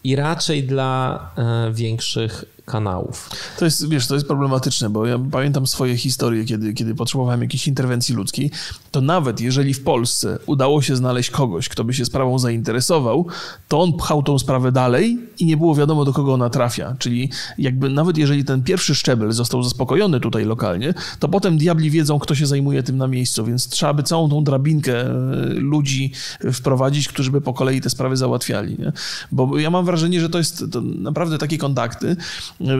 i 0.04 0.16
raczej 0.16 0.64
dla 0.64 1.30
e, 1.36 1.72
większych 1.72 2.44
kanałów. 2.68 3.30
To 3.58 3.64
jest, 3.64 3.88
wiesz, 3.88 4.06
to 4.06 4.14
jest 4.14 4.26
problematyczne, 4.26 4.90
bo 4.90 5.06
ja 5.06 5.18
pamiętam 5.30 5.66
swoje 5.66 5.96
historie, 5.96 6.44
kiedy, 6.44 6.74
kiedy 6.74 6.94
potrzebowałem 6.94 7.42
jakiejś 7.42 7.68
interwencji 7.68 8.14
ludzkiej, 8.14 8.50
to 8.90 9.00
nawet 9.00 9.40
jeżeli 9.40 9.74
w 9.74 9.82
Polsce 9.82 10.38
udało 10.46 10.82
się 10.82 10.96
znaleźć 10.96 11.30
kogoś, 11.30 11.68
kto 11.68 11.84
by 11.84 11.94
się 11.94 12.04
sprawą 12.04 12.38
zainteresował, 12.38 13.26
to 13.68 13.80
on 13.80 13.92
pchał 13.92 14.22
tą 14.22 14.38
sprawę 14.38 14.72
dalej 14.72 15.18
i 15.38 15.46
nie 15.46 15.56
było 15.56 15.74
wiadomo, 15.74 16.04
do 16.04 16.12
kogo 16.12 16.34
ona 16.34 16.50
trafia. 16.50 16.96
Czyli 16.98 17.30
jakby 17.58 17.90
nawet 17.90 18.18
jeżeli 18.18 18.44
ten 18.44 18.62
pierwszy 18.62 18.94
szczebel 18.94 19.32
został 19.32 19.62
zaspokojony 19.62 20.20
tutaj 20.20 20.44
lokalnie, 20.44 20.94
to 21.18 21.28
potem 21.28 21.58
diabli 21.58 21.90
wiedzą, 21.90 22.18
kto 22.18 22.34
się 22.34 22.46
zajmuje 22.46 22.82
tym 22.82 22.96
na 22.96 23.06
miejscu, 23.06 23.44
więc 23.44 23.68
trzeba 23.68 23.94
by 23.94 24.02
całą 24.02 24.28
tą 24.28 24.44
drabinkę 24.44 25.00
e, 25.00 25.10
ludzi 25.54 26.12
wprowadzić, 26.52 27.08
którzy 27.08 27.30
by 27.30 27.40
po 27.40 27.54
kolei 27.54 27.80
te 27.80 27.90
sprawy 27.90 28.16
załatwiali. 28.16 28.76
Nie? 28.78 28.92
Bo 29.32 29.58
ja 29.58 29.70
mam 29.70 29.84
wrażenie, 29.84 30.20
że 30.20 30.28
to 30.28 30.38
jest 30.38 30.64
to 30.72 30.80
naprawdę 30.80 31.38
takie 31.38 31.58
kontakty, 31.58 32.16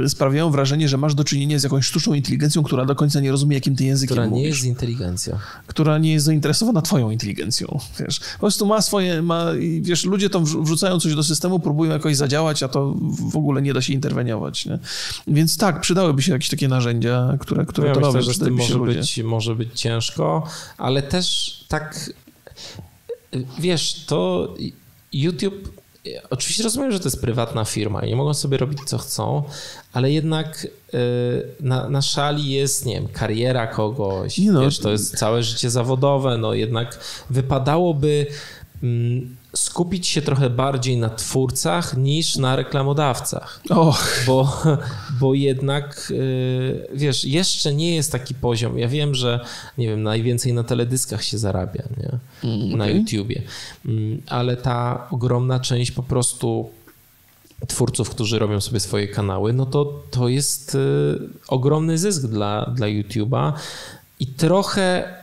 sprawiają 0.08 0.50
wrażenie, 0.50 0.88
że 0.88 0.96
masz 0.96 1.14
do 1.14 1.24
czynienia 1.24 1.58
z 1.58 1.62
jakąś 1.62 1.86
sztuczną 1.86 2.14
inteligencją, 2.14 2.62
która 2.62 2.84
do 2.84 2.94
końca 2.94 3.20
nie 3.20 3.30
rozumie, 3.30 3.54
jakim 3.54 3.76
ty 3.76 3.84
językiem 3.84 4.14
która 4.14 4.26
mówisz. 4.26 4.38
Która 4.38 4.42
nie 4.42 4.48
jest 4.48 4.64
inteligencja. 4.64 5.38
Która 5.66 5.98
nie 5.98 6.12
jest 6.12 6.26
zainteresowana 6.26 6.82
twoją 6.82 7.10
inteligencją, 7.10 7.78
wiesz. 8.00 8.20
Po 8.20 8.38
prostu 8.38 8.66
ma 8.66 8.82
swoje, 8.82 9.22
ma, 9.22 9.46
wiesz, 9.80 10.04
ludzie 10.04 10.30
tam 10.30 10.44
wrzucają 10.44 11.00
coś 11.00 11.14
do 11.14 11.24
systemu, 11.24 11.60
próbują 11.60 11.92
jakoś 11.92 12.16
zadziałać, 12.16 12.62
a 12.62 12.68
to 12.68 12.94
w 13.30 13.36
ogóle 13.36 13.62
nie 13.62 13.74
da 13.74 13.82
się 13.82 13.92
interweniować, 13.92 14.66
nie? 14.66 14.78
Więc 15.26 15.56
tak, 15.56 15.80
przydałyby 15.80 16.22
się 16.22 16.32
jakieś 16.32 16.48
takie 16.48 16.68
narzędzia, 16.68 17.36
które, 17.40 17.66
które 17.66 17.88
ja 17.88 17.94
to 17.94 18.00
myślę, 18.00 18.12
robią. 18.12 18.22
że 18.22 18.34
z 18.34 18.38
tym 18.38 18.54
może 18.54 18.78
być, 18.78 19.18
może 19.24 19.54
być 19.54 19.80
ciężko, 19.80 20.46
ale 20.78 21.02
też 21.02 21.58
tak, 21.68 22.12
wiesz, 23.58 24.04
to 24.06 24.54
YouTube 25.12 25.77
Oczywiście 26.30 26.62
rozumiem, 26.62 26.92
że 26.92 27.00
to 27.00 27.04
jest 27.04 27.20
prywatna 27.20 27.64
firma 27.64 28.04
i 28.04 28.08
nie 28.08 28.16
mogą 28.16 28.34
sobie 28.34 28.56
robić 28.56 28.78
co 28.86 28.98
chcą, 28.98 29.42
ale 29.92 30.12
jednak 30.12 30.66
y, 30.94 30.98
na, 31.60 31.88
na 31.88 32.02
szali 32.02 32.50
jest, 32.50 32.86
nie 32.86 32.94
wiem, 32.94 33.08
kariera 33.08 33.66
kogoś, 33.66 34.38
no. 34.38 34.60
wiesz, 34.60 34.78
to 34.78 34.90
jest 34.90 35.18
całe 35.18 35.42
życie 35.42 35.70
zawodowe, 35.70 36.38
no 36.38 36.54
jednak 36.54 36.98
wypadałoby 37.30 38.26
mm, 38.82 39.36
skupić 39.58 40.06
się 40.06 40.22
trochę 40.22 40.50
bardziej 40.50 40.96
na 40.96 41.10
twórcach 41.10 41.96
niż 41.96 42.36
na 42.36 42.56
reklamodawcach. 42.56 43.60
Och. 43.70 44.22
Bo, 44.26 44.62
bo 45.20 45.34
jednak, 45.34 46.08
y, 46.10 46.88
wiesz, 46.94 47.24
jeszcze 47.24 47.74
nie 47.74 47.94
jest 47.94 48.12
taki 48.12 48.34
poziom. 48.34 48.78
Ja 48.78 48.88
wiem, 48.88 49.14
że, 49.14 49.40
nie 49.78 49.88
wiem, 49.88 50.02
najwięcej 50.02 50.52
na 50.52 50.64
teledyskach 50.64 51.24
się 51.24 51.38
zarabia, 51.38 51.82
nie? 51.96 52.18
Mm, 52.50 52.78
na 52.78 52.86
YouTubie. 52.86 53.42
Mm, 53.86 54.22
ale 54.26 54.56
ta 54.56 55.08
ogromna 55.10 55.60
część 55.60 55.90
po 55.90 56.02
prostu 56.02 56.70
twórców, 57.66 58.10
którzy 58.10 58.38
robią 58.38 58.60
sobie 58.60 58.80
swoje 58.80 59.08
kanały, 59.08 59.52
no 59.52 59.66
to 59.66 60.02
to 60.10 60.28
jest 60.28 60.74
y, 60.74 60.78
ogromny 61.48 61.98
zysk 61.98 62.26
dla, 62.26 62.72
dla 62.76 62.86
YouTube'a 62.86 63.52
i 64.20 64.26
trochę 64.26 65.14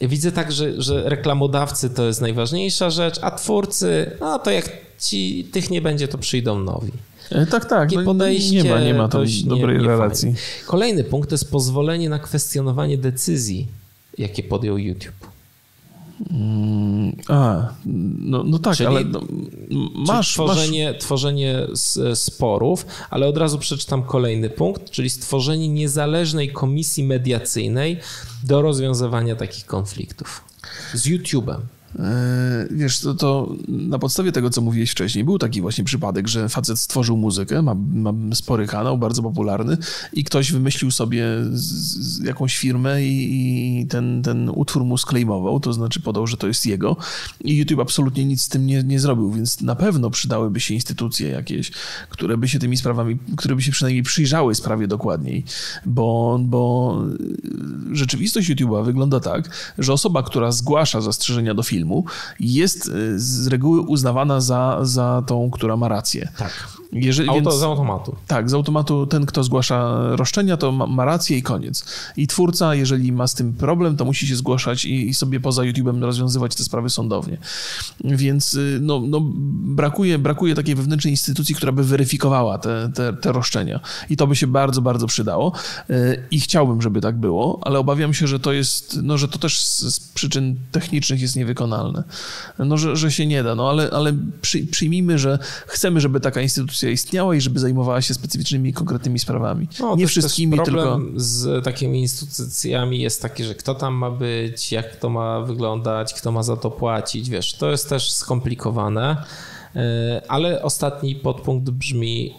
widzę 0.00 0.32
tak, 0.32 0.52
że, 0.52 0.82
że 0.82 1.08
reklamodawcy 1.08 1.90
to 1.90 2.06
jest 2.06 2.20
najważniejsza 2.20 2.90
rzecz, 2.90 3.18
a 3.22 3.30
twórcy, 3.30 4.10
no 4.20 4.38
to 4.38 4.50
jak 4.50 4.68
ci 5.00 5.48
tych 5.52 5.70
nie 5.70 5.82
będzie, 5.82 6.08
to 6.08 6.18
przyjdą 6.18 6.58
nowi. 6.58 6.92
E, 7.30 7.46
tak, 7.46 7.64
tak. 7.64 7.68
Takie 7.88 7.96
no, 7.96 8.04
podejście 8.04 8.62
nie 8.62 8.70
ma, 8.70 8.80
nie 8.80 8.94
ma 8.94 9.08
dość 9.08 9.42
dobrej 9.42 9.76
nie- 9.76 9.82
nie 9.82 9.88
relacji. 9.88 10.32
fajne. 10.32 10.66
Kolejny 10.66 11.04
punkt 11.04 11.28
to 11.28 11.34
jest 11.34 11.50
pozwolenie 11.50 12.08
na 12.08 12.18
kwestionowanie 12.18 12.98
decyzji, 12.98 13.66
jakie 14.18 14.42
podjął 14.42 14.78
YouTube. 14.78 15.14
Mm, 16.30 17.16
A, 17.28 17.68
no, 18.18 18.42
no 18.44 18.58
tak, 18.58 18.76
Czyli- 18.76 18.86
ale 18.86 19.04
no, 19.04 19.20
masz, 19.94 20.06
masz 20.08 20.32
tworzenie, 20.32 20.94
tworzenie 20.94 21.58
s- 21.72 22.00
sporów, 22.14 22.86
ale 23.10 23.26
od 23.26 23.36
razu 23.36 23.58
przeczytam 23.58 24.02
kolejny 24.02 24.50
punkt, 24.50 24.90
czyli 24.90 25.10
stworzenie 25.10 25.68
niezależnej 25.68 26.52
komisji 26.52 27.04
mediacyjnej 27.04 28.00
do 28.44 28.62
rozwiązywania 28.62 29.36
takich 29.36 29.66
konfliktów 29.66 30.44
z 30.94 31.06
YouTube'em. 31.06 31.58
E, 31.98 32.66
Wiesz, 32.70 33.00
to, 33.00 33.14
to 33.14 33.54
na 33.68 33.98
podstawie 33.98 34.32
tego, 34.32 34.50
co 34.50 34.60
mówiłeś 34.60 34.90
wcześniej, 34.90 35.24
był 35.24 35.38
taki 35.38 35.60
właśnie 35.60 35.84
przypadek, 35.84 36.28
że 36.28 36.48
facet 36.48 36.78
stworzył 36.78 37.16
muzykę, 37.16 37.62
ma, 37.62 37.74
ma 37.74 38.12
spory 38.34 38.66
kanał, 38.66 38.98
bardzo 38.98 39.22
popularny 39.22 39.76
i 40.12 40.24
ktoś 40.24 40.52
wymyślił 40.52 40.90
sobie 40.90 41.24
z, 41.52 41.62
z 41.62 42.24
jakąś 42.24 42.56
firmę 42.56 43.04
i, 43.04 43.80
i 43.80 43.86
ten, 43.86 44.22
ten 44.22 44.50
utwór 44.54 44.84
mu 44.84 44.98
sklejmował, 44.98 45.60
to 45.60 45.72
znaczy 45.72 46.00
podał, 46.00 46.26
że 46.26 46.36
to 46.36 46.46
jest 46.46 46.66
jego 46.66 46.96
i 47.44 47.56
YouTube 47.56 47.80
absolutnie 47.80 48.24
nic 48.24 48.42
z 48.42 48.48
tym 48.48 48.66
nie, 48.66 48.82
nie 48.82 49.00
zrobił, 49.00 49.32
więc 49.32 49.60
na 49.60 49.74
pewno 49.74 50.10
przydałyby 50.10 50.60
się 50.60 50.74
instytucje 50.74 51.28
jakieś, 51.28 51.70
które 52.08 52.36
by 52.36 52.48
się 52.48 52.58
tymi 52.58 52.76
sprawami, 52.76 53.18
które 53.36 53.56
by 53.56 53.62
się 53.62 53.72
przynajmniej 53.72 54.02
przyjrzały 54.02 54.54
sprawie 54.54 54.88
dokładniej, 54.88 55.44
bo, 55.86 56.38
bo 56.42 57.02
rzeczywistość 57.92 58.50
YouTube'a 58.50 58.84
wygląda 58.84 59.20
tak, 59.20 59.74
że 59.78 59.92
osoba, 59.92 60.22
która 60.22 60.52
zgłasza 60.52 61.00
zastrzeżenia 61.00 61.54
do 61.54 61.62
filmu, 61.62 61.85
jest 62.40 62.88
y, 62.88 63.20
z 63.20 63.46
reguły 63.46 63.80
uznawana 63.80 64.40
za, 64.40 64.78
za 64.82 65.22
tą, 65.26 65.50
która 65.50 65.76
ma 65.76 65.88
rację. 65.88 66.28
Tak. 66.38 66.68
Jeżeli, 67.04 67.28
Auto 67.28 67.50
więc, 67.50 67.60
z 67.60 67.62
automatu. 67.62 68.16
tak, 68.26 68.50
z 68.50 68.54
automatu 68.54 69.06
ten, 69.06 69.26
kto 69.26 69.44
zgłasza 69.44 69.96
roszczenia, 70.16 70.56
to 70.56 70.72
ma, 70.72 70.86
ma 70.86 71.04
rację 71.04 71.38
i 71.38 71.42
koniec. 71.42 71.84
I 72.16 72.26
twórca, 72.26 72.74
jeżeli 72.74 73.12
ma 73.12 73.26
z 73.26 73.34
tym 73.34 73.52
problem, 73.52 73.96
to 73.96 74.04
musi 74.04 74.26
się 74.26 74.36
zgłaszać 74.36 74.84
i, 74.84 75.08
i 75.08 75.14
sobie 75.14 75.40
poza 75.40 75.62
YouTube'em 75.62 76.02
rozwiązywać 76.02 76.54
te 76.54 76.64
sprawy 76.64 76.90
sądownie. 76.90 77.38
Więc 78.04 78.54
y, 78.54 78.78
no, 78.82 79.00
no, 79.00 79.20
brakuje, 79.76 80.18
brakuje 80.18 80.54
takiej 80.54 80.74
wewnętrznej 80.74 81.12
instytucji, 81.12 81.54
która 81.54 81.72
by 81.72 81.84
weryfikowała 81.84 82.58
te, 82.58 82.90
te, 82.94 83.12
te 83.12 83.32
roszczenia. 83.32 83.80
I 84.10 84.16
to 84.16 84.26
by 84.26 84.36
się 84.36 84.46
bardzo, 84.46 84.82
bardzo 84.82 85.06
przydało. 85.06 85.52
Y, 85.90 86.22
I 86.30 86.40
chciałbym, 86.40 86.82
żeby 86.82 87.00
tak 87.00 87.16
było, 87.16 87.58
ale 87.62 87.78
obawiam 87.78 88.14
się, 88.14 88.26
że 88.26 88.40
to 88.40 88.52
jest, 88.52 88.98
no, 89.02 89.18
że 89.18 89.28
to 89.28 89.38
też 89.38 89.60
z, 89.60 89.80
z 89.94 90.00
przyczyn 90.00 90.56
technicznych 90.72 91.20
jest 91.20 91.36
niewykonalne. 91.36 92.04
No, 92.58 92.78
że, 92.78 92.96
że 92.96 93.12
się 93.12 93.26
nie 93.26 93.42
da, 93.42 93.54
no 93.54 93.70
ale, 93.70 93.90
ale 93.90 94.14
przy, 94.40 94.66
przyjmijmy, 94.66 95.18
że 95.18 95.38
chcemy, 95.66 96.00
żeby 96.00 96.20
taka 96.20 96.40
instytucja 96.40 96.85
istniała 96.90 97.34
i 97.34 97.40
żeby 97.40 97.58
zajmowała 97.60 98.02
się 98.02 98.14
specyficznymi, 98.14 98.72
konkretnymi 98.72 99.18
sprawami. 99.18 99.68
No, 99.80 99.96
nie 99.96 100.04
też- 100.04 100.10
wszystkimi, 100.10 100.56
też 100.56 100.64
tylko... 100.64 100.80
problem 100.82 101.12
z 101.16 101.64
takimi 101.64 102.00
instytucjami 102.00 103.00
jest 103.00 103.22
taki, 103.22 103.44
że 103.44 103.54
kto 103.54 103.74
tam 103.74 103.94
ma 103.94 104.10
być, 104.10 104.72
jak 104.72 104.96
to 104.96 105.10
ma 105.10 105.40
wyglądać, 105.40 106.14
kto 106.14 106.32
ma 106.32 106.42
za 106.42 106.56
to 106.56 106.70
płacić, 106.70 107.30
wiesz, 107.30 107.54
to 107.54 107.70
jest 107.70 107.88
też 107.88 108.12
skomplikowane, 108.12 109.16
E, 109.76 110.22
ale 110.28 110.62
ostatni 110.62 111.14
podpunkt 111.14 111.70
brzmi 111.70 112.34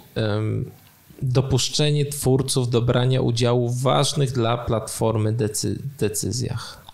dopuszczenie 1.22 2.06
twórców 2.06 2.70
do 2.70 2.82
brania 2.82 3.22
udziału 3.22 3.70
w 3.70 3.82
ważnych 3.82 4.32
dla 4.32 4.58
platformy 4.58 5.34
decy- 5.34 5.80
decyzjach. 6.00 6.86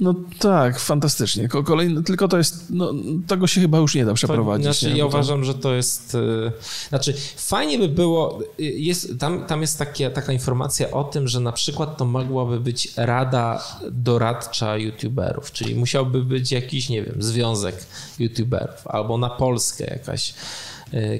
No 0.00 0.14
tak, 0.38 0.78
fantastycznie. 0.80 1.48
Ko- 1.48 1.62
Kolejny, 1.62 2.02
tylko 2.02 2.28
to 2.28 2.38
jest, 2.38 2.66
no, 2.70 2.92
tego 3.26 3.46
się 3.46 3.60
chyba 3.60 3.78
już 3.78 3.94
nie 3.94 4.04
da 4.04 4.10
To, 4.10 4.14
przeprowadzić. 4.14 4.64
znaczy, 4.64 4.86
nie? 4.86 4.92
ja 4.98 5.04
to- 5.04 5.08
uważam, 5.08 5.44
że 5.44 5.54
to 5.54 5.74
jest. 5.74 6.14
e, 6.14 6.52
Znaczy, 6.88 7.14
fajnie 7.36 7.78
by 7.78 7.88
było. 7.88 8.38
e, 8.58 8.62
Jest, 8.62 9.18
tam, 9.18 9.46
tam 9.46 9.60
jest 9.60 9.78
takie, 9.78 10.10
taka 10.10 10.32
informacja 10.32 10.90
o 10.90 11.04
tym, 11.04 11.28
że 11.28 11.40
na 11.40 11.52
przykład 11.52 11.96
to 11.96 12.04
mogłaby 12.04 12.60
być 12.60 12.88
rada 12.96 13.64
doradcza 13.90 14.76
YouTuberów, 14.76 15.52
czyli 15.52 15.74
musiałby 15.74 16.24
być 16.24 16.52
jakiś, 16.52 16.88
nie 16.88 17.02
wiem, 17.02 17.14
związek 17.22 17.86
YouTuberów, 18.18 18.86
albo 18.86 19.18
na 19.18 19.30
Polskę 19.30 19.84
jakaś 19.84 20.34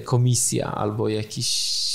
komisja, 0.05 0.75
albo 0.75 1.09
jakieś 1.09 1.47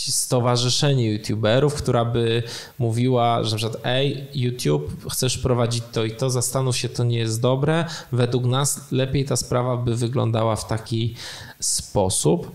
stowarzyszenie 0.10 1.12
YouTuberów, 1.12 1.74
która 1.74 2.06
by 2.06 2.44
mówiła, 2.80 3.44
że 3.44 3.52
na 3.52 3.58
przykład, 3.58 3.82
ej, 3.86 4.28
YouTube, 4.34 5.12
chcesz 5.12 5.38
prowadzić 5.38 5.84
to 5.92 6.06
i 6.06 6.12
to, 6.12 6.30
zastanów 6.30 6.78
się, 6.78 6.90
to 6.90 7.04
nie 7.04 7.18
jest 7.18 7.42
dobre. 7.42 7.86
Według 8.12 8.46
nas 8.46 8.92
lepiej 8.92 9.26
ta 9.26 9.36
sprawa 9.36 9.78
by 9.78 9.96
wyglądała 9.96 10.56
w 10.56 10.68
taki 10.68 11.16
sposób. 11.60 12.52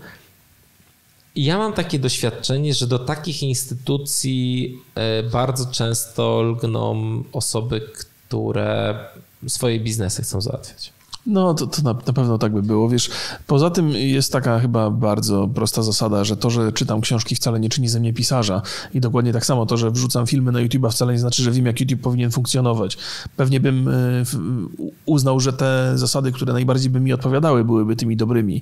Ja 1.35 1.57
mam 1.57 1.73
takie 1.73 1.99
doświadczenie, 1.99 2.73
że 2.73 2.87
do 2.87 2.99
takich 2.99 3.43
instytucji 3.43 4.77
e, 4.95 5.23
bardzo 5.23 5.65
często 5.65 6.41
lgną 6.41 7.23
osoby, 7.31 7.81
które 7.81 8.99
swoje 9.47 9.79
biznesy 9.79 10.21
chcą 10.21 10.41
załatwiać. 10.41 10.93
No, 11.27 11.53
to, 11.53 11.67
to 11.67 11.81
na, 11.81 11.93
na 12.07 12.13
pewno 12.13 12.37
tak 12.37 12.53
by 12.53 12.61
było. 12.63 12.89
Wiesz, 12.89 13.09
poza 13.47 13.69
tym 13.69 13.89
jest 13.89 14.31
taka 14.31 14.59
chyba 14.59 14.89
bardzo 14.89 15.47
prosta 15.47 15.83
zasada, 15.83 16.23
że 16.23 16.37
to, 16.37 16.49
że 16.49 16.71
czytam 16.71 17.01
książki 17.01 17.35
wcale 17.35 17.59
nie 17.59 17.69
czyni 17.69 17.87
ze 17.89 17.99
mnie 17.99 18.13
pisarza. 18.13 18.61
I 18.93 18.99
dokładnie 18.99 19.33
tak 19.33 19.45
samo 19.45 19.65
to, 19.65 19.77
że 19.77 19.91
wrzucam 19.91 20.27
filmy 20.27 20.51
na 20.51 20.59
YouTube'a 20.59 20.91
wcale 20.91 21.13
nie 21.13 21.19
znaczy, 21.19 21.43
że 21.43 21.51
wiem, 21.51 21.65
jak 21.65 21.79
YouTube 21.79 22.01
powinien 22.01 22.31
funkcjonować. 22.31 22.97
Pewnie 23.37 23.59
bym 23.59 23.85
w- 24.25 24.67
uznał, 25.05 25.39
że 25.39 25.53
te 25.53 25.91
zasady, 25.95 26.31
które 26.31 26.53
najbardziej 26.53 26.89
by 26.89 26.99
mi 26.99 27.13
odpowiadały, 27.13 27.63
byłyby 27.65 27.95
tymi 27.95 28.17
dobrymi. 28.17 28.61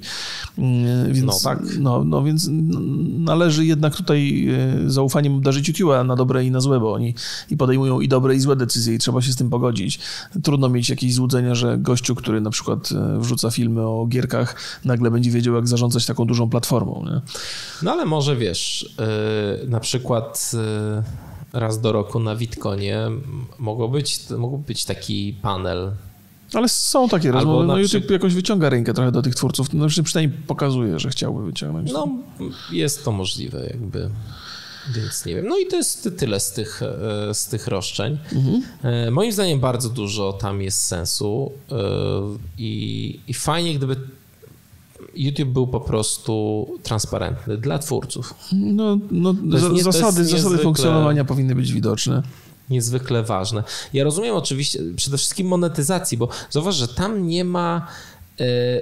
Y, 0.60 0.62
Więc, 1.14 1.26
No 1.26 1.34
tak. 1.44 1.60
No, 1.80 2.04
no 2.04 2.24
więc 2.24 2.50
należy 3.18 3.66
jednak 3.66 3.96
tutaj 3.96 4.48
y, 4.86 4.92
zaufaniem 4.92 5.36
obdarzyć 5.36 5.70
YouTube'a 5.72 6.06
na 6.06 6.16
dobre 6.16 6.46
i 6.46 6.52
na 6.52 6.60
złe, 6.62 6.80
bo 6.80 6.94
oni 6.94 7.16
i 7.50 7.58
podejmują 7.58 8.00
i 8.00 8.08
dobre 8.08 8.36
i 8.36 8.40
złe 8.40 8.56
decyzje 8.56 8.96
i 8.96 8.98
trzeba 8.98 9.22
się 9.22 9.32
z 9.32 9.36
tym 9.36 9.50
pogodzić. 9.50 10.00
Trudno 10.44 10.70
mieć 10.70 10.90
jakieś 10.90 11.14
złudzenia, 11.14 11.56
że 11.56 11.78
gościu, 11.78 12.16
który 12.16 12.42
na 12.42 12.51
przykład 12.52 12.90
e, 12.92 13.20
wrzuca 13.20 13.52
filmy 13.52 13.82
o 13.82 14.06
gierkach, 14.10 14.56
nagle 14.86 15.12
będzie 15.12 15.32
wiedział, 15.32 15.56
jak 15.56 15.68
zarządzać 15.68 16.06
taką 16.06 16.26
dużą 16.26 16.50
platformą. 16.50 17.06
Nie? 17.06 17.22
No 17.84 17.92
ale 17.92 18.06
może 18.06 18.36
wiesz, 18.36 18.96
yy, 19.62 19.68
na 19.70 19.80
przykład 19.80 20.52
yy, 21.54 21.60
raz 21.60 21.82
do 21.82 21.92
roku 21.92 22.20
na 22.20 22.36
Witkonie 22.36 23.00
mogło 23.60 23.88
być, 23.90 24.20
mógł 24.38 24.58
być 24.58 24.86
taki 24.86 25.36
panel. 25.42 25.92
Ale 26.54 26.70
są 26.70 27.10
takie 27.10 27.28
Albo 27.28 27.40
rozmowy. 27.40 27.68
na 27.68 27.74
No 27.78 27.84
przy- 27.84 27.98
YouTube 27.98 28.12
jakoś 28.12 28.34
wyciąga 28.34 28.70
rękę 28.70 28.94
trochę 28.94 29.12
do 29.12 29.22
tych 29.22 29.36
twórców. 29.36 29.74
No, 29.74 29.88
przynajmniej 30.04 30.40
pokazuje, 30.48 31.00
że 31.00 31.10
chciałby 31.10 31.46
wyciągnąć. 31.46 31.92
No, 31.92 32.08
jest 32.72 33.06
to 33.06 33.12
możliwe, 33.12 33.66
jakby. 33.66 34.10
Więc 34.96 35.26
nie 35.26 35.36
wiem. 35.36 35.48
No 35.48 35.58
i 35.60 35.68
to 35.68 35.76
jest 35.76 36.10
tyle 36.18 36.40
z 36.40 36.52
tych, 36.52 36.82
e, 37.30 37.34
z 37.34 37.46
tych 37.46 37.68
roszczeń. 37.68 38.18
E, 38.84 39.12
Moim 39.12 39.32
zdaniem 39.32 39.60
bardzo 39.60 39.90
dużo 39.90 40.34
tam 40.34 40.62
jest 40.62 40.84
sensu 40.84 41.52
e, 41.72 41.76
i, 42.58 43.20
i 43.28 43.34
fajnie, 43.34 43.76
gdyby 43.76 43.96
YouTube 45.16 45.50
był 45.50 45.68
po 45.68 45.80
prostu 45.82 46.68
transparentny 46.84 47.58
dla 47.58 47.80
twórców. 47.80 48.34
No, 48.52 48.98
no, 49.12 49.36
nie- 49.74 49.84
zasady, 49.84 50.26
zasady 50.26 50.58
funkcjonowania 50.58 51.26
powinny 51.26 51.56
być 51.56 51.74
widoczne. 51.74 52.24
niezwykle 52.70 53.24
ważne. 53.24 53.64
Ja 53.94 54.04
rozumiem 54.04 54.36
oczywiście 54.36 54.80
przede 54.96 55.18
wszystkim 55.18 55.48
monetyzacji, 55.48 56.18
bo 56.18 56.28
zauważ, 56.50 56.76
że 56.76 56.88
tam 56.88 57.28
nie 57.28 57.46
ma 57.46 57.88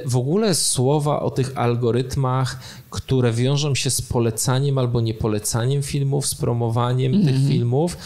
w 0.06 0.18
ogóle 0.18 0.56
słowa 0.56 1.20
o 1.22 1.32
tych 1.32 1.52
algorytmach, 1.56 2.60
które 2.90 3.32
wiążą 3.32 3.76
się 3.76 3.90
z 3.90 4.02
polecaniem 4.02 4.78
albo 4.78 5.02
niepolecaniem 5.02 5.84
filmów, 5.84 6.26
z 6.26 6.36
promowaniem 6.36 7.26
tych 7.26 7.36
filmów. 7.48 7.98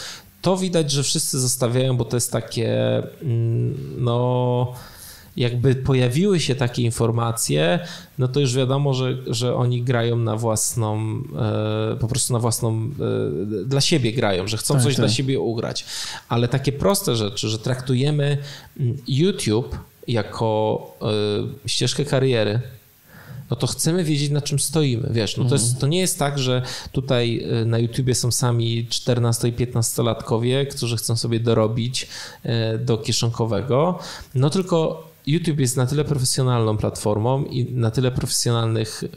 To 0.42 0.56
widać, 0.56 0.90
że 0.90 1.02
wszyscy 1.02 1.40
zostawiają, 1.40 1.96
bo 1.96 2.04
to 2.04 2.16
jest 2.16 2.32
takie, 2.32 2.98
mm, 3.22 3.76
no 3.98 4.74
jakby 5.36 5.74
pojawiły 5.74 6.40
się 6.40 6.54
takie 6.54 6.82
informacje, 6.82 7.78
no 8.18 8.28
to 8.28 8.40
już 8.40 8.54
wiadomo, 8.54 8.94
że, 8.94 9.16
że 9.26 9.56
oni 9.56 9.82
grają 9.82 10.16
na 10.16 10.36
własną, 10.36 11.22
e, 11.92 11.96
po 12.00 12.08
prostu 12.08 12.32
na 12.32 12.38
własną, 12.38 12.90
e, 13.62 13.64
dla 13.64 13.80
siebie 13.80 14.12
grają, 14.12 14.46
że 14.46 14.56
chcą 14.56 14.74
Tak, 14.74 14.82
coś 14.82 14.94
tak. 14.94 15.04
dla 15.04 15.08
siebie 15.08 15.40
ugrać. 15.40 15.84
Ale 16.28 16.48
takie 16.48 16.72
proste 16.72 17.16
rzeczy, 17.16 17.48
że 17.48 17.58
traktujemy 17.58 18.38
mm, 18.80 18.96
YouTube 19.08 19.78
jako 20.08 20.80
e, 21.64 21.68
ścieżkę 21.68 22.04
kariery, 22.04 22.60
no 23.50 23.56
to 23.56 23.66
chcemy 23.66 24.04
wiedzieć, 24.04 24.30
na 24.30 24.40
czym 24.40 24.58
stoimy. 24.58 25.08
Wiesz, 25.10 25.36
no 25.36 25.44
to, 25.44 25.54
jest, 25.54 25.80
to 25.80 25.86
nie 25.86 25.98
jest 25.98 26.18
tak, 26.18 26.38
że 26.38 26.62
tutaj 26.92 27.46
y, 27.62 27.66
na 27.66 27.78
YouTubie 27.78 28.14
są 28.14 28.32
sami 28.32 28.86
14 28.90 29.48
i 29.48 29.52
15-latkowie, 29.52 30.66
którzy 30.66 30.96
chcą 30.96 31.16
sobie 31.16 31.40
dorobić 31.40 32.08
y, 32.44 32.78
do 32.78 32.98
kieszonkowego, 32.98 33.98
no 34.34 34.50
tylko 34.50 35.08
YouTube 35.26 35.58
jest 35.58 35.76
na 35.76 35.86
tyle 35.86 36.04
profesjonalną 36.04 36.76
platformą 36.76 37.44
i 37.44 37.64
na 37.64 37.90
tyle 37.90 38.10
profesjonalnych 38.10 39.02
y, 39.02 39.08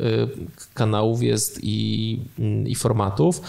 kanałów 0.74 1.24
jest 1.24 1.60
i, 1.64 2.20
mm, 2.40 2.68
i 2.68 2.76
formatów, 2.76 3.42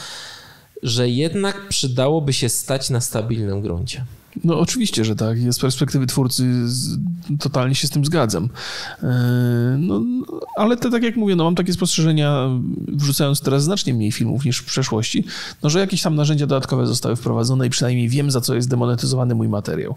że 0.83 1.09
jednak 1.09 1.69
przydałoby 1.69 2.33
się 2.33 2.49
stać 2.49 2.91
na 2.91 3.01
stabilnym 3.01 3.61
gruncie. 3.63 4.05
No 4.45 4.61
oczywiście, 4.61 5.05
że 5.05 5.17
tak. 5.17 5.43
Ja 5.43 5.53
z 5.53 5.59
perspektywy 5.59 6.07
twórcy 6.07 6.69
z, 6.69 6.99
totalnie 7.39 7.75
się 7.75 7.87
z 7.87 7.91
tym 7.91 8.05
zgadzam. 8.05 8.49
E, 9.03 9.09
no, 9.79 10.03
ale 10.57 10.77
te, 10.77 10.91
tak 10.91 11.03
jak 11.03 11.17
mówię, 11.17 11.37
no 11.37 11.45
mam 11.45 11.55
takie 11.55 11.73
spostrzeżenia, 11.73 12.49
wrzucając 12.89 13.41
teraz 13.41 13.65
znacznie 13.65 13.95
mniej 13.95 14.13
filmów 14.13 14.45
niż 14.45 14.59
w 14.59 14.65
przeszłości, 14.65 15.25
no 15.63 15.71
że 15.71 15.79
jakieś 15.79 16.03
tam 16.03 16.15
narzędzia 16.15 16.47
dodatkowe 16.47 16.87
zostały 16.87 17.17
wprowadzone 17.17 17.67
i 17.67 17.71
przynajmniej 17.71 18.09
wiem, 18.09 18.31
za 18.31 18.41
co 18.41 18.55
jest 18.55 18.69
demonetyzowany 18.69 19.35
mój 19.35 19.49
materiał. 19.49 19.97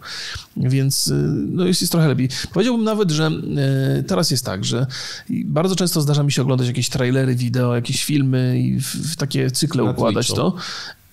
Więc 0.58 1.08
e, 1.08 1.14
no 1.52 1.66
jest, 1.66 1.82
jest 1.82 1.92
trochę 1.92 2.08
lepiej. 2.08 2.30
Powiedziałbym 2.54 2.86
nawet, 2.86 3.12
że 3.12 3.26
e, 3.28 4.04
teraz 4.04 4.32
jest 4.32 4.46
tak, 4.46 4.66
że 4.66 4.88
bardzo 5.30 5.76
często 5.76 6.02
zdarza 6.02 6.24
mi 6.24 6.32
się 6.32 6.42
oglądać 6.42 6.68
jakieś 6.68 6.90
trailery 6.90 7.36
wideo, 7.36 7.76
jakieś 7.76 8.06
filmy 8.06 8.60
i 8.60 8.80
w, 8.80 8.86
w 8.86 9.16
takie 9.16 9.52
cykle 9.52 9.84
układać 9.84 10.28
to. 10.28 10.56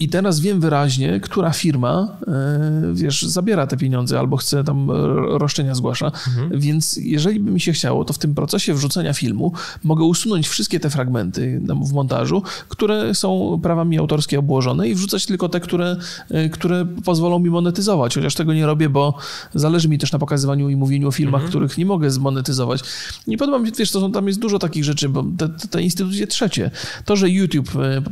I 0.00 0.08
teraz 0.08 0.40
wiem 0.40 0.60
wyraźnie, 0.60 1.20
która 1.20 1.50
firma, 1.50 2.16
e, 2.26 2.94
wiesz, 2.94 3.22
zabiera 3.22 3.66
te 3.66 3.76
pieniądze 3.76 4.18
albo 4.18 4.36
chce 4.36 4.64
tam 4.64 4.90
roszczenia 5.38 5.74
zgłasza. 5.74 6.06
Mhm. 6.06 6.60
Więc 6.60 6.96
jeżeli 6.96 7.40
by 7.40 7.50
mi 7.50 7.60
się 7.60 7.72
chciało, 7.72 8.04
to 8.04 8.12
w 8.12 8.18
tym 8.18 8.34
procesie 8.34 8.74
wrzucenia 8.74 9.12
filmu 9.12 9.52
mogę 9.84 10.04
usunąć 10.04 10.48
wszystkie 10.48 10.80
te 10.80 10.90
fragmenty 10.90 11.60
w 11.84 11.92
montażu, 11.92 12.42
które 12.68 13.14
są 13.14 13.60
prawami 13.62 13.98
autorskie 13.98 14.38
obłożone 14.38 14.88
i 14.88 14.94
wrzucać 14.94 15.26
tylko 15.26 15.48
te, 15.48 15.60
które, 15.60 15.96
e, 16.30 16.48
które 16.48 16.86
pozwolą 17.04 17.38
mi 17.38 17.50
monetyzować. 17.50 18.14
Chociaż 18.14 18.34
tego 18.34 18.54
nie 18.54 18.66
robię, 18.66 18.88
bo 18.88 19.14
zależy 19.54 19.88
mi 19.88 19.98
też 19.98 20.12
na 20.12 20.18
pokazywaniu 20.18 20.68
i 20.68 20.76
mówieniu 20.76 21.08
o 21.08 21.12
filmach, 21.12 21.40
mhm. 21.40 21.50
których 21.50 21.78
nie 21.78 21.86
mogę 21.86 22.10
zmonetyzować. 22.10 22.80
Nie 23.26 23.38
podoba 23.38 23.58
mi 23.58 23.66
się, 23.66 23.72
wiesz, 23.78 23.90
to 23.90 24.00
są, 24.00 24.12
tam 24.12 24.26
jest 24.26 24.38
dużo 24.38 24.58
takich 24.58 24.84
rzeczy, 24.84 25.08
bo 25.08 25.24
te, 25.38 25.48
te 25.48 25.82
instytucje 25.82 26.26
trzecie. 26.26 26.70
To, 27.04 27.16
że 27.16 27.30
YouTube 27.30 27.76
e, 27.76 28.02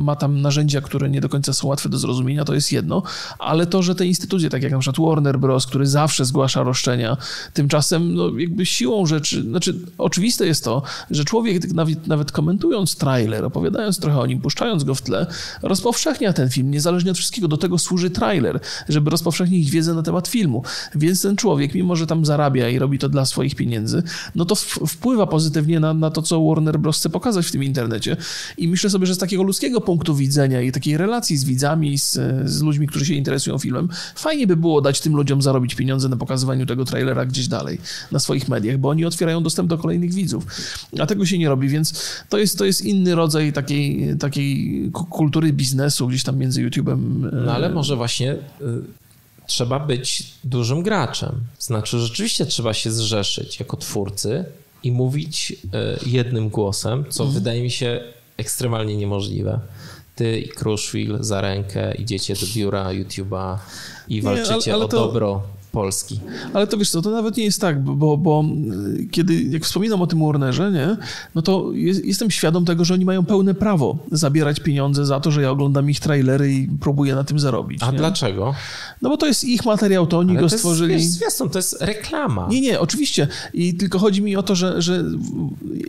ma 0.00 0.16
tam 0.16 0.40
narzędzia, 0.40 0.80
które 0.80 1.10
nie 1.10 1.20
do 1.20 1.28
końca 1.28 1.35
końca 1.36 1.52
są 1.52 1.68
łatwe 1.68 1.88
do 1.88 1.98
zrozumienia, 1.98 2.44
to 2.44 2.54
jest 2.54 2.72
jedno, 2.72 3.02
ale 3.38 3.66
to, 3.66 3.82
że 3.82 3.94
te 3.94 4.06
instytucje, 4.06 4.50
tak 4.50 4.62
jak 4.62 4.72
na 4.72 4.78
przykład 4.78 5.08
Warner 5.08 5.38
Bros., 5.38 5.66
który 5.66 5.86
zawsze 5.86 6.24
zgłasza 6.24 6.62
roszczenia, 6.62 7.16
tymczasem 7.52 8.14
no, 8.14 8.38
jakby 8.38 8.66
siłą 8.66 9.06
rzeczy, 9.06 9.42
znaczy 9.42 9.74
oczywiste 9.98 10.46
jest 10.46 10.64
to, 10.64 10.82
że 11.10 11.24
człowiek 11.24 11.72
nawet, 11.72 12.06
nawet 12.06 12.32
komentując 12.32 12.96
trailer, 12.96 13.44
opowiadając 13.44 13.98
trochę 14.00 14.20
o 14.20 14.26
nim, 14.26 14.40
puszczając 14.40 14.84
go 14.84 14.94
w 14.94 15.02
tle, 15.02 15.26
rozpowszechnia 15.62 16.32
ten 16.32 16.50
film, 16.50 16.70
niezależnie 16.70 17.10
od 17.10 17.16
wszystkiego. 17.16 17.48
Do 17.48 17.56
tego 17.56 17.78
służy 17.78 18.10
trailer, 18.10 18.60
żeby 18.88 19.10
rozpowszechnić 19.10 19.70
wiedzę 19.70 19.94
na 19.94 20.02
temat 20.02 20.28
filmu. 20.28 20.62
Więc 20.94 21.22
ten 21.22 21.36
człowiek, 21.36 21.74
mimo 21.74 21.96
że 21.96 22.06
tam 22.06 22.26
zarabia 22.26 22.68
i 22.68 22.78
robi 22.78 22.98
to 22.98 23.08
dla 23.08 23.24
swoich 23.24 23.54
pieniędzy, 23.54 24.02
no 24.34 24.44
to 24.44 24.54
wpływa 24.86 25.26
pozytywnie 25.26 25.80
na, 25.80 25.94
na 25.94 26.10
to, 26.10 26.22
co 26.22 26.44
Warner 26.44 26.78
Bros. 26.78 26.96
chce 26.96 27.10
pokazać 27.10 27.46
w 27.46 27.52
tym 27.52 27.64
internecie. 27.64 28.16
I 28.58 28.68
myślę 28.68 28.90
sobie, 28.90 29.06
że 29.06 29.14
z 29.14 29.18
takiego 29.18 29.42
ludzkiego 29.42 29.80
punktu 29.80 30.14
widzenia 30.14 30.60
i 30.60 30.72
takiej 30.72 30.96
relacji 30.96 31.25
relacji 31.26 31.36
z 31.36 31.44
widzami, 31.44 31.98
z, 31.98 32.18
z 32.44 32.62
ludźmi, 32.62 32.86
którzy 32.86 33.06
się 33.06 33.14
interesują 33.14 33.58
filmem, 33.58 33.88
fajnie 34.14 34.46
by 34.46 34.56
było 34.56 34.80
dać 34.80 35.00
tym 35.00 35.16
ludziom 35.16 35.42
zarobić 35.42 35.74
pieniądze 35.74 36.08
na 36.08 36.16
pokazywaniu 36.16 36.66
tego 36.66 36.84
trailera 36.84 37.26
gdzieś 37.26 37.48
dalej 37.48 37.78
na 38.12 38.18
swoich 38.18 38.48
mediach, 38.48 38.78
bo 38.78 38.88
oni 38.88 39.04
otwierają 39.04 39.42
dostęp 39.42 39.68
do 39.68 39.78
kolejnych 39.78 40.14
widzów. 40.14 40.46
A 41.00 41.06
tego 41.06 41.26
się 41.26 41.38
nie 41.38 41.48
robi, 41.48 41.68
więc 41.68 41.94
to 42.28 42.38
jest, 42.38 42.58
to 42.58 42.64
jest 42.64 42.84
inny 42.84 43.14
rodzaj 43.14 43.52
takiej, 43.52 44.16
takiej 44.18 44.90
kultury 44.92 45.52
biznesu 45.52 46.08
gdzieś 46.08 46.22
tam 46.22 46.38
między 46.38 46.62
YouTube'em. 46.62 46.98
No 47.44 47.52
ale 47.52 47.70
może 47.70 47.96
właśnie 47.96 48.32
y, 48.32 48.38
trzeba 49.46 49.78
być 49.78 50.32
dużym 50.44 50.82
graczem. 50.82 51.32
Znaczy, 51.58 51.98
rzeczywiście 51.98 52.46
trzeba 52.46 52.74
się 52.74 52.90
zrzeszyć 52.90 53.60
jako 53.60 53.76
twórcy 53.76 54.44
i 54.82 54.92
mówić 54.92 55.52
y, 55.52 56.10
jednym 56.10 56.48
głosem, 56.48 57.04
co 57.08 57.24
mhm. 57.24 57.34
wydaje 57.34 57.62
mi 57.62 57.70
się 57.70 58.00
ekstremalnie 58.36 58.96
niemożliwe 58.96 59.60
ty 60.16 60.38
i 60.38 60.48
Kruszwil 60.48 61.16
za 61.20 61.40
rękę 61.40 61.94
idziecie 61.94 62.34
do 62.34 62.46
biura 62.54 62.84
YouTube'a 62.84 63.58
i 64.08 64.22
walczycie 64.22 64.54
nie, 64.54 64.74
ale, 64.74 64.74
ale 64.74 64.84
o 64.84 64.88
to... 64.88 64.96
dobro 64.96 65.42
Polski. 65.76 66.20
Ale 66.52 66.66
to 66.66 66.76
wiesz 66.76 66.90
co, 66.90 67.02
to 67.02 67.10
nawet 67.10 67.36
nie 67.36 67.44
jest 67.44 67.60
tak, 67.60 67.84
bo, 67.84 68.16
bo 68.16 68.44
kiedy, 69.10 69.42
jak 69.42 69.64
wspominam 69.64 70.02
o 70.02 70.06
tym 70.06 70.24
Warnerze, 70.26 70.72
nie, 70.72 70.96
no 71.34 71.42
to 71.42 71.72
jest, 71.72 72.04
jestem 72.04 72.30
świadom 72.30 72.64
tego, 72.64 72.84
że 72.84 72.94
oni 72.94 73.04
mają 73.04 73.24
pełne 73.24 73.54
prawo 73.54 73.98
zabierać 74.12 74.60
pieniądze 74.60 75.06
za 75.06 75.20
to, 75.20 75.30
że 75.30 75.42
ja 75.42 75.50
oglądam 75.50 75.90
ich 75.90 76.00
trailery 76.00 76.52
i 76.52 76.68
próbuję 76.80 77.14
na 77.14 77.24
tym 77.24 77.38
zarobić. 77.38 77.82
A 77.82 77.90
nie? 77.90 77.98
dlaczego? 77.98 78.54
No 79.02 79.08
bo 79.08 79.16
to 79.16 79.26
jest 79.26 79.44
ich 79.44 79.64
materiał, 79.64 80.06
to 80.06 80.18
oni 80.18 80.30
Ale 80.30 80.40
go 80.40 80.48
to 80.48 80.58
stworzyli. 80.58 80.92
Jest, 80.92 81.12
zwiastun, 81.12 81.50
to 81.50 81.58
jest 81.58 81.82
reklama. 81.82 82.48
Nie, 82.50 82.60
nie, 82.60 82.80
oczywiście. 82.80 83.28
I 83.54 83.74
tylko 83.74 83.98
chodzi 83.98 84.22
mi 84.22 84.36
o 84.36 84.42
to, 84.42 84.54
że, 84.54 84.82
że 84.82 85.04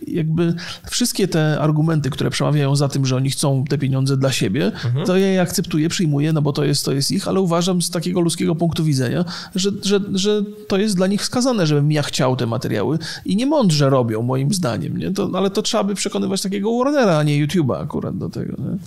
jakby 0.08 0.54
wszystkie 0.90 1.28
te 1.28 1.60
argumenty, 1.60 2.10
które 2.10 2.30
przemawiają 2.30 2.76
za 2.76 2.88
tym, 2.88 3.06
że 3.06 3.16
oni 3.16 3.30
chcą 3.30 3.66
te 3.70 3.78
pieniądze 3.78 4.18
dla 4.18 4.32
siebie, 4.32 4.66
mhm. 4.66 5.06
to 5.06 5.18
ja 5.18 5.28
je 5.28 5.42
akceptuję, 5.42 5.90
przyjmuję, 5.90 6.34
no 6.34 6.42
bo 6.42 6.54
to 6.54 6.64
jest, 6.64 6.86
to 6.86 6.92
jest 6.92 7.12
ich, 7.12 7.28
ale 7.28 7.40
uważam 7.40 7.82
z 7.82 7.90
takiego 7.90 8.22
ludzkiego 8.22 8.56
punktu 8.56 8.84
widzenia, 8.84 9.26
że 9.56 9.72
że, 9.84 10.00
że 10.14 10.44
to 10.68 10.78
jest 10.78 10.96
dla 10.96 11.08
nich 11.08 11.22
wskazane, 11.22 11.68
żebym 11.68 11.92
ja 11.92 12.04
chciał 12.04 12.36
te 12.36 12.46
materiały 12.46 13.00
i 13.26 13.36
nie 13.36 13.46
mądrze 13.46 13.90
robią, 13.90 14.22
moim 14.22 14.54
zdaniem, 14.54 14.98
nie? 14.98 15.12
To, 15.12 15.30
ale 15.34 15.50
to 15.50 15.62
trzeba 15.62 15.84
by 15.84 15.96
przekonywać 15.96 16.42
takiego 16.42 16.78
Warnera, 16.78 17.18
a 17.18 17.24
nie 17.24 17.48
YouTube'a 17.48 17.82
akurat 17.82 18.18
do 18.18 18.30
tego, 18.30 18.54
nie? 18.60 18.78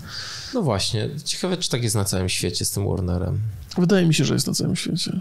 No 0.55 0.63
właśnie, 0.63 1.11
ciekawe, 1.25 1.57
czy 1.57 1.71
tak 1.71 1.83
jest 1.83 1.95
na 1.95 2.05
całym 2.05 2.29
świecie 2.29 2.65
z 2.65 2.71
tym 2.71 2.89
Warnerem. 2.89 3.39
Wydaje 3.79 4.07
mi 4.07 4.15
się, 4.15 4.25
że 4.25 4.35
jest 4.35 4.47
na 4.47 4.55
całym 4.55 4.77
świecie. 4.77 5.21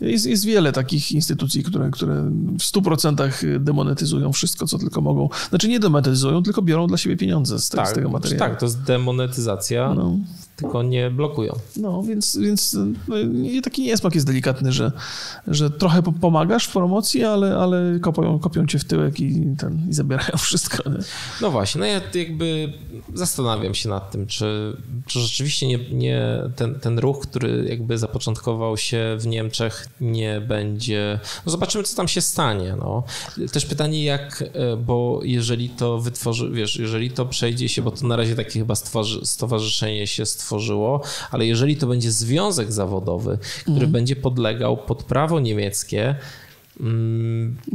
Jest, 0.00 0.26
jest 0.26 0.44
wiele 0.44 0.72
takich 0.72 1.12
instytucji, 1.12 1.62
które, 1.62 1.90
które 1.90 2.14
w 2.58 2.62
100% 2.62 3.58
demonetyzują 3.58 4.32
wszystko, 4.32 4.66
co 4.66 4.78
tylko 4.78 5.00
mogą. 5.00 5.28
Znaczy 5.48 5.68
nie 5.68 5.80
demonetyzują, 5.80 6.42
tylko 6.42 6.62
biorą 6.62 6.86
dla 6.86 6.96
siebie 6.96 7.16
pieniądze 7.16 7.58
z, 7.58 7.68
te, 7.68 7.76
tak, 7.76 7.88
z 7.88 7.92
tego 7.92 8.08
materiału. 8.08 8.38
Tak, 8.38 8.60
to 8.60 8.66
jest 8.66 8.82
demonetyzacja. 8.82 9.94
No 9.94 10.18
tylko 10.58 10.82
nie 10.82 11.10
blokują. 11.10 11.52
No, 11.76 12.02
więc, 12.02 12.36
więc 12.36 12.76
no, 13.08 13.16
taki 13.62 13.82
niesmak 13.82 14.14
jest 14.14 14.26
delikatny, 14.26 14.72
że, 14.72 14.92
że 15.46 15.70
trochę 15.70 16.02
pomagasz 16.02 16.66
w 16.66 16.72
promocji, 16.72 17.24
ale, 17.24 17.56
ale 17.56 17.98
kopią, 18.00 18.38
kopią 18.38 18.66
cię 18.66 18.78
w 18.78 18.84
tyłek 18.84 19.20
i, 19.20 19.56
ten, 19.58 19.86
i 19.90 19.92
zabierają 19.94 20.36
wszystko. 20.46 20.90
Nie? 20.90 20.98
No 21.40 21.50
właśnie, 21.50 21.78
no 21.78 21.86
ja 21.86 22.00
jakby 22.14 22.72
zastanawiam 23.14 23.74
się 23.74 23.88
nad 23.88 24.10
tym, 24.10 24.26
czy, 24.26 24.76
czy 25.06 25.20
rzeczywiście 25.20 25.66
nie, 25.66 25.78
nie 25.78 26.42
ten, 26.56 26.74
ten 26.74 26.98
ruch, 26.98 27.20
który 27.20 27.66
jakby 27.68 27.98
zapoczątkował 27.98 28.76
się 28.76 29.16
w 29.18 29.26
Niemczech 29.26 29.88
nie 30.00 30.40
będzie... 30.40 31.20
No 31.46 31.52
zobaczymy, 31.52 31.84
co 31.84 31.96
tam 31.96 32.08
się 32.08 32.20
stanie. 32.20 32.76
No. 32.78 33.02
Też 33.52 33.66
pytanie 33.66 34.04
jak, 34.04 34.44
e, 34.52 34.76
bo 34.76 35.20
jeżeli 35.22 35.70
to 35.70 35.98
wytworzy, 35.98 36.50
wiesz, 36.50 36.76
jeżeli 36.76 37.10
to 37.10 37.26
przejdzie 37.26 37.68
się, 37.68 37.82
bo 37.82 37.90
to 37.90 38.06
na 38.06 38.16
razie 38.16 38.36
takie 38.36 38.58
chyba 38.58 38.74
stowarzyszenie 39.24 40.06
się 40.06 40.26
stworzy 40.26 40.47
stworzyło, 40.48 41.00
ale 41.30 41.46
jeżeli 41.46 41.76
to 41.76 41.86
będzie 41.86 42.10
związek 42.10 42.72
zawodowy, 42.72 43.38
który 43.62 43.74
mhm. 43.74 43.92
będzie 43.92 44.16
podlegał 44.16 44.76
pod 44.76 45.02
prawo 45.02 45.40
niemieckie, 45.40 46.14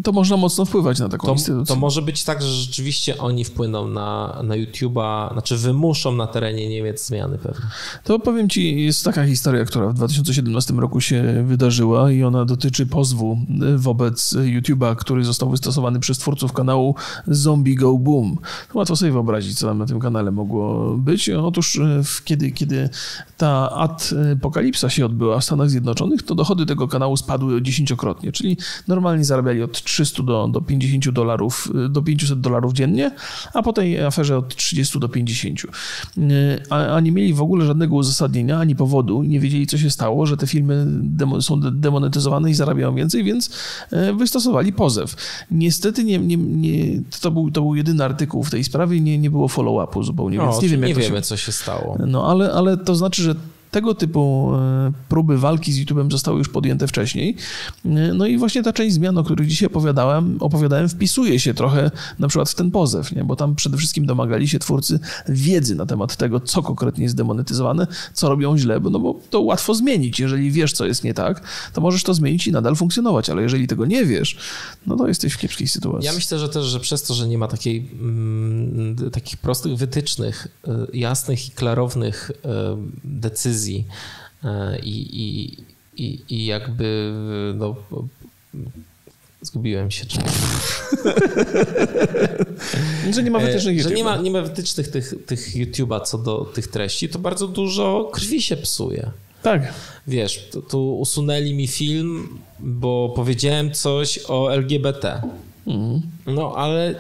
to 0.03 0.11
można 0.11 0.37
mocno 0.37 0.65
wpływać 0.65 0.99
na 0.99 1.09
taką 1.09 1.27
to, 1.27 1.33
instytucję. 1.33 1.75
To 1.75 1.79
może 1.79 2.01
być 2.01 2.23
tak, 2.23 2.41
że 2.41 2.47
rzeczywiście 2.47 3.17
oni 3.17 3.43
wpłyną 3.43 3.87
na, 3.87 4.41
na 4.43 4.55
YouTube'a, 4.55 5.33
znaczy 5.33 5.57
wymuszą 5.57 6.15
na 6.15 6.27
terenie 6.27 6.69
Niemiec 6.69 7.07
zmiany 7.07 7.37
pewne. 7.37 7.65
To 8.03 8.19
powiem 8.19 8.49
ci, 8.49 8.85
jest 8.85 9.05
taka 9.05 9.25
historia, 9.25 9.65
która 9.65 9.87
w 9.87 9.93
2017 9.93 10.73
roku 10.73 11.01
się 11.01 11.43
wydarzyła 11.47 12.11
i 12.11 12.23
ona 12.23 12.45
dotyczy 12.45 12.85
pozwu 12.85 13.37
wobec 13.75 14.33
YouTube'a, 14.33 14.95
który 14.95 15.23
został 15.23 15.49
wystosowany 15.49 15.99
przez 15.99 16.17
twórców 16.17 16.53
kanału 16.53 16.95
Zombie 17.27 17.75
Go 17.75 17.97
Boom. 17.97 18.37
Łatwo 18.73 18.95
sobie 18.95 19.11
wyobrazić, 19.11 19.59
co 19.59 19.67
tam 19.67 19.77
na 19.77 19.85
tym 19.85 19.99
kanale 19.99 20.31
mogło 20.31 20.97
być. 20.97 21.29
Otóż 21.29 21.77
e, 21.77 22.01
kiedy, 22.25 22.51
kiedy 22.51 22.89
ta 23.37 23.69
apokalipsa 24.35 24.89
się 24.89 25.05
odbyła 25.05 25.39
w 25.39 25.43
Stanach 25.43 25.69
Zjednoczonych, 25.69 26.23
to 26.23 26.35
dochody 26.35 26.65
tego 26.65 26.87
kanału 26.87 27.17
spadły 27.17 27.61
dziesięciokrotnie, 27.61 28.31
czyli 28.31 28.57
normalnie 28.95 29.25
zarabiali 29.25 29.63
od 29.63 29.83
300 29.83 30.23
do, 30.23 30.47
do 30.47 30.61
50 30.61 31.09
dolarów, 31.09 31.71
do 31.89 32.01
500 32.01 32.41
dolarów 32.41 32.73
dziennie, 32.73 33.11
a 33.53 33.63
po 33.63 33.73
tej 33.73 34.03
aferze 34.03 34.37
od 34.37 34.55
30 34.55 34.99
do 34.99 35.09
50. 35.09 35.59
A, 36.69 36.95
a 36.95 36.99
nie 36.99 37.11
mieli 37.11 37.33
w 37.33 37.41
ogóle 37.41 37.65
żadnego 37.65 37.95
uzasadnienia 37.95 38.59
ani 38.59 38.75
powodu, 38.75 39.23
nie 39.23 39.39
wiedzieli 39.39 39.67
co 39.67 39.77
się 39.77 39.89
stało, 39.89 40.25
że 40.25 40.37
te 40.37 40.47
filmy 40.47 40.85
demo, 40.87 41.41
są 41.41 41.59
demonetyzowane 41.59 42.51
i 42.51 42.53
zarabiają 42.53 42.95
więcej, 42.95 43.23
więc 43.23 43.49
e, 43.91 44.13
wystosowali 44.13 44.73
pozew. 44.73 45.15
Niestety 45.51 46.03
nie, 46.03 46.19
nie, 46.19 46.37
nie, 46.37 47.01
to, 47.21 47.31
był, 47.31 47.51
to 47.51 47.61
był 47.61 47.75
jedyny 47.75 48.03
artykuł 48.03 48.43
w 48.43 48.51
tej 48.51 48.63
sprawie, 48.63 49.01
nie, 49.01 49.17
nie 49.17 49.29
było 49.29 49.47
follow-upu 49.47 50.03
zupełnie, 50.03 50.39
więc 50.39 50.61
nie, 50.61 50.69
wiem, 50.69 50.81
nie 50.81 50.95
wiemy, 50.95 51.17
się... 51.17 51.21
co 51.21 51.37
się 51.37 51.51
stało. 51.51 51.97
No 52.07 52.27
ale, 52.27 52.53
ale 52.53 52.77
to 52.77 52.95
znaczy, 52.95 53.21
że 53.21 53.35
tego 53.73 53.95
typu 53.95 54.51
e, 54.55 54.91
próby 55.09 55.37
walki 55.37 55.73
z 55.73 55.79
YouTube'em 55.79 56.11
zostały 56.11 56.37
już 56.37 56.49
podjęte 56.49 56.87
wcześniej. 56.87 57.35
E, 57.85 57.89
no 57.89 58.25
i 58.25 58.37
właśnie 58.37 58.63
ta 58.63 58.73
część 58.73 58.95
zmian, 58.95 59.17
o 59.17 59.23
których 59.23 59.47
dzisiaj 59.47 59.67
opowiadałem, 59.67 60.37
opowiadałem 60.39 60.89
wpisuje 60.89 61.39
się 61.39 61.53
trochę 61.53 61.91
na 62.19 62.27
przykład 62.27 62.49
w 62.49 62.55
ten 62.55 62.71
pozew, 62.71 63.11
nie? 63.15 63.23
bo 63.23 63.35
tam 63.35 63.55
przede 63.55 63.77
wszystkim 63.77 64.05
domagali 64.05 64.47
się 64.47 64.59
twórcy 64.59 64.99
wiedzy 65.29 65.75
na 65.75 65.85
temat 65.85 66.15
tego, 66.15 66.39
co 66.39 66.63
konkretnie 66.63 67.03
jest 67.03 67.15
demonetyzowane, 67.15 67.87
co 68.13 68.29
robią 68.29 68.57
źle, 68.57 68.79
no 68.79 68.99
bo 68.99 69.19
to 69.29 69.41
łatwo 69.41 69.75
zmienić. 69.75 70.19
Jeżeli 70.19 70.51
wiesz, 70.51 70.73
co 70.73 70.85
jest 70.85 71.03
nie 71.03 71.13
tak, 71.13 71.41
to 71.73 71.81
możesz 71.81 72.03
to 72.03 72.13
zmienić 72.13 72.47
i 72.47 72.51
nadal 72.51 72.75
funkcjonować, 72.75 73.29
ale 73.29 73.41
jeżeli 73.41 73.67
tego 73.67 73.85
nie 73.85 74.05
wiesz, 74.05 74.37
no 74.87 74.95
to 74.95 75.07
jesteś 75.07 75.33
w 75.33 75.37
kiepskiej 75.37 75.67
sytuacji. 75.67 76.05
Ja 76.05 76.13
myślę, 76.13 76.39
że 76.39 76.49
też, 76.49 76.65
że 76.65 76.79
przez 76.79 77.03
to, 77.03 77.13
że 77.13 77.27
nie 77.27 77.37
ma 77.37 77.47
takiej, 77.47 77.89
mm, 78.01 79.11
takich 79.11 79.37
prostych 79.37 79.75
wytycznych, 79.75 80.47
y, 80.67 80.97
jasnych 80.97 81.47
i 81.47 81.51
klarownych 81.51 82.31
decyzji, 83.03 83.62
decyzji 83.63 83.85
e, 84.43 84.79
i, 84.79 85.23
i 85.23 85.57
i, 85.97 86.21
i 86.29 86.45
jakby 86.45 87.13
no, 87.55 87.75
zgubiłem 89.41 89.91
się. 89.91 90.05
że 93.13 93.23
nie 93.23 93.31
ma 93.31 93.39
wytycznych 93.39 93.77
YouTube'a. 93.77 93.89
Że 93.89 93.95
nie 93.95 94.03
ma, 94.03 94.17
nie 94.17 94.31
ma 94.31 94.41
wytycznych 94.41 94.87
tych, 94.87 95.13
tych 95.25 95.55
YouTube'a 95.55 96.01
co 96.01 96.17
do 96.17 96.45
tych 96.45 96.67
treści, 96.67 97.09
to 97.09 97.19
bardzo 97.19 97.47
dużo 97.47 98.09
krwi 98.13 98.41
się 98.41 98.57
psuje. 98.57 99.11
Tak. 99.41 99.73
Wiesz, 100.07 100.49
tu, 100.51 100.61
tu 100.61 100.99
usunęli 100.99 101.53
mi 101.53 101.67
film, 101.67 102.39
bo 102.59 103.13
powiedziałem 103.15 103.71
coś 103.71 104.19
o 104.27 104.53
LGBT. 104.53 105.21
Mhm. 105.67 106.01
No, 106.25 106.53
ale 106.55 106.95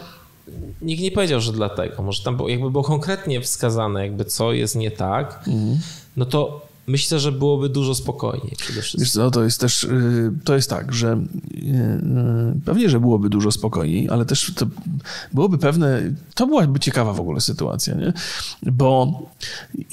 nikt 0.81 1.01
nie 1.01 1.11
powiedział, 1.11 1.41
że 1.41 1.51
dlatego. 1.51 2.03
Może 2.03 2.23
tam 2.23 2.37
było, 2.37 2.49
jakby 2.49 2.71
było 2.71 2.83
konkretnie 2.83 3.41
wskazane, 3.41 4.01
jakby 4.01 4.25
co 4.25 4.53
jest 4.53 4.75
nie 4.75 4.91
tak, 4.91 5.43
mhm. 5.47 5.79
No 6.15 6.25
to 6.25 6.61
myślę, 6.87 7.19
że 7.19 7.31
byłoby 7.31 7.69
dużo 7.69 7.95
spokojniej 7.95 8.53
przede 8.57 8.81
wszystkim. 8.81 9.03
Wiesz 9.03 9.11
co, 9.11 9.31
to 9.31 9.43
jest 9.43 9.59
też, 9.59 9.83
y, 9.83 10.31
to 10.43 10.55
jest 10.55 10.69
tak, 10.69 10.93
że 10.93 11.13
y, 11.13 11.57
y, 11.57 12.61
pewnie, 12.65 12.89
że 12.89 12.99
byłoby 12.99 13.29
dużo 13.29 13.51
spokojniej, 13.51 14.09
ale 14.09 14.25
też 14.25 14.53
to 14.55 14.65
byłoby 15.33 15.57
pewne, 15.57 16.01
to 16.35 16.47
byłaby 16.47 16.79
ciekawa 16.79 17.13
w 17.13 17.19
ogóle 17.19 17.41
sytuacja, 17.41 17.95
nie? 17.95 18.13
Bo 18.71 19.21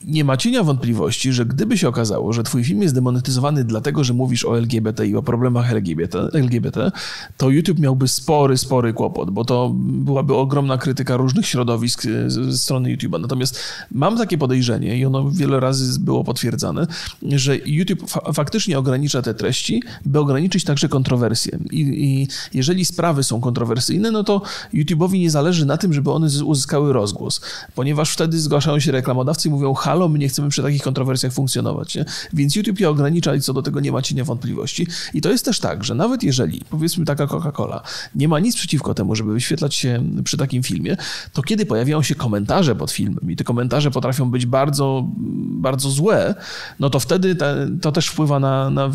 nie 0.05 0.25
ma 0.25 0.37
cienia 0.37 0.63
wątpliwości, 0.63 1.33
że 1.33 1.47
gdyby 1.47 1.79
się 1.79 1.89
okazało, 1.89 2.33
że 2.33 2.43
twój 2.43 2.65
film 2.65 2.83
jest 2.83 2.95
demonetyzowany 2.95 3.65
dlatego, 3.65 4.05
że 4.05 4.15
mówisz 4.15 4.45
o 4.45 4.59
LGBT 4.59 5.07
i 5.07 5.17
o 5.17 5.23
problemach 5.23 5.73
LGBT, 5.73 6.29
LGBT 6.33 6.93
to 7.37 7.51
YouTube 7.51 7.79
miałby 7.79 8.09
spory, 8.09 8.59
spory 8.59 8.93
kłopot, 8.93 9.31
bo 9.31 9.45
to 9.45 9.71
byłaby 9.75 10.35
ogromna 10.35 10.79
krytyka 10.79 11.17
różnych 11.17 11.47
środowisk 11.47 12.03
ze 12.27 12.59
strony 12.59 12.97
YouTube'a. 12.97 13.21
Natomiast 13.21 13.61
mam 13.93 14.19
takie 14.19 14.39
podejrzenie 14.39 14.99
i 14.99 15.05
ono 15.05 15.31
wiele 15.31 15.61
razy 15.61 16.01
było 16.01 16.25
potwierdzane, 16.25 16.80
że 17.23 17.57
YouTube 17.57 18.11
fa 18.11 18.33
faktycznie 18.33 18.79
ogranicza 18.79 19.23
te 19.23 19.35
treści, 19.35 19.83
by 20.05 20.19
ograniczyć 20.19 20.65
także 20.65 20.89
kontrowersje. 20.89 21.59
I, 21.71 21.81
I, 21.81 22.29
jeżeli 22.55 22.85
sprawy 22.85 23.23
są 23.23 23.41
kontrowersyjne, 23.41 24.11
no 24.11 24.25
to 24.25 24.43
YouTube'owi 24.75 25.19
nie 25.19 25.31
zależy 25.31 25.67
na 25.67 25.77
tym, 25.77 25.93
żeby 25.93 26.11
one 26.11 26.29
uzyskały 26.45 26.93
rozgłos, 26.93 27.41
ponieważ 27.75 28.13
wtedy 28.13 28.41
zgłaszają 28.41 28.81
się 28.81 28.93
reklamodawcy 28.93 29.49
i 29.49 29.51
mówią, 29.51 29.75
halo, 29.75 30.09
my 30.09 30.19
nie 30.19 30.29
chcemy 30.29 30.49
przy 30.49 30.63
takich 30.63 30.83
kontrowersjach 30.83 31.33
funkcjonować. 31.33 31.95
Nie? 31.95 32.05
Więc 32.33 32.57
YouTube 32.57 32.81
je 32.81 32.91
ogranicza 32.91 33.35
i 33.35 33.41
co 33.41 33.53
do 33.53 33.63
tego 33.63 33.81
nie 33.81 33.93
ma 33.93 34.03
cienia 34.03 34.25
wątpliwości. 34.25 34.87
I 35.15 35.21
to 35.21 35.31
jest 35.31 35.45
też 35.45 35.61
tak, 35.61 35.85
że 35.85 35.95
nawet 35.95 36.23
jeżeli, 36.23 36.63
powiedzmy 36.71 37.05
taka 37.05 37.27
Coca-Cola, 37.27 37.81
nie 38.15 38.29
ma 38.29 38.39
nic 38.39 38.57
przeciwko 38.57 38.95
temu, 38.95 39.15
żeby 39.15 39.33
wyświetlać 39.33 39.75
się 39.75 40.05
przy 40.25 40.37
takim 40.37 40.63
filmie, 40.63 40.97
to 41.33 41.43
kiedy 41.43 41.67
pojawiają 41.67 42.03
się 42.03 42.15
komentarze 42.15 42.77
pod 42.77 42.91
filmem 42.91 43.31
i 43.31 43.37
te 43.37 43.45
komentarze 43.45 43.91
potrafią 43.91 44.31
być 44.31 44.47
bardzo, 44.47 45.07
bardzo 45.47 45.91
złe, 45.91 46.35
no 46.79 46.91
to 46.91 47.01
wtedy 47.01 47.35
te, 47.35 47.69
to 47.83 47.93
też 47.93 48.09
wpływa 48.09 48.41
na, 48.41 48.71
na, 48.71 48.91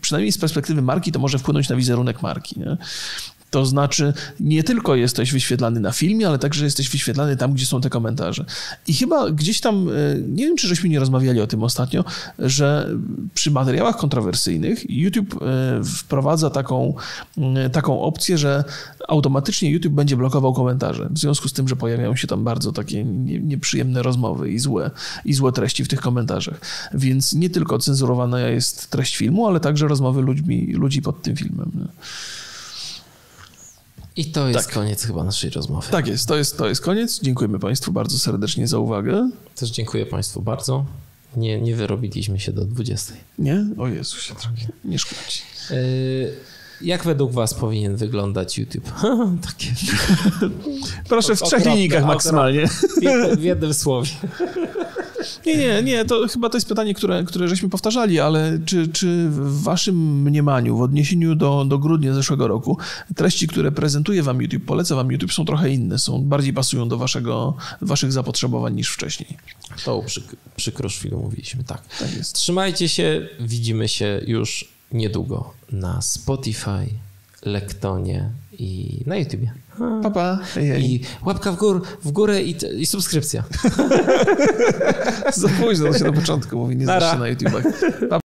przynajmniej 0.00 0.32
z 0.32 0.38
perspektywy 0.38 0.82
marki, 0.82 1.12
to 1.12 1.18
może 1.18 1.38
wpłynąć 1.38 1.68
na 1.68 1.76
wizerunek 1.76 2.22
marki. 2.22 2.60
Nie? 2.60 2.76
To 3.50 3.66
znaczy, 3.66 4.12
nie 4.40 4.64
tylko 4.64 4.94
jesteś 4.96 5.32
wyświetlany 5.32 5.80
na 5.80 5.92
filmie, 5.92 6.28
ale 6.28 6.38
także 6.38 6.64
jesteś 6.64 6.88
wyświetlany 6.88 7.36
tam, 7.36 7.52
gdzie 7.52 7.66
są 7.66 7.80
te 7.80 7.90
komentarze. 7.90 8.44
I 8.86 8.94
chyba 8.94 9.30
gdzieś 9.30 9.60
tam, 9.60 9.88
e, 9.88 9.92
nie 10.28 10.46
wiem, 10.46 10.56
czy 10.56 10.68
żeśmy 10.68 10.88
nie 10.88 11.00
rozmawiali 11.00 11.40
o 11.40 11.46
tym 11.46 11.62
ostatnio, 11.62 12.04
że 12.38 12.88
przy 13.34 13.50
materiałach 13.50 13.96
kontrowersyjnych 13.96 14.90
YouTube 14.90 15.42
e, 15.42 15.84
wprowadza 15.84 16.50
taką, 16.50 16.94
e, 17.56 17.70
taką 17.70 18.00
opcję, 18.00 18.38
że 18.38 18.64
automatycznie 19.08 19.70
YouTube 19.70 19.92
będzie 19.92 20.16
blokował 20.16 20.54
komentarze. 20.54 21.08
W 21.10 21.18
związku 21.18 21.48
z 21.48 21.52
tym, 21.52 21.68
że 21.68 21.76
pojawiają 21.76 22.16
się 22.16 22.26
tam 22.26 22.44
bardzo 22.44 22.72
takie 22.72 23.04
nieprzyjemne 23.04 24.02
rozmowy 24.02 24.50
i 24.50 24.58
złe, 24.58 24.90
i 25.24 25.34
złe 25.34 25.52
treści 25.52 25.84
w 25.84 25.88
tych 25.88 26.00
komentarzach. 26.00 26.60
Więc 26.94 27.32
nie 27.32 27.50
tylko 27.50 27.78
cenzurowana 27.78 28.40
jest 28.40 28.90
treść 28.90 29.16
filmu, 29.16 29.46
ale 29.46 29.60
także 29.60 29.88
rozmowy 29.88 30.22
ludźmi, 30.22 30.72
ludzi 30.72 31.02
pod 31.02 31.22
tym 31.22 31.36
filmem. 31.36 31.88
I 34.20 34.24
to 34.24 34.48
jest 34.48 34.66
tak. 34.66 34.74
koniec 34.74 35.02
chyba 35.04 35.24
naszej 35.24 35.50
rozmowy. 35.50 35.86
Tak 35.90 36.06
jest 36.06 36.28
to, 36.28 36.36
jest, 36.36 36.58
to 36.58 36.68
jest 36.68 36.80
koniec. 36.80 37.20
Dziękujemy 37.20 37.58
Państwu 37.58 37.92
bardzo 37.92 38.18
serdecznie 38.18 38.68
za 38.68 38.78
uwagę. 38.78 39.30
Też 39.56 39.70
dziękuję 39.70 40.06
Państwu 40.06 40.42
bardzo. 40.42 40.84
Nie, 41.36 41.60
nie 41.60 41.76
wyrobiliśmy 41.76 42.40
się 42.40 42.52
do 42.52 42.64
20. 42.64 43.14
Nie? 43.38 43.66
O 43.78 43.88
Jezusie, 43.88 44.34
drogi. 44.42 44.66
Nie 44.84 44.98
szkodzi. 44.98 45.42
Yy, 45.70 46.32
jak 46.80 47.04
według 47.04 47.32
Was 47.32 47.54
powinien 47.54 47.96
wyglądać 47.96 48.58
YouTube? 48.58 48.92
Takie. 49.46 49.74
Proszę 51.08 51.36
w 51.36 51.42
trzech 51.42 51.64
linijkach 51.64 52.04
maksymalnie. 52.04 52.66
W 53.36 53.42
jednym 53.42 53.74
słowie. 53.74 54.10
Nie, 55.46 55.56
nie, 55.56 55.82
nie, 55.82 56.04
to 56.04 56.28
chyba 56.28 56.48
to 56.48 56.56
jest 56.56 56.68
pytanie, 56.68 56.94
które, 56.94 57.24
które 57.24 57.48
żeśmy 57.48 57.68
powtarzali, 57.68 58.20
ale 58.20 58.58
czy, 58.66 58.88
czy 58.88 59.28
w 59.28 59.62
waszym 59.62 60.22
mniemaniu, 60.22 60.76
w 60.76 60.82
odniesieniu 60.82 61.34
do, 61.34 61.64
do 61.64 61.78
grudnia 61.78 62.14
zeszłego 62.14 62.48
roku, 62.48 62.78
treści, 63.16 63.46
które 63.46 63.72
prezentuje 63.72 64.22
wam 64.22 64.42
YouTube, 64.42 64.64
poleca 64.64 64.94
wam 64.94 65.12
YouTube, 65.12 65.32
są 65.32 65.44
trochę 65.44 65.70
inne, 65.70 65.98
są 65.98 66.22
bardziej 66.22 66.52
pasują 66.52 66.88
do 66.88 66.98
waszego, 66.98 67.56
waszych 67.80 68.12
zapotrzebowań 68.12 68.74
niż 68.74 68.88
wcześniej? 68.90 69.36
To 69.84 70.02
przy, 70.02 70.22
przy 70.56 70.72
chwilę 70.72 71.16
mówiliśmy, 71.16 71.64
tak. 71.64 71.82
tak 71.98 72.16
jest. 72.16 72.32
Trzymajcie 72.32 72.88
się, 72.88 73.28
widzimy 73.40 73.88
się 73.88 74.20
już 74.26 74.68
niedługo 74.92 75.52
na 75.72 76.02
Spotify, 76.02 76.86
Lektonie 77.42 78.30
i 78.60 79.02
na 79.06 79.16
YouTubie. 79.16 79.52
Papa. 80.02 80.38
I 80.78 81.00
łapka 81.26 81.52
w, 81.52 81.56
gór, 81.56 81.82
w 82.04 82.10
górę 82.10 82.42
i, 82.42 82.56
i 82.76 82.86
subskrypcja. 82.86 83.44
Za 85.34 85.48
późno, 85.48 85.92
to 85.92 85.98
się 85.98 86.04
na 86.04 86.12
początku 86.12 86.56
mówi, 86.56 86.76
nie 86.76 86.84
znasz 86.84 87.12
się 87.12 87.18
na 87.18 87.28
YouTubach. 87.28 87.64